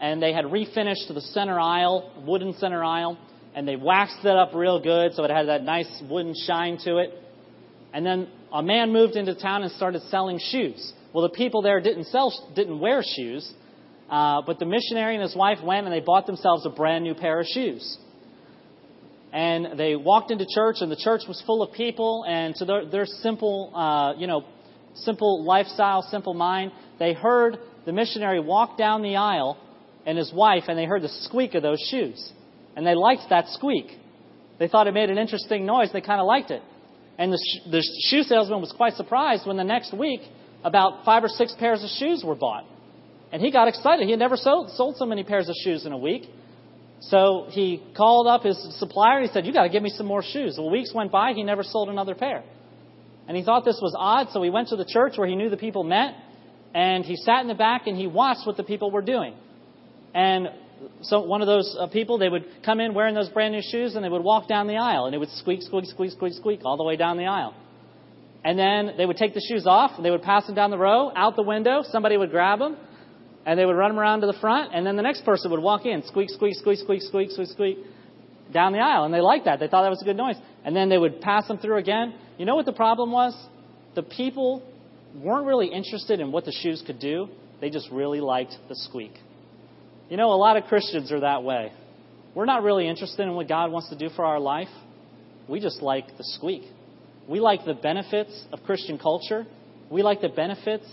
And 0.00 0.22
they 0.22 0.32
had 0.32 0.46
refinished 0.46 1.12
the 1.12 1.20
center 1.20 1.58
aisle, 1.58 2.24
wooden 2.26 2.54
center 2.54 2.82
aisle. 2.82 3.18
And 3.54 3.66
they 3.66 3.76
waxed 3.76 4.24
it 4.24 4.36
up 4.36 4.54
real 4.54 4.80
good 4.80 5.14
so 5.14 5.24
it 5.24 5.30
had 5.30 5.48
that 5.48 5.62
nice 5.62 6.02
wooden 6.08 6.34
shine 6.46 6.78
to 6.84 6.98
it. 6.98 7.10
And 7.92 8.04
then 8.04 8.28
a 8.52 8.62
man 8.62 8.92
moved 8.92 9.16
into 9.16 9.34
town 9.34 9.62
and 9.62 9.72
started 9.72 10.02
selling 10.02 10.38
shoes. 10.38 10.92
Well, 11.12 11.22
the 11.22 11.34
people 11.34 11.62
there 11.62 11.80
didn't 11.80 12.04
sell, 12.04 12.32
didn't 12.54 12.80
wear 12.80 13.02
shoes, 13.02 13.50
uh, 14.10 14.42
but 14.46 14.58
the 14.58 14.66
missionary 14.66 15.14
and 15.14 15.22
his 15.22 15.34
wife 15.34 15.58
went 15.62 15.86
and 15.86 15.92
they 15.92 16.00
bought 16.00 16.26
themselves 16.26 16.64
a 16.66 16.70
brand 16.70 17.04
new 17.04 17.14
pair 17.14 17.40
of 17.40 17.46
shoes. 17.46 17.98
And 19.32 19.78
they 19.78 19.94
walked 19.94 20.30
into 20.30 20.46
church, 20.48 20.76
and 20.80 20.90
the 20.90 20.96
church 20.96 21.22
was 21.28 21.42
full 21.46 21.62
of 21.62 21.72
people. 21.72 22.24
And 22.26 22.54
to 22.56 22.64
their, 22.64 22.86
their 22.86 23.06
simple, 23.06 23.72
uh, 23.74 24.18
you 24.18 24.26
know, 24.26 24.44
simple 24.94 25.44
lifestyle, 25.44 26.02
simple 26.02 26.34
mind, 26.34 26.72
they 26.98 27.12
heard 27.12 27.58
the 27.86 27.92
missionary 27.92 28.40
walk 28.40 28.76
down 28.76 29.02
the 29.02 29.16
aisle 29.16 29.56
and 30.06 30.16
his 30.16 30.32
wife, 30.32 30.64
and 30.68 30.78
they 30.78 30.84
heard 30.84 31.02
the 31.02 31.08
squeak 31.08 31.54
of 31.54 31.62
those 31.62 31.80
shoes. 31.90 32.32
And 32.76 32.86
they 32.86 32.94
liked 32.94 33.24
that 33.30 33.48
squeak. 33.48 33.86
They 34.58 34.68
thought 34.68 34.86
it 34.86 34.94
made 34.94 35.10
an 35.10 35.18
interesting 35.18 35.66
noise. 35.66 35.90
They 35.92 36.00
kind 36.00 36.20
of 36.20 36.26
liked 36.26 36.50
it. 36.50 36.62
And 37.18 37.32
the, 37.32 37.38
sh- 37.38 37.70
the 37.70 37.82
shoe 38.08 38.22
salesman 38.22 38.60
was 38.60 38.72
quite 38.76 38.94
surprised 38.94 39.46
when 39.46 39.56
the 39.56 39.64
next 39.64 39.96
week 39.96 40.20
about 40.64 41.04
five 41.04 41.24
or 41.24 41.28
six 41.28 41.54
pairs 41.58 41.82
of 41.82 41.90
shoes 41.90 42.22
were 42.24 42.34
bought. 42.34 42.64
And 43.32 43.42
he 43.42 43.50
got 43.50 43.68
excited. 43.68 44.04
He 44.04 44.10
had 44.10 44.20
never 44.20 44.36
sold, 44.36 44.70
sold 44.70 44.96
so 44.96 45.04
many 45.04 45.24
pairs 45.24 45.48
of 45.48 45.54
shoes 45.62 45.84
in 45.84 45.92
a 45.92 45.98
week. 45.98 46.28
So 47.00 47.46
he 47.50 47.82
called 47.96 48.26
up 48.26 48.42
his 48.42 48.56
supplier 48.78 49.18
and 49.18 49.26
he 49.26 49.32
said, 49.32 49.46
You 49.46 49.52
got 49.52 49.64
to 49.64 49.68
give 49.68 49.82
me 49.82 49.90
some 49.90 50.06
more 50.06 50.22
shoes. 50.22 50.56
Well, 50.58 50.70
weeks 50.70 50.92
went 50.94 51.12
by, 51.12 51.32
he 51.32 51.42
never 51.42 51.62
sold 51.62 51.88
another 51.88 52.14
pair. 52.14 52.42
And 53.28 53.36
he 53.36 53.44
thought 53.44 53.64
this 53.64 53.78
was 53.80 53.94
odd, 53.96 54.30
so 54.32 54.42
he 54.42 54.50
went 54.50 54.68
to 54.68 54.76
the 54.76 54.86
church 54.86 55.18
where 55.18 55.28
he 55.28 55.36
knew 55.36 55.50
the 55.50 55.58
people 55.58 55.84
met, 55.84 56.14
and 56.74 57.04
he 57.04 57.14
sat 57.14 57.42
in 57.42 57.48
the 57.48 57.54
back 57.54 57.86
and 57.86 57.96
he 57.96 58.06
watched 58.06 58.46
what 58.46 58.56
the 58.56 58.62
people 58.62 58.90
were 58.90 59.02
doing. 59.02 59.34
And 60.14 60.48
so 61.02 61.20
one 61.20 61.40
of 61.40 61.46
those 61.46 61.76
uh, 61.78 61.86
people, 61.88 62.18
they 62.18 62.28
would 62.28 62.44
come 62.64 62.80
in 62.80 62.94
wearing 62.94 63.14
those 63.14 63.28
brand 63.28 63.52
new 63.52 63.62
shoes 63.62 63.94
and 63.94 64.04
they 64.04 64.08
would 64.08 64.22
walk 64.22 64.48
down 64.48 64.66
the 64.66 64.76
aisle 64.76 65.06
and 65.06 65.14
it 65.14 65.18
would 65.18 65.30
squeak, 65.30 65.62
squeak, 65.62 65.86
squeak, 65.86 66.12
squeak, 66.12 66.34
squeak 66.34 66.60
all 66.64 66.76
the 66.76 66.84
way 66.84 66.96
down 66.96 67.16
the 67.16 67.26
aisle. 67.26 67.54
And 68.44 68.58
then 68.58 68.94
they 68.96 69.04
would 69.04 69.16
take 69.16 69.34
the 69.34 69.44
shoes 69.48 69.66
off 69.66 69.92
and 69.96 70.04
they 70.04 70.10
would 70.10 70.22
pass 70.22 70.46
them 70.46 70.54
down 70.54 70.70
the 70.70 70.78
row, 70.78 71.12
out 71.14 71.36
the 71.36 71.42
window. 71.42 71.82
Somebody 71.90 72.16
would 72.16 72.30
grab 72.30 72.58
them 72.58 72.76
and 73.44 73.58
they 73.58 73.66
would 73.66 73.76
run 73.76 73.90
them 73.90 73.98
around 73.98 74.20
to 74.20 74.26
the 74.26 74.38
front 74.40 74.74
and 74.74 74.86
then 74.86 74.96
the 74.96 75.02
next 75.02 75.24
person 75.24 75.50
would 75.50 75.60
walk 75.60 75.84
in, 75.84 76.02
squeak, 76.04 76.30
squeak, 76.30 76.54
squeak, 76.54 76.78
squeak, 76.78 77.02
squeak, 77.02 77.30
squeak, 77.30 77.48
squeak, 77.48 77.78
down 78.52 78.72
the 78.72 78.78
aisle. 78.78 79.04
And 79.04 79.12
they 79.12 79.20
liked 79.20 79.44
that. 79.44 79.60
They 79.60 79.68
thought 79.68 79.82
that 79.82 79.90
was 79.90 80.02
a 80.02 80.04
good 80.04 80.16
noise. 80.16 80.36
And 80.64 80.74
then 80.74 80.88
they 80.88 80.98
would 80.98 81.20
pass 81.20 81.46
them 81.48 81.58
through 81.58 81.78
again. 81.78 82.14
You 82.36 82.44
know 82.44 82.56
what 82.56 82.66
the 82.66 82.72
problem 82.72 83.10
was? 83.12 83.34
The 83.94 84.02
people 84.02 84.62
weren't 85.14 85.46
really 85.46 85.68
interested 85.68 86.20
in 86.20 86.32
what 86.32 86.44
the 86.44 86.52
shoes 86.52 86.82
could 86.86 86.98
do. 86.98 87.28
They 87.60 87.70
just 87.70 87.88
really 87.90 88.20
liked 88.20 88.54
the 88.68 88.74
squeak. 88.74 89.12
You 90.08 90.16
know, 90.16 90.32
a 90.32 90.36
lot 90.36 90.56
of 90.56 90.64
Christians 90.64 91.12
are 91.12 91.20
that 91.20 91.42
way. 91.42 91.72
We're 92.34 92.46
not 92.46 92.62
really 92.62 92.88
interested 92.88 93.22
in 93.22 93.34
what 93.34 93.48
God 93.48 93.72
wants 93.72 93.88
to 93.90 93.96
do 93.96 94.08
for 94.14 94.24
our 94.24 94.38
life. 94.38 94.68
We 95.48 95.60
just 95.60 95.82
like 95.82 96.16
the 96.16 96.24
squeak. 96.24 96.62
We 97.28 97.40
like 97.40 97.64
the 97.64 97.74
benefits 97.74 98.44
of 98.52 98.62
Christian 98.64 98.98
culture. 98.98 99.46
We 99.90 100.02
like 100.02 100.20
the 100.20 100.28
benefits 100.28 100.86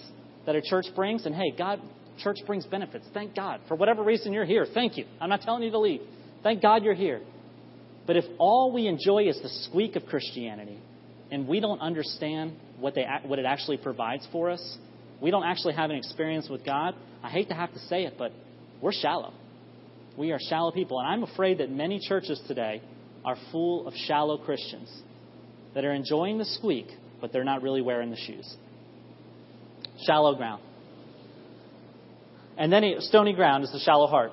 that 0.46 0.56
a 0.56 0.62
church 0.62 0.86
brings. 0.96 1.26
And 1.26 1.36
hey, 1.36 1.54
God, 1.58 1.82
church 2.18 2.38
brings 2.46 2.66
benefits. 2.66 3.06
Thank 3.14 3.36
God. 3.36 3.62
For 3.68 3.76
whatever 3.76 4.04
reason 4.04 4.34
you're 4.34 4.46
here, 4.46 4.66
thank 4.74 4.98
you. 4.98 5.06
I'm 5.20 5.30
not 5.30 5.42
telling 5.42 5.64
you 5.64 5.72
to 5.72 5.80
leave. 5.80 6.02
Thank 6.44 6.62
God 6.62 6.84
you're 6.84 6.94
here. 6.94 7.22
But 8.08 8.18
if 8.18 8.26
all 8.38 8.72
we 8.72 8.88
enjoy 8.88 9.28
is 9.28 9.40
the 9.42 9.50
squeak 9.50 9.96
of 9.96 10.06
Christianity, 10.06 10.80
and 11.32 11.48
we 11.48 11.60
don't 11.60 11.80
understand 11.80 12.54
what, 12.80 12.96
they, 12.96 13.06
what 13.26 13.40
it 13.40 13.46
actually 13.46 13.78
provides 13.78 14.28
for 14.32 14.50
us, 14.50 14.78
we 15.22 15.32
don't 15.32 15.44
actually 15.44 15.74
have 15.74 15.90
an 15.90 15.96
experience 15.96 16.50
with 16.50 16.66
God, 16.66 16.94
I 17.24 17.30
hate 17.30 17.50
to 17.50 17.56
have 17.56 17.74
to 17.74 17.80
say 17.80 18.06
it, 18.06 18.16
but 18.18 18.32
we're 18.82 18.92
shallow. 18.92 19.34
We 20.18 20.32
are 20.32 20.40
shallow 20.40 20.72
people. 20.72 21.00
And 21.00 21.08
I'm 21.08 21.24
afraid 21.24 21.58
that 21.58 21.72
many 21.72 22.00
churches 22.00 22.40
today 22.48 22.82
are 23.24 23.36
full 23.52 23.88
of 23.88 23.94
shallow 23.96 24.38
Christians 24.38 24.94
that 25.74 25.84
are 25.84 25.94
enjoying 25.94 26.38
the 26.38 26.46
squeak, 26.46 26.88
but 27.20 27.34
they're 27.34 27.44
not 27.44 27.64
really 27.64 27.82
wearing 27.82 28.12
the 28.12 28.18
shoes. 28.18 28.56
Shallow 30.06 30.36
ground. 30.36 30.62
And 32.58 32.72
then 32.72 32.84
stony 33.00 33.34
ground 33.34 33.64
is 33.64 33.72
the 33.72 33.80
shallow 33.80 34.08
heart. 34.08 34.32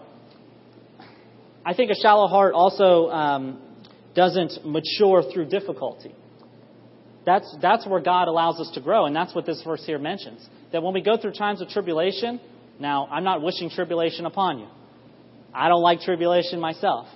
I 1.64 1.74
think 1.74 1.90
a 1.90 1.94
shallow 1.94 2.26
heart 2.28 2.54
also 2.54 3.08
um, 3.10 3.60
doesn't 4.14 4.64
mature 4.64 5.22
through 5.32 5.46
difficulty. 5.46 6.14
That's, 7.24 7.56
that's 7.62 7.86
where 7.86 8.00
God 8.00 8.26
allows 8.26 8.58
us 8.58 8.70
to 8.74 8.80
grow, 8.80 9.06
and 9.06 9.14
that's 9.14 9.34
what 9.34 9.46
this 9.46 9.62
verse 9.62 9.84
here 9.86 9.98
mentions. 9.98 10.44
That 10.72 10.82
when 10.82 10.92
we 10.92 11.02
go 11.02 11.16
through 11.16 11.34
times 11.34 11.60
of 11.60 11.68
tribulation, 11.68 12.40
now, 12.82 13.06
I'm 13.10 13.24
not 13.24 13.42
wishing 13.42 13.70
tribulation 13.70 14.26
upon 14.26 14.58
you. 14.58 14.66
I 15.54 15.68
don't 15.68 15.82
like 15.82 16.00
tribulation 16.00 16.58
myself. 16.58 17.06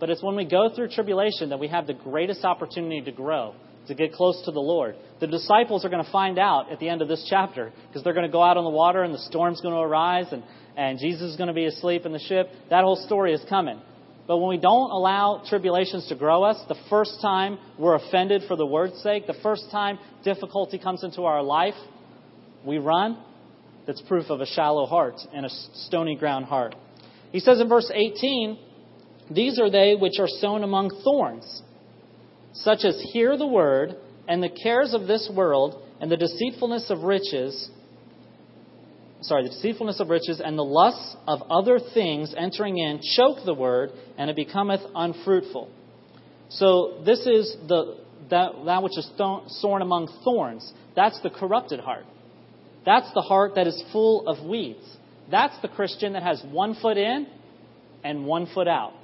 But 0.00 0.10
it's 0.10 0.22
when 0.22 0.34
we 0.34 0.44
go 0.44 0.74
through 0.74 0.88
tribulation 0.88 1.50
that 1.50 1.60
we 1.60 1.68
have 1.68 1.86
the 1.86 1.94
greatest 1.94 2.44
opportunity 2.44 3.02
to 3.02 3.12
grow, 3.12 3.54
to 3.86 3.94
get 3.94 4.12
close 4.14 4.42
to 4.46 4.50
the 4.50 4.60
Lord. 4.60 4.96
The 5.20 5.28
disciples 5.28 5.84
are 5.84 5.90
going 5.90 6.04
to 6.04 6.10
find 6.10 6.40
out 6.40 6.72
at 6.72 6.80
the 6.80 6.88
end 6.88 7.02
of 7.02 7.08
this 7.08 7.24
chapter 7.30 7.72
because 7.86 8.02
they're 8.02 8.14
going 8.14 8.26
to 8.26 8.32
go 8.32 8.42
out 8.42 8.56
on 8.56 8.64
the 8.64 8.70
water 8.70 9.04
and 9.04 9.14
the 9.14 9.20
storm's 9.20 9.60
going 9.60 9.74
to 9.74 9.80
arise 9.80 10.26
and, 10.32 10.42
and 10.76 10.98
Jesus 10.98 11.30
is 11.30 11.36
going 11.36 11.48
to 11.48 11.54
be 11.54 11.66
asleep 11.66 12.04
in 12.04 12.12
the 12.12 12.18
ship. 12.18 12.50
That 12.70 12.82
whole 12.82 12.96
story 12.96 13.32
is 13.32 13.42
coming. 13.48 13.80
But 14.26 14.38
when 14.38 14.48
we 14.48 14.58
don't 14.58 14.90
allow 14.90 15.42
tribulations 15.48 16.06
to 16.08 16.14
grow 16.14 16.44
us, 16.44 16.56
the 16.68 16.76
first 16.88 17.20
time 17.20 17.58
we're 17.78 17.96
offended 17.96 18.42
for 18.46 18.56
the 18.56 18.66
word's 18.66 19.00
sake, 19.02 19.26
the 19.26 19.34
first 19.42 19.70
time 19.70 19.98
difficulty 20.22 20.78
comes 20.78 21.02
into 21.02 21.22
our 21.24 21.42
life, 21.42 21.74
we 22.64 22.78
run 22.78 23.18
that's 23.86 24.00
proof 24.02 24.30
of 24.30 24.40
a 24.40 24.46
shallow 24.46 24.86
heart 24.86 25.16
and 25.34 25.44
a 25.44 25.50
stony 25.50 26.14
ground 26.16 26.44
heart. 26.44 26.76
He 27.32 27.40
says 27.40 27.60
in 27.60 27.68
verse 27.68 27.90
18, 27.92 28.58
These 29.30 29.58
are 29.58 29.70
they 29.70 29.96
which 29.98 30.20
are 30.20 30.28
sown 30.28 30.62
among 30.62 30.90
thorns, 31.02 31.62
such 32.52 32.84
as 32.84 33.02
hear 33.12 33.36
the 33.36 33.46
word, 33.46 33.96
and 34.28 34.40
the 34.40 34.50
cares 34.50 34.94
of 34.94 35.08
this 35.08 35.28
world, 35.34 35.82
and 36.00 36.10
the 36.10 36.16
deceitfulness 36.16 36.90
of 36.90 37.02
riches, 37.02 37.70
sorry, 39.22 39.44
the 39.44 39.50
deceitfulness 39.50 40.00
of 40.00 40.08
riches, 40.08 40.40
and 40.44 40.58
the 40.58 40.64
lusts 40.64 41.16
of 41.26 41.42
other 41.50 41.78
things 41.94 42.34
entering 42.36 42.78
in, 42.78 43.00
choke 43.16 43.38
the 43.44 43.54
word, 43.54 43.90
and 44.18 44.30
it 44.30 44.36
becometh 44.36 44.80
unfruitful. 44.94 45.70
So 46.48 47.02
this 47.04 47.20
is 47.26 47.56
the 47.68 48.02
that, 48.30 48.52
that 48.64 48.82
which 48.82 48.96
is 48.96 49.10
sown 49.16 49.82
among 49.82 50.08
thorns. 50.24 50.72
That's 50.96 51.20
the 51.22 51.30
corrupted 51.30 51.80
heart. 51.80 52.04
That's 52.84 53.12
the 53.14 53.20
heart 53.20 53.56
that 53.56 53.66
is 53.66 53.82
full 53.92 54.26
of 54.26 54.46
weeds. 54.46 54.84
That's 55.30 55.54
the 55.62 55.68
Christian 55.68 56.14
that 56.14 56.22
has 56.22 56.42
one 56.50 56.74
foot 56.80 56.96
in 56.96 57.26
and 58.02 58.26
one 58.26 58.46
foot 58.52 58.68
out. 58.68 58.94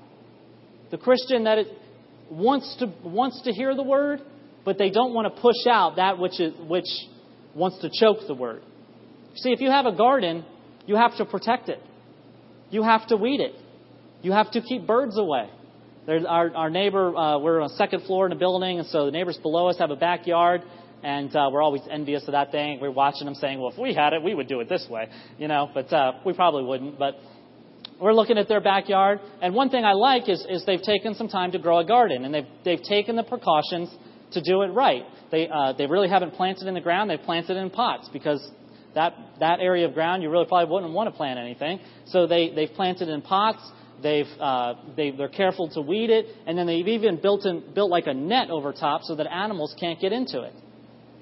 The 0.90 0.98
Christian 0.98 1.44
that 1.44 1.58
wants 2.30 2.76
to, 2.80 2.92
wants 3.04 3.42
to 3.42 3.52
hear 3.52 3.74
the 3.74 3.82
word, 3.82 4.20
but 4.64 4.78
they 4.78 4.90
don't 4.90 5.14
want 5.14 5.34
to 5.34 5.40
push 5.40 5.66
out 5.70 5.96
that 5.96 6.18
which, 6.18 6.40
is, 6.40 6.54
which 6.66 6.88
wants 7.54 7.80
to 7.80 7.90
choke 7.92 8.26
the 8.26 8.34
word. 8.34 8.62
See, 9.40 9.50
if 9.50 9.60
you 9.60 9.70
have 9.70 9.86
a 9.86 9.92
garden, 9.92 10.44
you 10.86 10.96
have 10.96 11.16
to 11.18 11.24
protect 11.24 11.68
it. 11.68 11.80
You 12.70 12.82
have 12.82 13.06
to 13.08 13.16
weed 13.16 13.40
it. 13.40 13.54
You 14.22 14.32
have 14.32 14.50
to 14.52 14.60
keep 14.60 14.86
birds 14.86 15.16
away. 15.16 15.48
There's 16.06 16.24
our, 16.24 16.54
our 16.56 16.70
neighbor, 16.70 17.14
uh, 17.14 17.38
we're 17.38 17.60
on 17.60 17.68
the 17.68 17.76
second 17.76 18.04
floor 18.04 18.26
in 18.26 18.32
a 18.32 18.36
building, 18.36 18.78
and 18.78 18.88
so 18.88 19.04
the 19.04 19.10
neighbors 19.10 19.38
below 19.42 19.68
us 19.68 19.78
have 19.78 19.90
a 19.90 19.96
backyard, 19.96 20.62
and 21.02 21.34
uh, 21.36 21.50
we're 21.52 21.62
always 21.62 21.82
envious 21.90 22.22
of 22.26 22.32
that 22.32 22.50
thing. 22.50 22.80
We're 22.80 22.90
watching 22.90 23.26
them 23.26 23.34
saying, 23.34 23.60
well, 23.60 23.70
if 23.70 23.78
we 23.78 23.94
had 23.94 24.12
it, 24.14 24.22
we 24.22 24.34
would 24.34 24.48
do 24.48 24.60
it 24.60 24.68
this 24.68 24.86
way, 24.90 25.08
you 25.38 25.48
know, 25.48 25.70
but 25.72 25.92
uh, 25.92 26.12
we 26.24 26.32
probably 26.32 26.64
wouldn't. 26.64 26.98
But 26.98 27.16
we're 28.00 28.14
looking 28.14 28.38
at 28.38 28.48
their 28.48 28.62
backyard, 28.62 29.20
and 29.42 29.54
one 29.54 29.68
thing 29.68 29.84
I 29.84 29.92
like 29.92 30.28
is, 30.28 30.44
is 30.48 30.64
they've 30.64 30.82
taken 30.82 31.14
some 31.14 31.28
time 31.28 31.52
to 31.52 31.58
grow 31.58 31.78
a 31.78 31.84
garden, 31.84 32.24
and 32.24 32.34
they've, 32.34 32.48
they've 32.64 32.82
taken 32.82 33.14
the 33.14 33.22
precautions 33.22 33.90
to 34.32 34.40
do 34.40 34.62
it 34.62 34.68
right. 34.68 35.02
They, 35.30 35.48
uh, 35.48 35.74
they 35.74 35.86
really 35.86 36.08
haven't 36.08 36.32
planted 36.32 36.66
in 36.66 36.74
the 36.74 36.80
ground, 36.80 37.10
they've 37.10 37.20
planted 37.20 37.56
in 37.56 37.68
pots 37.70 38.08
because 38.12 38.40
that, 38.98 39.14
that 39.38 39.60
area 39.60 39.86
of 39.86 39.94
ground 39.94 40.24
you 40.24 40.28
really 40.28 40.46
probably 40.46 40.72
wouldn't 40.72 40.92
want 40.92 41.08
to 41.08 41.16
plant 41.16 41.38
anything. 41.38 41.78
So 42.06 42.26
they, 42.26 42.50
they've 42.52 42.72
planted 42.74 43.08
in 43.08 43.22
pots. 43.22 43.62
They've, 44.02 44.26
uh, 44.40 44.74
they, 44.96 45.12
they're 45.12 45.28
careful 45.28 45.68
to 45.70 45.80
weed 45.80 46.10
it, 46.10 46.26
and 46.46 46.58
then 46.58 46.66
they've 46.66 46.86
even 46.86 47.20
built, 47.20 47.46
in, 47.46 47.62
built 47.74 47.90
like 47.90 48.06
a 48.06 48.14
net 48.14 48.50
over 48.50 48.72
top 48.72 49.02
so 49.02 49.14
that 49.14 49.30
animals 49.30 49.74
can't 49.78 50.00
get 50.00 50.12
into 50.12 50.42
it. 50.42 50.52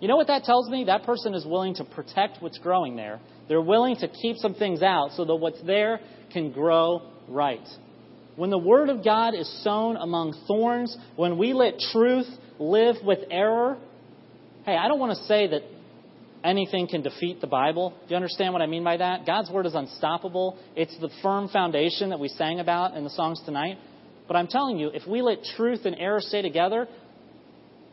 You 0.01 0.09
know 0.09 0.17
what 0.17 0.27
that 0.27 0.45
tells 0.45 0.69
me? 0.71 0.85
That 0.85 1.05
person 1.05 1.35
is 1.35 1.45
willing 1.47 1.75
to 1.77 1.85
protect 1.85 2.43
what's 2.43 2.59
growing 2.59 2.97
there. 2.97 3.21
They're 3.49 3.63
willing 3.63 3.97
to 3.97 4.09
keep 4.09 4.37
some 4.37 4.55
things 4.55 4.83
out 4.83 5.13
so 5.13 5.25
that 5.25 5.35
what's 5.35 5.63
there 5.63 6.01
can 6.33 6.53
grow 6.53 7.11
right. 7.29 7.67
When 8.37 8.51
the 8.51 8.59
Word 8.59 8.89
of 8.91 9.05
God 9.05 9.35
is 9.35 9.49
sown 9.63 9.97
among 9.97 10.35
thorns, 10.47 10.97
when 11.17 11.39
we 11.39 11.55
let 11.55 11.79
truth 11.93 12.27
live 12.59 12.97
with 13.03 13.21
error, 13.31 13.79
hey, 14.67 14.77
I 14.77 14.89
don't 14.89 14.99
want 14.99 15.17
to 15.17 15.25
say 15.25 15.47
that 15.47 15.63
anything 16.47 16.87
can 16.87 17.03
defeat 17.03 17.41
the 17.41 17.47
Bible. 17.47 17.91
Do 17.91 18.11
you 18.11 18.17
understand 18.17 18.53
what 18.53 18.63
I 18.63 18.67
mean 18.67 18.85
by 18.85 18.97
that? 18.97 19.27
God's 19.27 19.51
Word 19.51 19.67
is 19.67 19.75
unstoppable. 19.75 20.59
It's 20.75 20.97
the 21.01 21.11
firm 21.23 21.49
foundation 21.49 22.11
that 22.11 22.21
we 22.21 22.29
sang 22.29 22.61
about 22.61 22.97
in 22.97 23.05
the 23.05 23.11
songs 23.11 23.41
tonight. 23.45 23.79
But 24.29 24.37
I'm 24.37 24.47
telling 24.47 24.79
you, 24.79 24.89
if 24.89 25.07
we 25.07 25.23
let 25.23 25.39
truth 25.57 25.85
and 25.85 25.97
error 25.99 26.21
stay 26.21 26.43
together, 26.43 26.89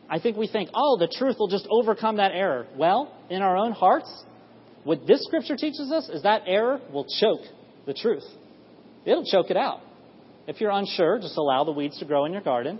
I 0.08 0.18
think 0.18 0.36
we 0.36 0.46
think, 0.46 0.70
oh, 0.74 0.98
the 0.98 1.08
truth 1.18 1.36
will 1.38 1.48
just 1.48 1.66
overcome 1.70 2.16
that 2.16 2.32
error. 2.32 2.66
Well, 2.76 3.12
in 3.30 3.42
our 3.42 3.56
own 3.56 3.72
hearts, 3.72 4.10
what 4.84 5.06
this 5.06 5.24
scripture 5.24 5.56
teaches 5.56 5.90
us 5.92 6.08
is 6.08 6.22
that 6.22 6.42
error 6.46 6.80
will 6.92 7.06
choke 7.20 7.40
the 7.86 7.94
truth. 7.94 8.24
It'll 9.04 9.24
choke 9.24 9.50
it 9.50 9.56
out. 9.56 9.80
If 10.46 10.60
you're 10.60 10.70
unsure, 10.70 11.18
just 11.18 11.36
allow 11.36 11.64
the 11.64 11.72
weeds 11.72 11.98
to 12.00 12.04
grow 12.04 12.26
in 12.26 12.32
your 12.32 12.42
garden, 12.42 12.78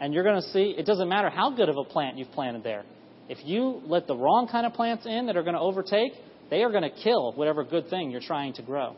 and 0.00 0.14
you're 0.14 0.24
going 0.24 0.40
to 0.40 0.48
see 0.48 0.74
it 0.76 0.86
doesn't 0.86 1.08
matter 1.08 1.30
how 1.30 1.50
good 1.50 1.68
of 1.68 1.76
a 1.76 1.84
plant 1.84 2.18
you've 2.18 2.30
planted 2.30 2.62
there. 2.62 2.84
If 3.32 3.38
you 3.46 3.80
let 3.86 4.06
the 4.06 4.14
wrong 4.14 4.46
kind 4.46 4.66
of 4.66 4.74
plants 4.74 5.06
in 5.06 5.24
that 5.24 5.38
are 5.38 5.42
going 5.42 5.54
to 5.54 5.60
overtake, 5.60 6.12
they 6.50 6.62
are 6.64 6.70
going 6.70 6.82
to 6.82 6.90
kill 6.90 7.32
whatever 7.32 7.64
good 7.64 7.88
thing 7.88 8.10
you're 8.10 8.20
trying 8.20 8.52
to 8.54 8.62
grow. 8.62 8.94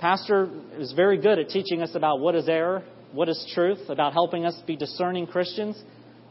Pastor 0.00 0.50
is 0.76 0.90
very 0.94 1.16
good 1.16 1.38
at 1.38 1.50
teaching 1.50 1.80
us 1.80 1.94
about 1.94 2.18
what 2.18 2.34
is 2.34 2.48
error, 2.48 2.82
what 3.12 3.28
is 3.28 3.52
truth, 3.54 3.88
about 3.88 4.14
helping 4.14 4.44
us 4.44 4.60
be 4.66 4.74
discerning 4.74 5.28
Christians. 5.28 5.80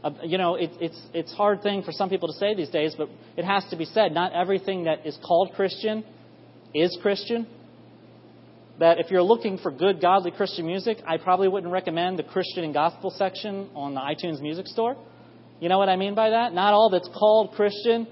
Uh, 0.04 0.12
you 0.26 0.38
know, 0.38 0.56
it, 0.56 0.72
it's 0.82 1.02
it's 1.14 1.32
hard 1.32 1.64
thing 1.64 1.84
for 1.84 1.94
some 1.94 2.10
people 2.10 2.28
to 2.28 2.38
say 2.38 2.54
these 2.54 2.68
days, 2.68 2.94
but 2.98 3.08
it 3.38 3.46
has 3.46 3.64
to 3.70 3.78
be 3.78 3.86
said. 3.86 4.12
Not 4.12 4.34
everything 4.34 4.84
that 4.84 5.08
is 5.08 5.18
called 5.26 5.54
Christian 5.56 6.04
is 6.74 6.98
Christian. 7.02 7.48
That 8.80 9.00
if 9.00 9.10
you're 9.10 9.24
looking 9.24 9.58
for 9.58 9.72
good, 9.72 10.02
godly 10.02 10.32
Christian 10.32 10.66
music, 10.66 10.98
I 11.08 11.16
probably 11.16 11.48
wouldn't 11.48 11.72
recommend 11.72 12.20
the 12.20 12.24
Christian 12.24 12.66
and 12.66 12.74
Gospel 12.74 13.10
section 13.10 13.70
on 13.74 13.94
the 13.94 14.02
iTunes 14.02 14.42
Music 14.42 14.68
Store. 14.68 14.98
You 15.64 15.70
know 15.70 15.78
what 15.78 15.88
I 15.88 15.96
mean 15.96 16.14
by 16.14 16.32
that? 16.32 16.54
Not 16.54 16.74
all 16.74 16.90
that's 16.90 17.08
called 17.18 17.54
Christian 17.54 18.06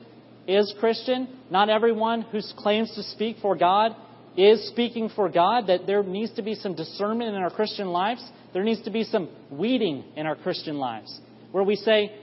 is 0.47 0.74
Christian. 0.80 1.28
Not 1.49 1.68
everyone 1.68 2.22
who 2.22 2.39
claims 2.56 2.95
to 2.95 3.04
speak 3.04 3.39
for 3.41 3.58
God 3.58 3.93
is 4.38 4.70
speaking 4.70 5.10
for 5.14 5.28
God. 5.28 5.68
That 5.68 5.86
there 5.86 6.02
needs 6.02 6.34
to 6.36 6.43
be 6.43 6.56
some 6.56 6.76
discernment 6.76 7.36
in 7.36 7.41
our 7.41 7.49
Christian 7.49 7.89
lives. 7.89 8.26
There 8.54 8.64
needs 8.64 8.82
to 8.84 8.89
be 8.89 9.04
some 9.04 9.28
weeding 9.49 10.06
in 10.16 10.28
our 10.28 10.38
Christian 10.38 10.78
lives 10.78 11.20
where 11.52 11.66
we 11.66 11.76
say, 11.76 12.16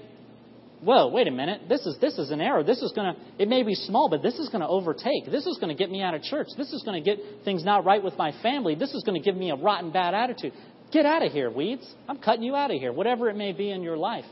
whoa, 0.80 1.08
wait 1.08 1.28
a 1.28 1.30
minute, 1.30 1.68
this 1.68 1.84
is, 1.84 1.98
this 2.00 2.16
is 2.16 2.30
an 2.30 2.40
error. 2.40 2.64
This 2.64 2.80
is 2.80 2.90
going 2.92 3.14
to, 3.14 3.20
it 3.38 3.50
may 3.50 3.62
be 3.62 3.74
small, 3.74 4.08
but 4.08 4.22
this 4.22 4.38
is 4.38 4.48
going 4.48 4.62
to 4.62 4.68
overtake. 4.68 5.26
This 5.30 5.44
is 5.44 5.58
going 5.60 5.76
to 5.76 5.78
get 5.78 5.90
me 5.90 6.00
out 6.00 6.14
of 6.14 6.22
church. 6.22 6.46
This 6.56 6.72
is 6.72 6.82
going 6.84 7.04
to 7.04 7.16
get 7.16 7.22
things 7.44 7.62
not 7.66 7.84
right 7.84 8.02
with 8.02 8.16
my 8.16 8.32
family. 8.40 8.76
This 8.76 8.94
is 8.94 9.02
going 9.04 9.20
to 9.20 9.22
give 9.22 9.36
me 9.36 9.50
a 9.50 9.56
rotten, 9.56 9.92
bad 9.92 10.14
attitude. 10.14 10.54
Get 10.90 11.04
out 11.04 11.22
of 11.22 11.32
here, 11.32 11.50
weeds. 11.50 11.86
I'm 12.08 12.16
cutting 12.16 12.44
you 12.44 12.56
out 12.56 12.70
of 12.70 12.80
here, 12.80 12.94
whatever 12.94 13.28
it 13.28 13.36
may 13.36 13.52
be 13.52 13.70
in 13.70 13.82
your 13.82 13.98
life. 13.98 14.24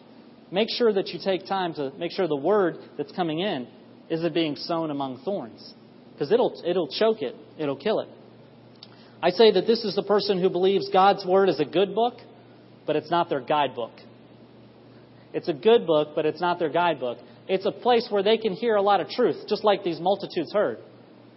Make 0.51 0.69
sure 0.71 0.93
that 0.93 1.09
you 1.09 1.19
take 1.23 1.47
time 1.47 1.75
to 1.75 1.93
make 1.99 2.13
sure 2.13 2.29
the 2.29 2.37
word 2.37 2.77
that's 2.97 3.13
coming 3.13 3.41
in 3.41 3.67
isn't 4.09 4.35
being 4.35 4.57
sown 4.57 4.91
among 4.91 5.23
thorns. 5.25 5.75
Because 6.13 6.33
it'll, 6.33 6.63
it'll 6.65 6.89
choke 6.89 7.21
it, 7.23 7.35
it'll 7.59 7.77
kill 7.77 8.01
it. 8.01 8.09
I 9.23 9.31
say 9.31 9.53
that 9.53 9.67
this 9.67 9.85
is 9.85 9.95
the 9.95 10.03
person 10.03 10.41
who 10.41 10.49
believes 10.49 10.89
God's 10.91 11.25
word 11.27 11.49
is 11.49 11.59
a 11.59 11.65
good 11.65 11.95
book, 11.95 12.15
but 12.87 12.97
it's 12.97 13.11
not 13.11 13.29
their 13.29 13.41
guidebook. 13.41 13.93
It's 15.33 15.49
a 15.49 15.53
good 15.53 15.87
book, 15.87 16.11
but 16.15 16.25
it's 16.25 16.41
not 16.41 16.59
their 16.59 16.71
guidebook. 16.71 17.19
It's 17.49 17.67
a 17.67 17.73
place 17.73 18.07
where 18.11 18.23
they 18.23 18.39
can 18.39 18.53
hear 18.53 18.77
a 18.77 18.83
lot 18.83 19.01
of 19.01 19.09
truth, 19.09 19.37
just 19.49 19.65
like 19.65 19.85
these 19.85 20.01
multitudes 20.01 20.53
heard. 20.53 20.79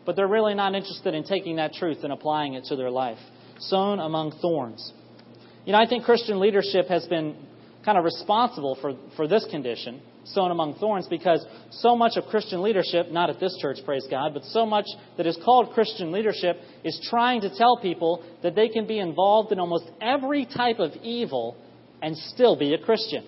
But 0.06 0.16
they're 0.16 0.28
really 0.28 0.54
not 0.54 0.76
interested 0.76 1.14
in 1.14 1.24
taking 1.24 1.58
that 1.58 1.74
truth 1.74 2.00
and 2.04 2.14
applying 2.14 2.54
it 2.54 2.66
to 2.66 2.76
their 2.76 2.90
life. 2.90 3.18
Sown 3.60 4.00
among 4.00 4.40
thorns. 4.40 4.94
You 5.66 5.74
know, 5.74 5.80
I 5.80 5.88
think 5.88 6.06
Christian 6.06 6.40
leadership 6.40 6.88
has 6.88 7.06
been 7.08 7.36
kind 7.90 7.98
of 7.98 8.04
responsible 8.04 8.78
for, 8.82 8.94
for 9.16 9.28
this 9.28 9.44
condition, 9.50 10.00
sown 10.24 10.52
among 10.52 10.76
thorns, 10.76 11.08
because 11.10 11.44
so 11.72 11.96
much 11.96 12.18
of 12.18 12.26
Christian 12.26 12.62
leadership, 12.62 13.12
not 13.12 13.32
at 13.32 13.40
this 13.40 13.58
church, 13.60 13.78
praise 13.84 14.06
God, 14.12 14.36
but 14.36 14.44
so 14.44 14.64
much 14.64 14.86
that 15.18 15.26
is 15.26 15.36
called 15.44 15.72
Christian 15.74 16.12
leadership 16.12 16.58
is 16.84 17.00
trying 17.10 17.42
to 17.42 17.58
tell 17.58 17.80
people 17.82 18.24
that 18.44 18.54
they 18.54 18.70
can 18.70 18.86
be 18.86 19.00
involved 19.00 19.52
in 19.52 19.60
almost 19.60 19.86
every 20.00 20.46
type 20.46 20.78
of 20.78 20.92
evil 21.02 21.58
and 22.00 22.16
still 22.16 22.56
be 22.56 22.76
a 22.76 22.78
Christian. 22.78 23.26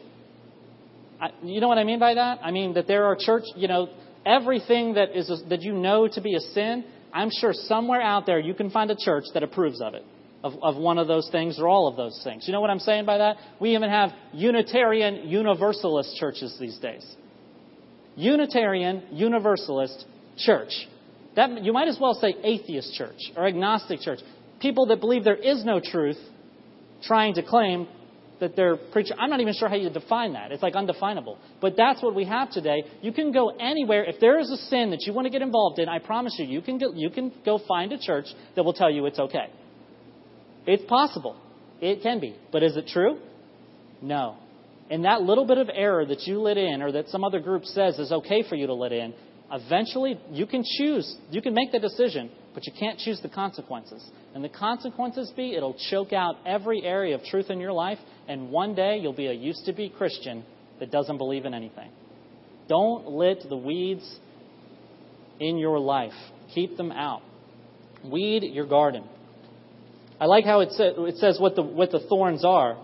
I, 1.20 1.30
you 1.42 1.60
know 1.60 1.68
what 1.68 1.80
I 1.80 1.84
mean 1.84 1.98
by 2.00 2.14
that? 2.14 2.42
I 2.44 2.52
mean 2.52 2.76
that 2.76 2.86
there 2.86 3.06
are 3.06 3.18
church, 3.20 3.46
you 3.56 3.68
know, 3.68 3.90
everything 4.28 4.94
that 4.94 5.18
is 5.18 5.28
that 5.50 5.64
you 5.64 5.74
know 5.74 6.08
to 6.08 6.22
be 6.22 6.36
a 6.36 6.40
sin. 6.40 6.86
I'm 7.12 7.32
sure 7.32 7.54
somewhere 7.54 8.02
out 8.04 8.28
there 8.28 8.38
you 8.38 8.54
can 8.54 8.70
find 8.70 8.92
a 8.92 8.96
church 8.96 9.24
that 9.34 9.42
approves 9.42 9.82
of 9.82 9.96
it, 9.96 10.06
of, 10.44 10.54
of 10.62 10.76
one 10.76 10.98
of 10.98 11.08
those 11.08 11.30
things 11.32 11.60
or 11.60 11.68
all 11.68 11.88
of 11.88 11.96
those 11.96 12.20
things. 12.24 12.48
You 12.48 12.54
know 12.54 12.62
what 12.62 12.70
I'm 12.70 12.80
saying 12.80 13.06
by 13.06 13.18
that? 13.20 13.38
We 13.60 13.76
even 13.76 13.90
have 13.90 14.12
Unitarian 14.34 15.28
Universalist 15.28 16.16
churches 16.18 16.56
these 16.60 16.78
days. 16.80 17.06
Unitarian 18.16 19.04
Universalist 19.12 20.06
church. 20.38 20.72
That 21.36 21.64
you 21.64 21.72
might 21.72 21.88
as 21.88 21.98
well 22.00 22.14
say 22.14 22.36
atheist 22.44 22.94
church 22.96 23.20
or 23.38 23.48
agnostic 23.48 24.02
church. 24.02 24.20
People 24.60 24.88
that 24.88 25.00
believe 25.00 25.24
there 25.24 25.36
is 25.36 25.64
no 25.64 25.80
truth, 25.80 26.18
trying 27.04 27.36
to 27.36 27.44
claim 27.44 27.88
that 28.40 28.56
they're 28.56 28.76
preaching. 28.76 29.16
I'm 29.20 29.30
not 29.30 29.40
even 29.40 29.54
sure 29.54 29.70
how 29.70 29.76
you 29.76 29.90
define 29.90 30.34
that. 30.34 30.52
It's 30.52 30.64
like 30.64 30.76
undefinable. 30.76 31.38
But 31.62 31.76
that's 31.78 32.02
what 32.02 32.16
we 32.16 32.26
have 32.26 32.52
today. 32.52 32.84
You 33.02 33.14
can 33.14 33.32
go 33.32 33.50
anywhere. 33.50 34.04
If 34.04 34.20
there 34.20 34.40
is 34.40 34.50
a 34.50 34.58
sin 34.58 34.90
that 34.90 35.04
you 35.04 35.14
want 35.14 35.28
to 35.28 35.30
get 35.30 35.42
involved 35.42 35.80
in, 35.80 35.88
I 35.88 36.00
promise 36.00 36.36
you, 36.38 36.46
you 36.46 36.62
can 36.62 36.80
you 36.96 37.10
can 37.12 37.32
go 37.46 37.60
find 37.68 37.94
a 37.94 38.00
church 38.00 38.26
that 38.56 38.64
will 38.64 38.74
tell 38.74 38.92
you 38.92 39.06
it's 39.06 39.20
okay. 39.20 39.48
It's 40.66 40.84
possible. 40.86 41.36
It 41.80 42.02
can 42.04 42.20
be. 42.20 42.36
But 42.52 42.64
is 42.64 42.78
it 42.78 42.88
true? 42.88 43.20
No. 44.02 44.38
And 44.90 45.06
that 45.06 45.22
little 45.22 45.46
bit 45.46 45.58
of 45.58 45.70
error 45.74 46.06
that 46.06 46.22
you 46.24 46.40
let 46.40 46.58
in 46.58 46.82
or 46.82 46.92
that 46.92 47.08
some 47.10 47.24
other 47.24 47.40
group 47.40 47.66
says 47.66 47.98
is 47.98 48.12
okay 48.12 48.44
for 48.48 48.56
you 48.56 48.68
to 48.68 48.74
let 48.74 48.92
in, 48.92 49.14
eventually 49.52 50.20
you 50.32 50.46
can 50.46 50.64
choose, 50.78 51.16
you 51.30 51.42
can 51.42 51.54
make 51.54 51.72
the 51.72 51.80
decision, 51.80 52.30
but 52.54 52.66
you 52.66 52.74
can't 52.78 53.00
choose 53.00 53.20
the 53.22 53.30
consequences. 53.30 54.04
And 54.36 54.44
the 54.44 54.50
consequences 54.50 55.32
be 55.36 55.56
it'll 55.56 55.78
choke 55.90 56.14
out 56.14 56.36
every 56.46 56.84
area 56.84 57.16
of 57.16 57.24
truth 57.24 57.50
in 57.50 57.60
your 57.60 57.72
life, 57.72 58.00
and 58.28 58.50
one 58.50 58.76
day 58.76 58.98
you'll 58.98 59.14
be 59.14 59.28
a 59.28 59.34
used 59.34 59.66
to 59.66 59.74
be 59.74 59.90
Christian 59.90 60.44
that 60.80 60.92
doesn't 60.92 61.18
believe 61.18 61.46
in 61.46 61.54
anything. 61.54 61.92
Don't 62.68 63.10
let 63.10 63.48
the 63.48 63.58
weeds 63.58 64.20
in 65.40 65.58
your 65.58 65.80
life. 65.80 66.14
Keep 66.54 66.78
them 66.78 66.92
out. 66.92 67.22
Weed 68.04 68.44
your 68.44 68.66
garden. 68.66 69.04
I 70.22 70.26
like 70.26 70.46
how 70.46 70.60
it, 70.60 70.70
it 70.78 71.18
says 71.18 71.40
what 71.40 71.56
the, 71.56 71.64
what 71.64 71.90
the 71.90 72.00
thorns 72.00 72.46
are, 72.46 72.78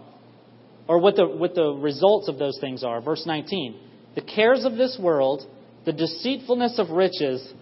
or 0.88 0.98
what 1.00 1.16
the, 1.16 1.28
what 1.28 1.54
the 1.54 1.72
results 1.72 2.28
of 2.28 2.40
those 2.40 2.58
things 2.60 2.84
are. 2.84 3.00
Verse 3.00 3.28
19. 3.28 3.80
The 4.16 4.22
cares 4.22 4.66
of 4.66 4.74
this 4.74 4.98
world, 5.00 5.46
the 5.86 5.94
deceitfulness 5.94 6.80
of 6.80 6.90
riches, 6.90 7.54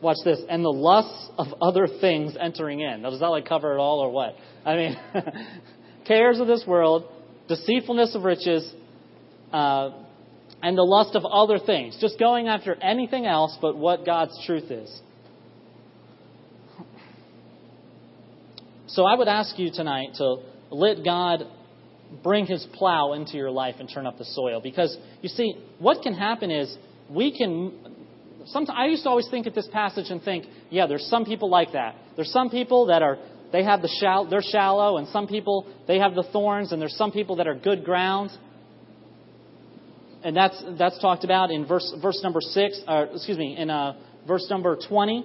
watch 0.00 0.16
this, 0.24 0.40
and 0.48 0.64
the 0.64 0.70
lusts 0.70 1.30
of 1.36 1.48
other 1.60 1.86
things 2.00 2.38
entering 2.40 2.80
in. 2.80 3.02
Now, 3.02 3.10
does 3.10 3.20
that 3.20 3.26
like 3.26 3.46
cover 3.46 3.74
it 3.74 3.78
all 3.78 4.00
or 4.00 4.10
what? 4.10 4.34
I 4.64 4.76
mean, 4.76 4.96
cares 6.06 6.40
of 6.40 6.46
this 6.46 6.64
world, 6.66 7.04
deceitfulness 7.48 8.14
of 8.14 8.24
riches, 8.24 8.72
uh, 9.52 9.90
and 10.62 10.76
the 10.76 10.82
lust 10.82 11.14
of 11.14 11.26
other 11.26 11.58
things. 11.58 11.98
Just 12.00 12.18
going 12.18 12.48
after 12.48 12.74
anything 12.76 13.26
else 13.26 13.58
but 13.60 13.76
what 13.76 14.06
God's 14.06 14.42
truth 14.46 14.70
is. 14.70 15.02
So 18.88 19.04
I 19.04 19.14
would 19.14 19.28
ask 19.28 19.58
you 19.58 19.70
tonight 19.72 20.14
to 20.16 20.36
let 20.70 21.04
God 21.04 21.44
bring 22.22 22.46
his 22.46 22.66
plow 22.72 23.12
into 23.12 23.36
your 23.36 23.50
life 23.50 23.76
and 23.80 23.88
turn 23.92 24.06
up 24.06 24.18
the 24.18 24.24
soil. 24.24 24.60
Because, 24.62 24.96
you 25.20 25.28
see, 25.28 25.54
what 25.78 26.02
can 26.02 26.14
happen 26.14 26.50
is 26.50 26.74
we 27.10 27.36
can 27.36 27.96
sometimes 28.46 28.78
I 28.78 28.86
used 28.86 29.02
to 29.04 29.10
always 29.10 29.28
think 29.30 29.46
at 29.46 29.54
this 29.54 29.68
passage 29.72 30.06
and 30.08 30.22
think, 30.22 30.46
yeah, 30.70 30.86
there's 30.86 31.06
some 31.06 31.24
people 31.24 31.50
like 31.50 31.72
that. 31.72 31.96
There's 32.16 32.32
some 32.32 32.50
people 32.50 32.86
that 32.86 33.02
are 33.02 33.18
they 33.52 33.64
have 33.64 33.80
the 33.82 33.94
shallow, 34.00 34.28
they're 34.28 34.42
shallow, 34.42 34.98
and 34.98 35.08
some 35.08 35.26
people 35.26 35.66
they 35.86 35.98
have 35.98 36.14
the 36.14 36.24
thorns, 36.32 36.72
and 36.72 36.80
there's 36.80 36.96
some 36.96 37.12
people 37.12 37.36
that 37.36 37.46
are 37.46 37.54
good 37.54 37.84
ground. 37.84 38.30
And 40.22 40.36
that's 40.36 40.62
that's 40.78 40.98
talked 41.00 41.24
about 41.24 41.50
in 41.50 41.66
verse 41.66 41.94
verse 42.02 42.20
number 42.22 42.40
six, 42.40 42.80
or 42.88 43.04
excuse 43.14 43.38
me, 43.38 43.56
in 43.56 43.70
uh, 43.70 43.96
verse 44.26 44.46
number 44.50 44.78
twenty. 44.88 45.24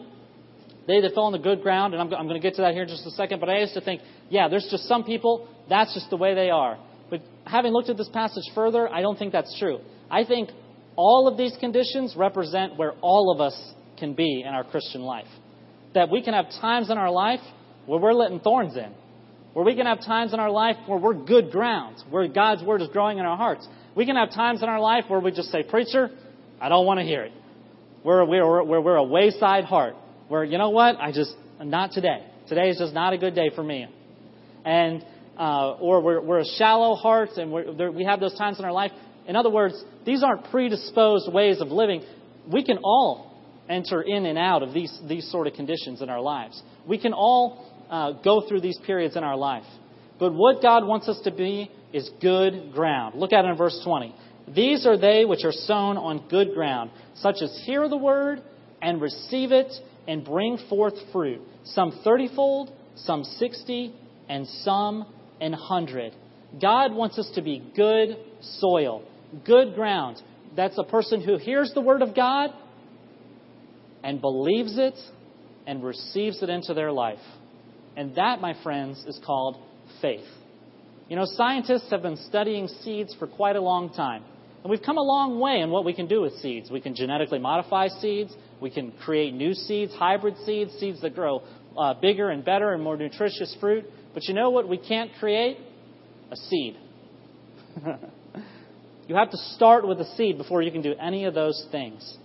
They 0.86 1.00
that 1.02 1.14
fell 1.14 1.24
on 1.24 1.32
the 1.32 1.40
good 1.40 1.62
ground, 1.62 1.94
and 1.94 2.02
I'm, 2.02 2.14
I'm 2.14 2.28
going 2.28 2.40
to 2.40 2.46
get 2.46 2.56
to 2.56 2.62
that 2.64 2.74
here 2.74 2.84
in 2.84 2.90
just 2.90 3.06
a 3.06 3.12
second. 3.12 3.40
But 3.40 3.50
I 3.50 3.60
used 3.60 3.74
to 3.74 3.82
think, 3.82 4.02
yeah, 4.30 4.50
there's 4.50 4.68
just 4.70 4.88
some 4.88 5.04
people 5.04 5.48
that's 5.70 5.94
just 5.94 6.10
the 6.10 6.18
way 6.18 6.36
they 6.36 6.50
are. 6.50 6.78
But 7.10 7.22
having 7.46 7.72
looked 7.72 7.90
at 7.90 7.98
this 7.98 8.10
passage 8.10 8.44
further, 8.54 8.90
I 8.90 9.02
don't 9.02 9.18
think 9.18 9.32
that's 9.32 9.58
true. 9.60 9.80
I 10.10 10.26
think 10.26 10.50
all 10.96 11.28
of 11.28 11.38
these 11.38 11.56
conditions 11.60 12.16
represent 12.18 12.78
where 12.78 12.94
all 13.02 13.32
of 13.32 13.40
us 13.40 13.74
can 13.98 14.14
be 14.14 14.44
in 14.46 14.54
our 14.54 14.64
Christian 14.64 15.02
life. 15.02 15.28
That 15.94 16.10
we 16.10 16.22
can 16.22 16.34
have 16.34 16.46
times 16.60 16.90
in 16.90 16.98
our 16.98 17.12
life 17.12 17.40
where 17.86 18.00
we're 18.00 18.14
letting 18.14 18.40
thorns 18.40 18.76
in, 18.76 18.94
where 19.54 19.66
we 19.66 19.76
can 19.76 19.86
have 19.86 20.00
times 20.00 20.34
in 20.34 20.40
our 20.40 20.52
life 20.52 20.76
where 20.88 20.98
we're 20.98 21.14
good 21.14 21.52
ground, 21.52 21.98
where 22.10 22.28
God's 22.28 22.64
Word 22.64 22.82
is 22.82 22.90
growing 22.90 23.20
in 23.20 23.26
our 23.26 23.38
hearts. 23.38 23.68
We 23.96 24.06
can 24.06 24.16
have 24.16 24.32
times 24.32 24.64
in 24.64 24.70
our 24.70 24.80
life 24.80 25.06
where 25.08 25.20
we 25.20 25.32
just 25.32 25.52
say, 25.52 25.64
Preacher, 25.64 26.10
I 26.60 26.70
don't 26.70 26.86
want 26.86 27.00
to 27.00 27.06
hear 27.06 27.24
it. 27.24 27.32
We're, 28.04 28.26
we're, 28.26 28.64
we're, 28.64 28.82
we're 28.82 28.96
a 28.96 29.04
wayside 29.04 29.66
heart, 29.66 29.96
where, 30.34 30.44
you 30.44 30.58
know 30.58 30.72
what, 30.72 30.96
I 31.00 31.12
just, 31.12 31.36
not 31.64 31.92
today. 31.92 32.26
Today 32.48 32.70
is 32.70 32.80
just 32.80 32.92
not 32.92 33.14
a 33.14 33.20
good 33.20 33.36
day 33.36 33.52
for 33.54 33.62
me. 33.62 33.86
And, 34.66 35.06
uh, 35.38 35.74
or 35.74 36.02
we're, 36.02 36.22
we're 36.22 36.44
shallow 36.58 36.96
hearts 36.96 37.38
and 37.38 37.52
we 37.52 38.04
have 38.04 38.20
those 38.20 38.36
times 38.36 38.58
in 38.58 38.66
our 38.66 38.72
life 38.72 38.92
In 39.28 39.36
other 39.36 39.52
words, 39.52 39.76
these 40.08 40.24
aren't 40.24 40.50
predisposed 40.50 41.32
ways 41.32 41.62
of 41.62 41.68
living. 41.68 42.02
We 42.52 42.66
can 42.66 42.80
all 42.84 43.32
enter 43.70 44.02
in 44.02 44.26
and 44.26 44.40
out 44.40 44.64
of 44.64 44.74
these, 44.74 44.92
these 45.08 45.30
sort 45.32 45.46
of 45.46 45.54
conditions 45.54 46.02
in 46.02 46.10
our 46.10 46.20
lives. 46.20 46.60
We 46.88 46.98
can 46.98 47.14
all 47.14 47.72
uh, 47.92 48.14
go 48.24 48.48
through 48.48 48.62
these 48.62 48.80
periods 48.88 49.16
in 49.16 49.24
our 49.24 49.38
life. 49.38 49.66
But 50.20 50.34
what 50.34 50.64
God 50.64 50.88
wants 50.88 51.08
us 51.08 51.22
to 51.26 51.32
be 51.32 51.70
is 51.94 52.10
good 52.22 52.74
ground. 52.74 53.20
Look 53.20 53.34
at 53.34 53.46
it 53.46 53.50
in 53.50 53.56
verse 53.56 53.80
20. 53.86 54.16
These 54.56 54.88
are 54.88 54.98
they 54.98 55.26
which 55.26 55.46
are 55.46 55.52
sown 55.52 55.96
on 55.98 56.28
good 56.28 56.56
ground, 56.56 56.90
such 57.18 57.36
as 57.44 57.56
hear 57.68 57.88
the 57.88 57.98
word 57.98 58.42
and 58.82 59.00
receive 59.00 59.52
it 59.52 59.72
and 60.08 60.24
bring 60.24 60.58
forth 60.70 60.94
fruit, 61.12 61.42
some 61.64 61.92
thirtyfold, 62.06 62.72
some 62.96 63.24
sixty, 63.24 63.94
and 64.30 64.48
some 64.48 65.06
an 65.42 65.54
hundred. 65.54 66.14
God 66.62 66.94
wants 66.94 67.18
us 67.18 67.30
to 67.36 67.42
be 67.42 67.64
good 67.76 68.18
soil, 68.42 69.04
good 69.46 69.76
ground. 69.76 70.22
That's 70.56 70.78
a 70.78 70.84
person 70.84 71.22
who 71.22 71.38
hears 71.38 71.72
the 71.74 71.82
word 71.82 72.02
of 72.02 72.16
God 72.16 72.52
and 74.04 74.22
believes 74.22 74.78
it 74.78 74.96
and 75.66 75.84
receives 75.84 76.44
it 76.44 76.50
into 76.50 76.74
their 76.74 76.92
life. 76.92 77.24
And 77.96 78.16
that, 78.16 78.42
my 78.42 78.56
friends, 78.62 79.04
is 79.08 79.20
called 79.26 79.58
faith. 80.02 80.26
You 81.10 81.16
know, 81.16 81.26
scientists 81.26 81.90
have 81.90 82.02
been 82.02 82.18
studying 82.18 82.68
seeds 82.68 83.16
for 83.18 83.28
quite 83.28 83.56
a 83.56 83.62
long 83.62 83.94
time. 83.94 84.24
And 84.64 84.70
we've 84.70 84.82
come 84.82 84.98
a 84.98 85.04
long 85.04 85.40
way 85.40 85.60
in 85.60 85.70
what 85.70 85.86
we 85.86 85.94
can 85.94 86.08
do 86.08 86.22
with 86.22 86.34
seeds. 86.36 86.72
We 86.72 86.82
can 86.82 86.96
genetically 86.96 87.40
modify 87.40 87.88
seeds. 87.88 88.34
We 88.64 88.70
can 88.70 88.94
create 89.04 89.34
new 89.34 89.54
seeds, 89.54 89.94
hybrid 89.94 90.36
seeds, 90.46 90.72
seeds 90.80 91.02
that 91.02 91.14
grow 91.14 91.44
uh, 91.78 91.96
bigger 91.96 92.30
and 92.30 92.46
better 92.46 92.72
and 92.72 92.82
more 92.82 92.96
nutritious 92.96 93.54
fruit. 93.60 93.84
But 94.14 94.24
you 94.24 94.34
know 94.34 94.52
what 94.52 94.70
we 94.70 94.78
can't 94.78 95.12
create? 95.20 95.58
A 96.32 96.38
seed. 96.38 96.78
you 99.08 99.16
have 99.16 99.32
to 99.32 99.38
start 99.56 99.86
with 99.86 100.00
a 100.00 100.06
seed 100.16 100.38
before 100.38 100.62
you 100.62 100.72
can 100.72 100.82
do 100.82 100.94
any 100.94 101.26
of 101.26 101.34
those 101.34 101.68
things. 101.74 102.18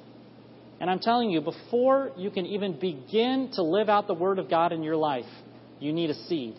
And 0.81 0.89
I'm 0.89 1.01
telling 1.01 1.31
you, 1.31 1.41
before 1.41 2.13
you 2.17 2.31
can 2.31 2.47
even 2.47 2.79
begin 2.79 3.51
to 3.55 3.65
live 3.65 3.89
out 3.89 4.07
the 4.07 4.15
Word 4.15 4.39
of 4.39 4.49
God 4.49 4.71
in 4.73 4.85
your 4.85 4.95
life, 4.95 5.25
you 5.81 5.93
need 5.93 6.11
a 6.11 6.15
seed. 6.29 6.55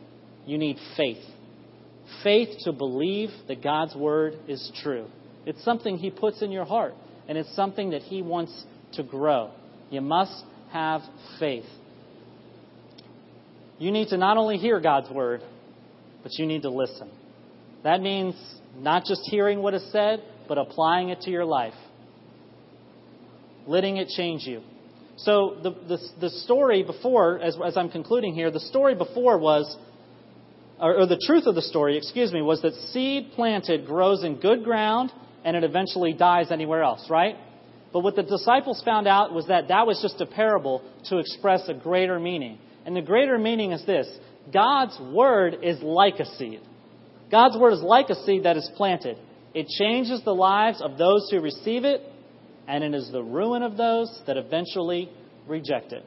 You 0.45 0.57
need 0.57 0.75
faith. 0.97 1.23
Faith 2.21 2.49
to 2.65 2.73
believe 2.73 3.30
that 3.47 3.63
God's 3.63 3.95
Word 3.95 4.34
is 4.49 4.73
true. 4.84 5.07
It's 5.45 5.63
something 5.63 5.97
He 5.97 6.09
puts 6.09 6.41
in 6.41 6.51
your 6.51 6.65
heart, 6.65 6.95
and 7.30 7.38
it's 7.38 7.55
something 7.55 7.91
that 7.91 8.01
He 8.01 8.21
wants 8.21 8.65
to 8.95 9.03
grow. 9.03 9.51
You 9.89 10.01
must 10.01 10.43
have 10.71 11.01
faith. 11.39 11.65
You 13.77 13.91
need 13.91 14.09
to 14.09 14.17
not 14.17 14.37
only 14.37 14.57
hear 14.57 14.79
God's 14.79 15.09
Word, 15.09 15.41
but 16.21 16.33
you 16.37 16.45
need 16.45 16.63
to 16.63 16.69
listen. 16.69 17.09
That 17.83 18.01
means 18.01 18.35
not 18.77 19.05
just 19.05 19.21
hearing 19.25 19.61
what 19.61 19.73
is 19.73 19.89
said, 19.91 20.21
but 20.47 20.57
applying 20.57 21.09
it 21.09 21.21
to 21.21 21.31
your 21.31 21.45
life 21.45 21.73
letting 23.69 23.97
it 23.97 24.09
change 24.09 24.43
you. 24.45 24.61
So 25.17 25.57
the, 25.61 25.71
the, 25.71 25.99
the 26.19 26.29
story 26.29 26.83
before, 26.83 27.39
as, 27.39 27.55
as 27.63 27.77
I'm 27.77 27.89
concluding 27.89 28.33
here, 28.33 28.49
the 28.49 28.59
story 28.59 28.95
before 28.95 29.37
was, 29.37 29.77
or, 30.79 31.01
or 31.01 31.05
the 31.05 31.21
truth 31.25 31.45
of 31.45 31.55
the 31.55 31.61
story, 31.61 31.95
excuse 31.95 32.33
me, 32.33 32.41
was 32.41 32.61
that 32.63 32.73
seed 32.91 33.31
planted 33.35 33.85
grows 33.85 34.23
in 34.23 34.39
good 34.39 34.63
ground 34.63 35.11
and 35.43 35.55
it 35.55 35.63
eventually 35.63 36.13
dies 36.13 36.51
anywhere 36.51 36.81
else, 36.81 37.05
right? 37.09 37.35
But 37.91 38.01
what 38.01 38.15
the 38.15 38.23
disciples 38.23 38.81
found 38.83 39.07
out 39.07 39.33
was 39.33 39.47
that 39.47 39.69
that 39.69 39.87
was 39.87 39.99
just 40.01 40.21
a 40.21 40.25
parable 40.25 40.83
to 41.05 41.17
express 41.17 41.67
a 41.67 41.73
greater 41.73 42.19
meaning. 42.19 42.59
And 42.85 42.95
the 42.95 43.01
greater 43.01 43.37
meaning 43.37 43.71
is 43.71 43.85
this 43.85 44.07
God's 44.53 44.99
word 45.13 45.57
is 45.63 45.81
like 45.81 46.19
a 46.19 46.25
seed. 46.37 46.61
God's 47.31 47.57
word 47.57 47.73
is 47.73 47.81
like 47.81 48.09
a 48.09 48.15
seed 48.25 48.43
that 48.43 48.57
is 48.57 48.69
planted. 48.75 49.17
It 49.53 49.67
changes 49.67 50.21
the 50.23 50.33
lives 50.33 50.81
of 50.81 50.97
those 50.97 51.29
who 51.31 51.39
receive 51.41 51.83
it 51.83 52.01
and 52.67 52.83
it 52.83 52.93
is 52.93 53.11
the 53.11 53.23
ruin 53.23 53.63
of 53.63 53.77
those 53.77 54.21
that 54.27 54.37
eventually 54.37 55.09
reject 55.47 55.91
it. 55.91 56.05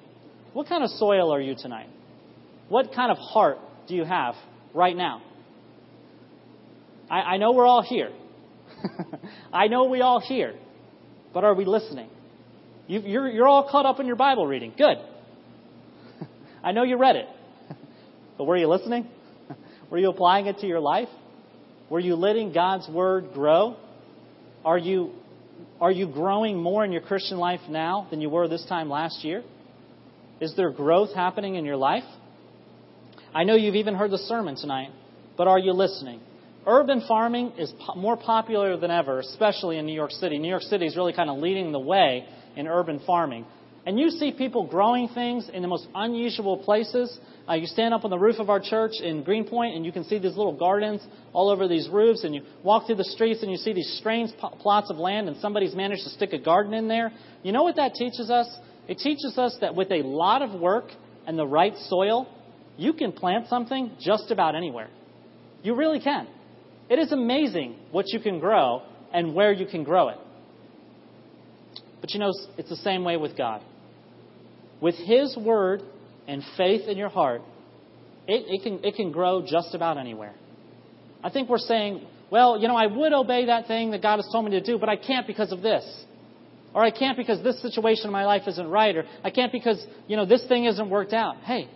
What 0.52 0.68
kind 0.68 0.84
of 0.84 0.90
soil 0.90 1.32
are 1.32 1.40
you 1.40 1.56
tonight? 1.56 1.88
What 2.68 2.94
kind 2.94 3.10
of 3.10 3.18
heart 3.18 3.58
do 3.88 3.96
you 3.96 4.04
have 4.04 4.34
right 4.72 4.96
now? 4.96 5.22
I, 7.10 7.20
I 7.20 7.36
know 7.38 7.52
we're 7.52 7.66
all 7.66 7.82
here. 7.82 8.12
I 9.52 9.66
know 9.66 9.86
we 9.86 10.02
all 10.02 10.20
hear, 10.20 10.54
but 11.32 11.44
are 11.44 11.54
we 11.54 11.64
listening? 11.64 12.08
You, 12.86 13.00
you're, 13.00 13.28
you're 13.28 13.48
all 13.48 13.68
caught 13.70 13.86
up 13.86 14.00
in 14.00 14.06
your 14.06 14.16
Bible 14.16 14.46
reading. 14.46 14.72
Good. 14.76 14.98
I 16.64 16.72
know 16.72 16.82
you 16.82 16.98
read 16.98 17.16
it, 17.16 17.26
but 18.38 18.44
were 18.44 18.56
you 18.56 18.68
listening? 18.68 19.06
Were 19.90 19.98
you 19.98 20.08
applying 20.08 20.46
it 20.46 20.58
to 20.60 20.66
your 20.66 20.80
life? 20.80 21.08
Were 21.90 22.00
you 22.00 22.14
letting 22.14 22.54
God's 22.54 22.88
Word 22.88 23.34
grow? 23.34 23.76
Are 24.64 24.78
you 24.78 25.12
are 25.80 25.90
you 25.90 26.06
growing 26.06 26.62
more 26.62 26.84
in 26.84 26.92
your 26.92 27.02
Christian 27.02 27.38
life 27.38 27.60
now 27.68 28.06
than 28.10 28.20
you 28.20 28.30
were 28.30 28.48
this 28.48 28.64
time 28.68 28.88
last 28.88 29.24
year? 29.24 29.42
Is 30.40 30.54
there 30.56 30.70
growth 30.70 31.14
happening 31.14 31.56
in 31.56 31.64
your 31.64 31.76
life? 31.76 32.04
I 33.34 33.44
know 33.44 33.54
you've 33.54 33.74
even 33.74 33.94
heard 33.94 34.10
the 34.10 34.18
sermon 34.18 34.56
tonight, 34.56 34.90
but 35.36 35.48
are 35.48 35.58
you 35.58 35.72
listening? 35.72 36.20
Urban 36.66 37.02
farming 37.08 37.52
is 37.58 37.72
po- 37.84 37.96
more 37.96 38.16
popular 38.16 38.76
than 38.76 38.90
ever, 38.90 39.18
especially 39.18 39.78
in 39.78 39.86
New 39.86 39.94
York 39.94 40.12
City. 40.12 40.38
New 40.38 40.48
York 40.48 40.62
City 40.62 40.86
is 40.86 40.96
really 40.96 41.12
kind 41.12 41.28
of 41.28 41.38
leading 41.38 41.72
the 41.72 41.80
way 41.80 42.24
in 42.56 42.68
urban 42.68 43.00
farming. 43.04 43.44
And 43.84 43.98
you 43.98 44.10
see 44.10 44.30
people 44.30 44.68
growing 44.68 45.08
things 45.08 45.48
in 45.52 45.62
the 45.62 45.66
most 45.66 45.88
unusual 45.92 46.56
places. 46.58 47.18
Uh, 47.48 47.54
you 47.54 47.66
stand 47.66 47.92
up 47.92 48.04
on 48.04 48.10
the 48.10 48.18
roof 48.18 48.36
of 48.38 48.48
our 48.48 48.60
church 48.60 48.92
in 49.02 49.24
Greenpoint 49.24 49.74
and 49.74 49.84
you 49.84 49.90
can 49.90 50.04
see 50.04 50.18
these 50.18 50.36
little 50.36 50.56
gardens 50.56 51.04
all 51.32 51.50
over 51.50 51.66
these 51.66 51.88
roofs. 51.88 52.22
And 52.22 52.32
you 52.32 52.42
walk 52.62 52.86
through 52.86 52.96
the 52.96 53.04
streets 53.04 53.42
and 53.42 53.50
you 53.50 53.56
see 53.56 53.72
these 53.72 53.96
strange 53.98 54.30
p- 54.40 54.48
plots 54.60 54.88
of 54.88 54.98
land 54.98 55.26
and 55.26 55.36
somebody's 55.38 55.74
managed 55.74 56.04
to 56.04 56.10
stick 56.10 56.32
a 56.32 56.38
garden 56.38 56.74
in 56.74 56.86
there. 56.86 57.10
You 57.42 57.50
know 57.50 57.64
what 57.64 57.74
that 57.74 57.94
teaches 57.94 58.30
us? 58.30 58.46
It 58.86 58.98
teaches 58.98 59.36
us 59.36 59.56
that 59.60 59.74
with 59.74 59.90
a 59.90 60.02
lot 60.02 60.42
of 60.42 60.60
work 60.60 60.84
and 61.26 61.36
the 61.36 61.46
right 61.46 61.74
soil, 61.88 62.28
you 62.76 62.92
can 62.92 63.10
plant 63.10 63.48
something 63.48 63.90
just 64.00 64.30
about 64.30 64.54
anywhere. 64.54 64.90
You 65.64 65.74
really 65.74 65.98
can. 65.98 66.28
It 66.92 66.98
is 66.98 67.10
amazing 67.10 67.76
what 67.90 68.06
you 68.08 68.20
can 68.20 68.38
grow 68.38 68.82
and 69.12 69.34
where 69.34 69.52
you 69.52 69.66
can 69.66 69.82
grow 69.82 70.08
it. 70.08 70.18
But 72.00 72.12
you 72.12 72.20
know, 72.20 72.32
it's 72.58 72.68
the 72.68 72.76
same 72.76 73.02
way 73.04 73.16
with 73.16 73.36
God 73.36 73.62
with 74.82 74.96
His 74.96 75.34
Word 75.36 75.80
and 76.26 76.42
faith 76.58 76.88
in 76.88 76.98
your 76.98 77.08
heart, 77.08 77.40
it, 78.26 78.44
it, 78.48 78.62
can, 78.62 78.84
it 78.84 78.96
can 78.96 79.12
grow 79.12 79.46
just 79.46 79.74
about 79.74 79.96
anywhere. 79.96 80.34
I 81.24 81.30
think 81.30 81.48
we're 81.48 81.58
saying, 81.58 82.04
well, 82.30 82.58
you 82.60 82.66
know, 82.66 82.76
I 82.76 82.86
would 82.86 83.12
obey 83.12 83.46
that 83.46 83.68
thing 83.68 83.92
that 83.92 84.02
God 84.02 84.16
has 84.16 84.28
told 84.32 84.44
me 84.44 84.50
to 84.50 84.60
do, 84.60 84.78
but 84.78 84.88
I 84.88 84.96
can't 84.96 85.26
because 85.26 85.52
of 85.52 85.62
this. 85.62 85.84
Or 86.74 86.82
I 86.82 86.90
can't 86.90 87.16
because 87.16 87.42
this 87.44 87.60
situation 87.62 88.06
in 88.06 88.12
my 88.12 88.24
life 88.24 88.42
isn't 88.48 88.68
right. 88.68 88.96
Or 88.96 89.04
I 89.22 89.30
can't 89.30 89.52
because, 89.52 89.84
you 90.08 90.16
know, 90.16 90.26
this 90.26 90.44
thing 90.48 90.64
isn't 90.64 90.90
worked 90.90 91.12
out. 91.12 91.36
Hey, 91.44 91.68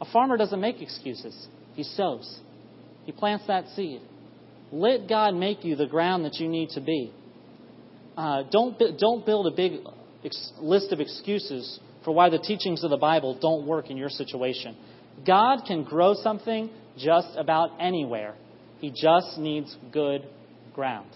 a 0.00 0.04
farmer 0.12 0.36
doesn't 0.36 0.60
make 0.60 0.82
excuses. 0.82 1.46
He 1.74 1.84
sows. 1.84 2.40
He 3.04 3.12
plants 3.12 3.46
that 3.46 3.68
seed. 3.76 4.02
Let 4.72 5.08
God 5.08 5.34
make 5.34 5.64
you 5.64 5.76
the 5.76 5.86
ground 5.86 6.24
that 6.24 6.34
you 6.34 6.48
need 6.48 6.70
to 6.70 6.80
be. 6.80 7.12
Uh, 8.16 8.44
don't, 8.50 8.80
don't 8.98 9.24
build 9.24 9.46
a 9.46 9.54
big 9.54 9.80
ex- 10.24 10.52
list 10.58 10.92
of 10.92 11.00
excuses 11.00 11.78
for 12.04 12.14
why 12.14 12.30
the 12.30 12.38
teachings 12.38 12.82
of 12.82 12.90
the 12.90 12.96
Bible 12.96 13.38
don't 13.40 13.66
work 13.66 13.90
in 13.90 13.96
your 13.96 14.08
situation. 14.08 14.76
God 15.26 15.60
can 15.66 15.84
grow 15.84 16.14
something 16.14 16.70
just 16.98 17.28
about 17.36 17.70
anywhere. 17.80 18.34
He 18.80 18.90
just 18.90 19.38
needs 19.38 19.74
good 19.92 20.22
ground. 20.74 21.10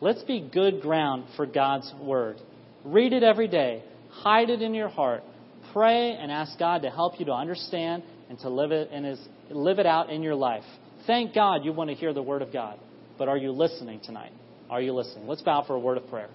Let's 0.00 0.22
be 0.22 0.48
good 0.52 0.80
ground 0.80 1.24
for 1.36 1.46
God's 1.46 1.92
Word. 2.00 2.40
Read 2.84 3.12
it 3.12 3.22
every 3.22 3.48
day. 3.48 3.82
Hide 4.10 4.50
it 4.50 4.62
in 4.62 4.74
your 4.74 4.88
heart. 4.88 5.22
Pray 5.72 6.12
and 6.12 6.32
ask 6.32 6.58
God 6.58 6.82
to 6.82 6.90
help 6.90 7.20
you 7.20 7.26
to 7.26 7.32
understand 7.32 8.02
and 8.28 8.38
to 8.40 8.48
live 8.48 8.72
it, 8.72 8.90
in 8.90 9.04
his, 9.04 9.20
live 9.50 9.78
it 9.78 9.86
out 9.86 10.10
in 10.10 10.22
your 10.22 10.34
life. 10.34 10.64
Thank 11.06 11.34
God 11.34 11.64
you 11.64 11.72
want 11.72 11.90
to 11.90 11.96
hear 11.96 12.12
the 12.12 12.22
Word 12.22 12.42
of 12.42 12.52
God. 12.52 12.78
But 13.18 13.28
are 13.28 13.36
you 13.36 13.52
listening 13.52 14.00
tonight? 14.00 14.32
Are 14.70 14.80
you 14.80 14.94
listening? 14.94 15.26
Let's 15.26 15.42
bow 15.42 15.64
for 15.66 15.74
a 15.74 15.78
word 15.78 15.98
of 15.98 16.08
prayer. 16.08 16.30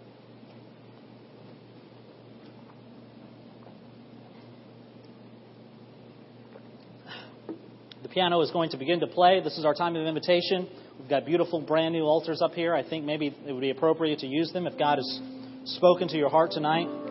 The 8.03 8.09
piano 8.09 8.39
is 8.41 8.51
going 8.51 8.70
to 8.72 8.78
begin 8.78 8.99
to 8.99 9.07
play. 9.07 9.41
This 9.41 9.57
is 9.57 9.66
our 9.66 9.74
time 9.74 9.95
of 9.95 10.05
invitation. 10.05 10.70
We've 10.99 11.09
got 11.09 11.26
beautiful 11.26 11.61
brand 11.61 11.93
new 11.93 12.03
altars 12.03 12.41
up 12.41 12.53
here. 12.53 12.76
I 12.76 12.88
think 12.88 13.05
maybe 13.05 13.36
it 13.47 13.51
would 13.51 13.61
be 13.61 13.72
appropriate 13.72 14.20
to 14.20 14.28
use 14.28 14.51
them 14.53 14.68
if 14.68 14.78
God 14.78 14.97
has 14.97 15.22
spoken 15.63 16.07
to 16.09 16.18
your 16.18 16.30
heart 16.30 16.51
tonight. 16.51 17.05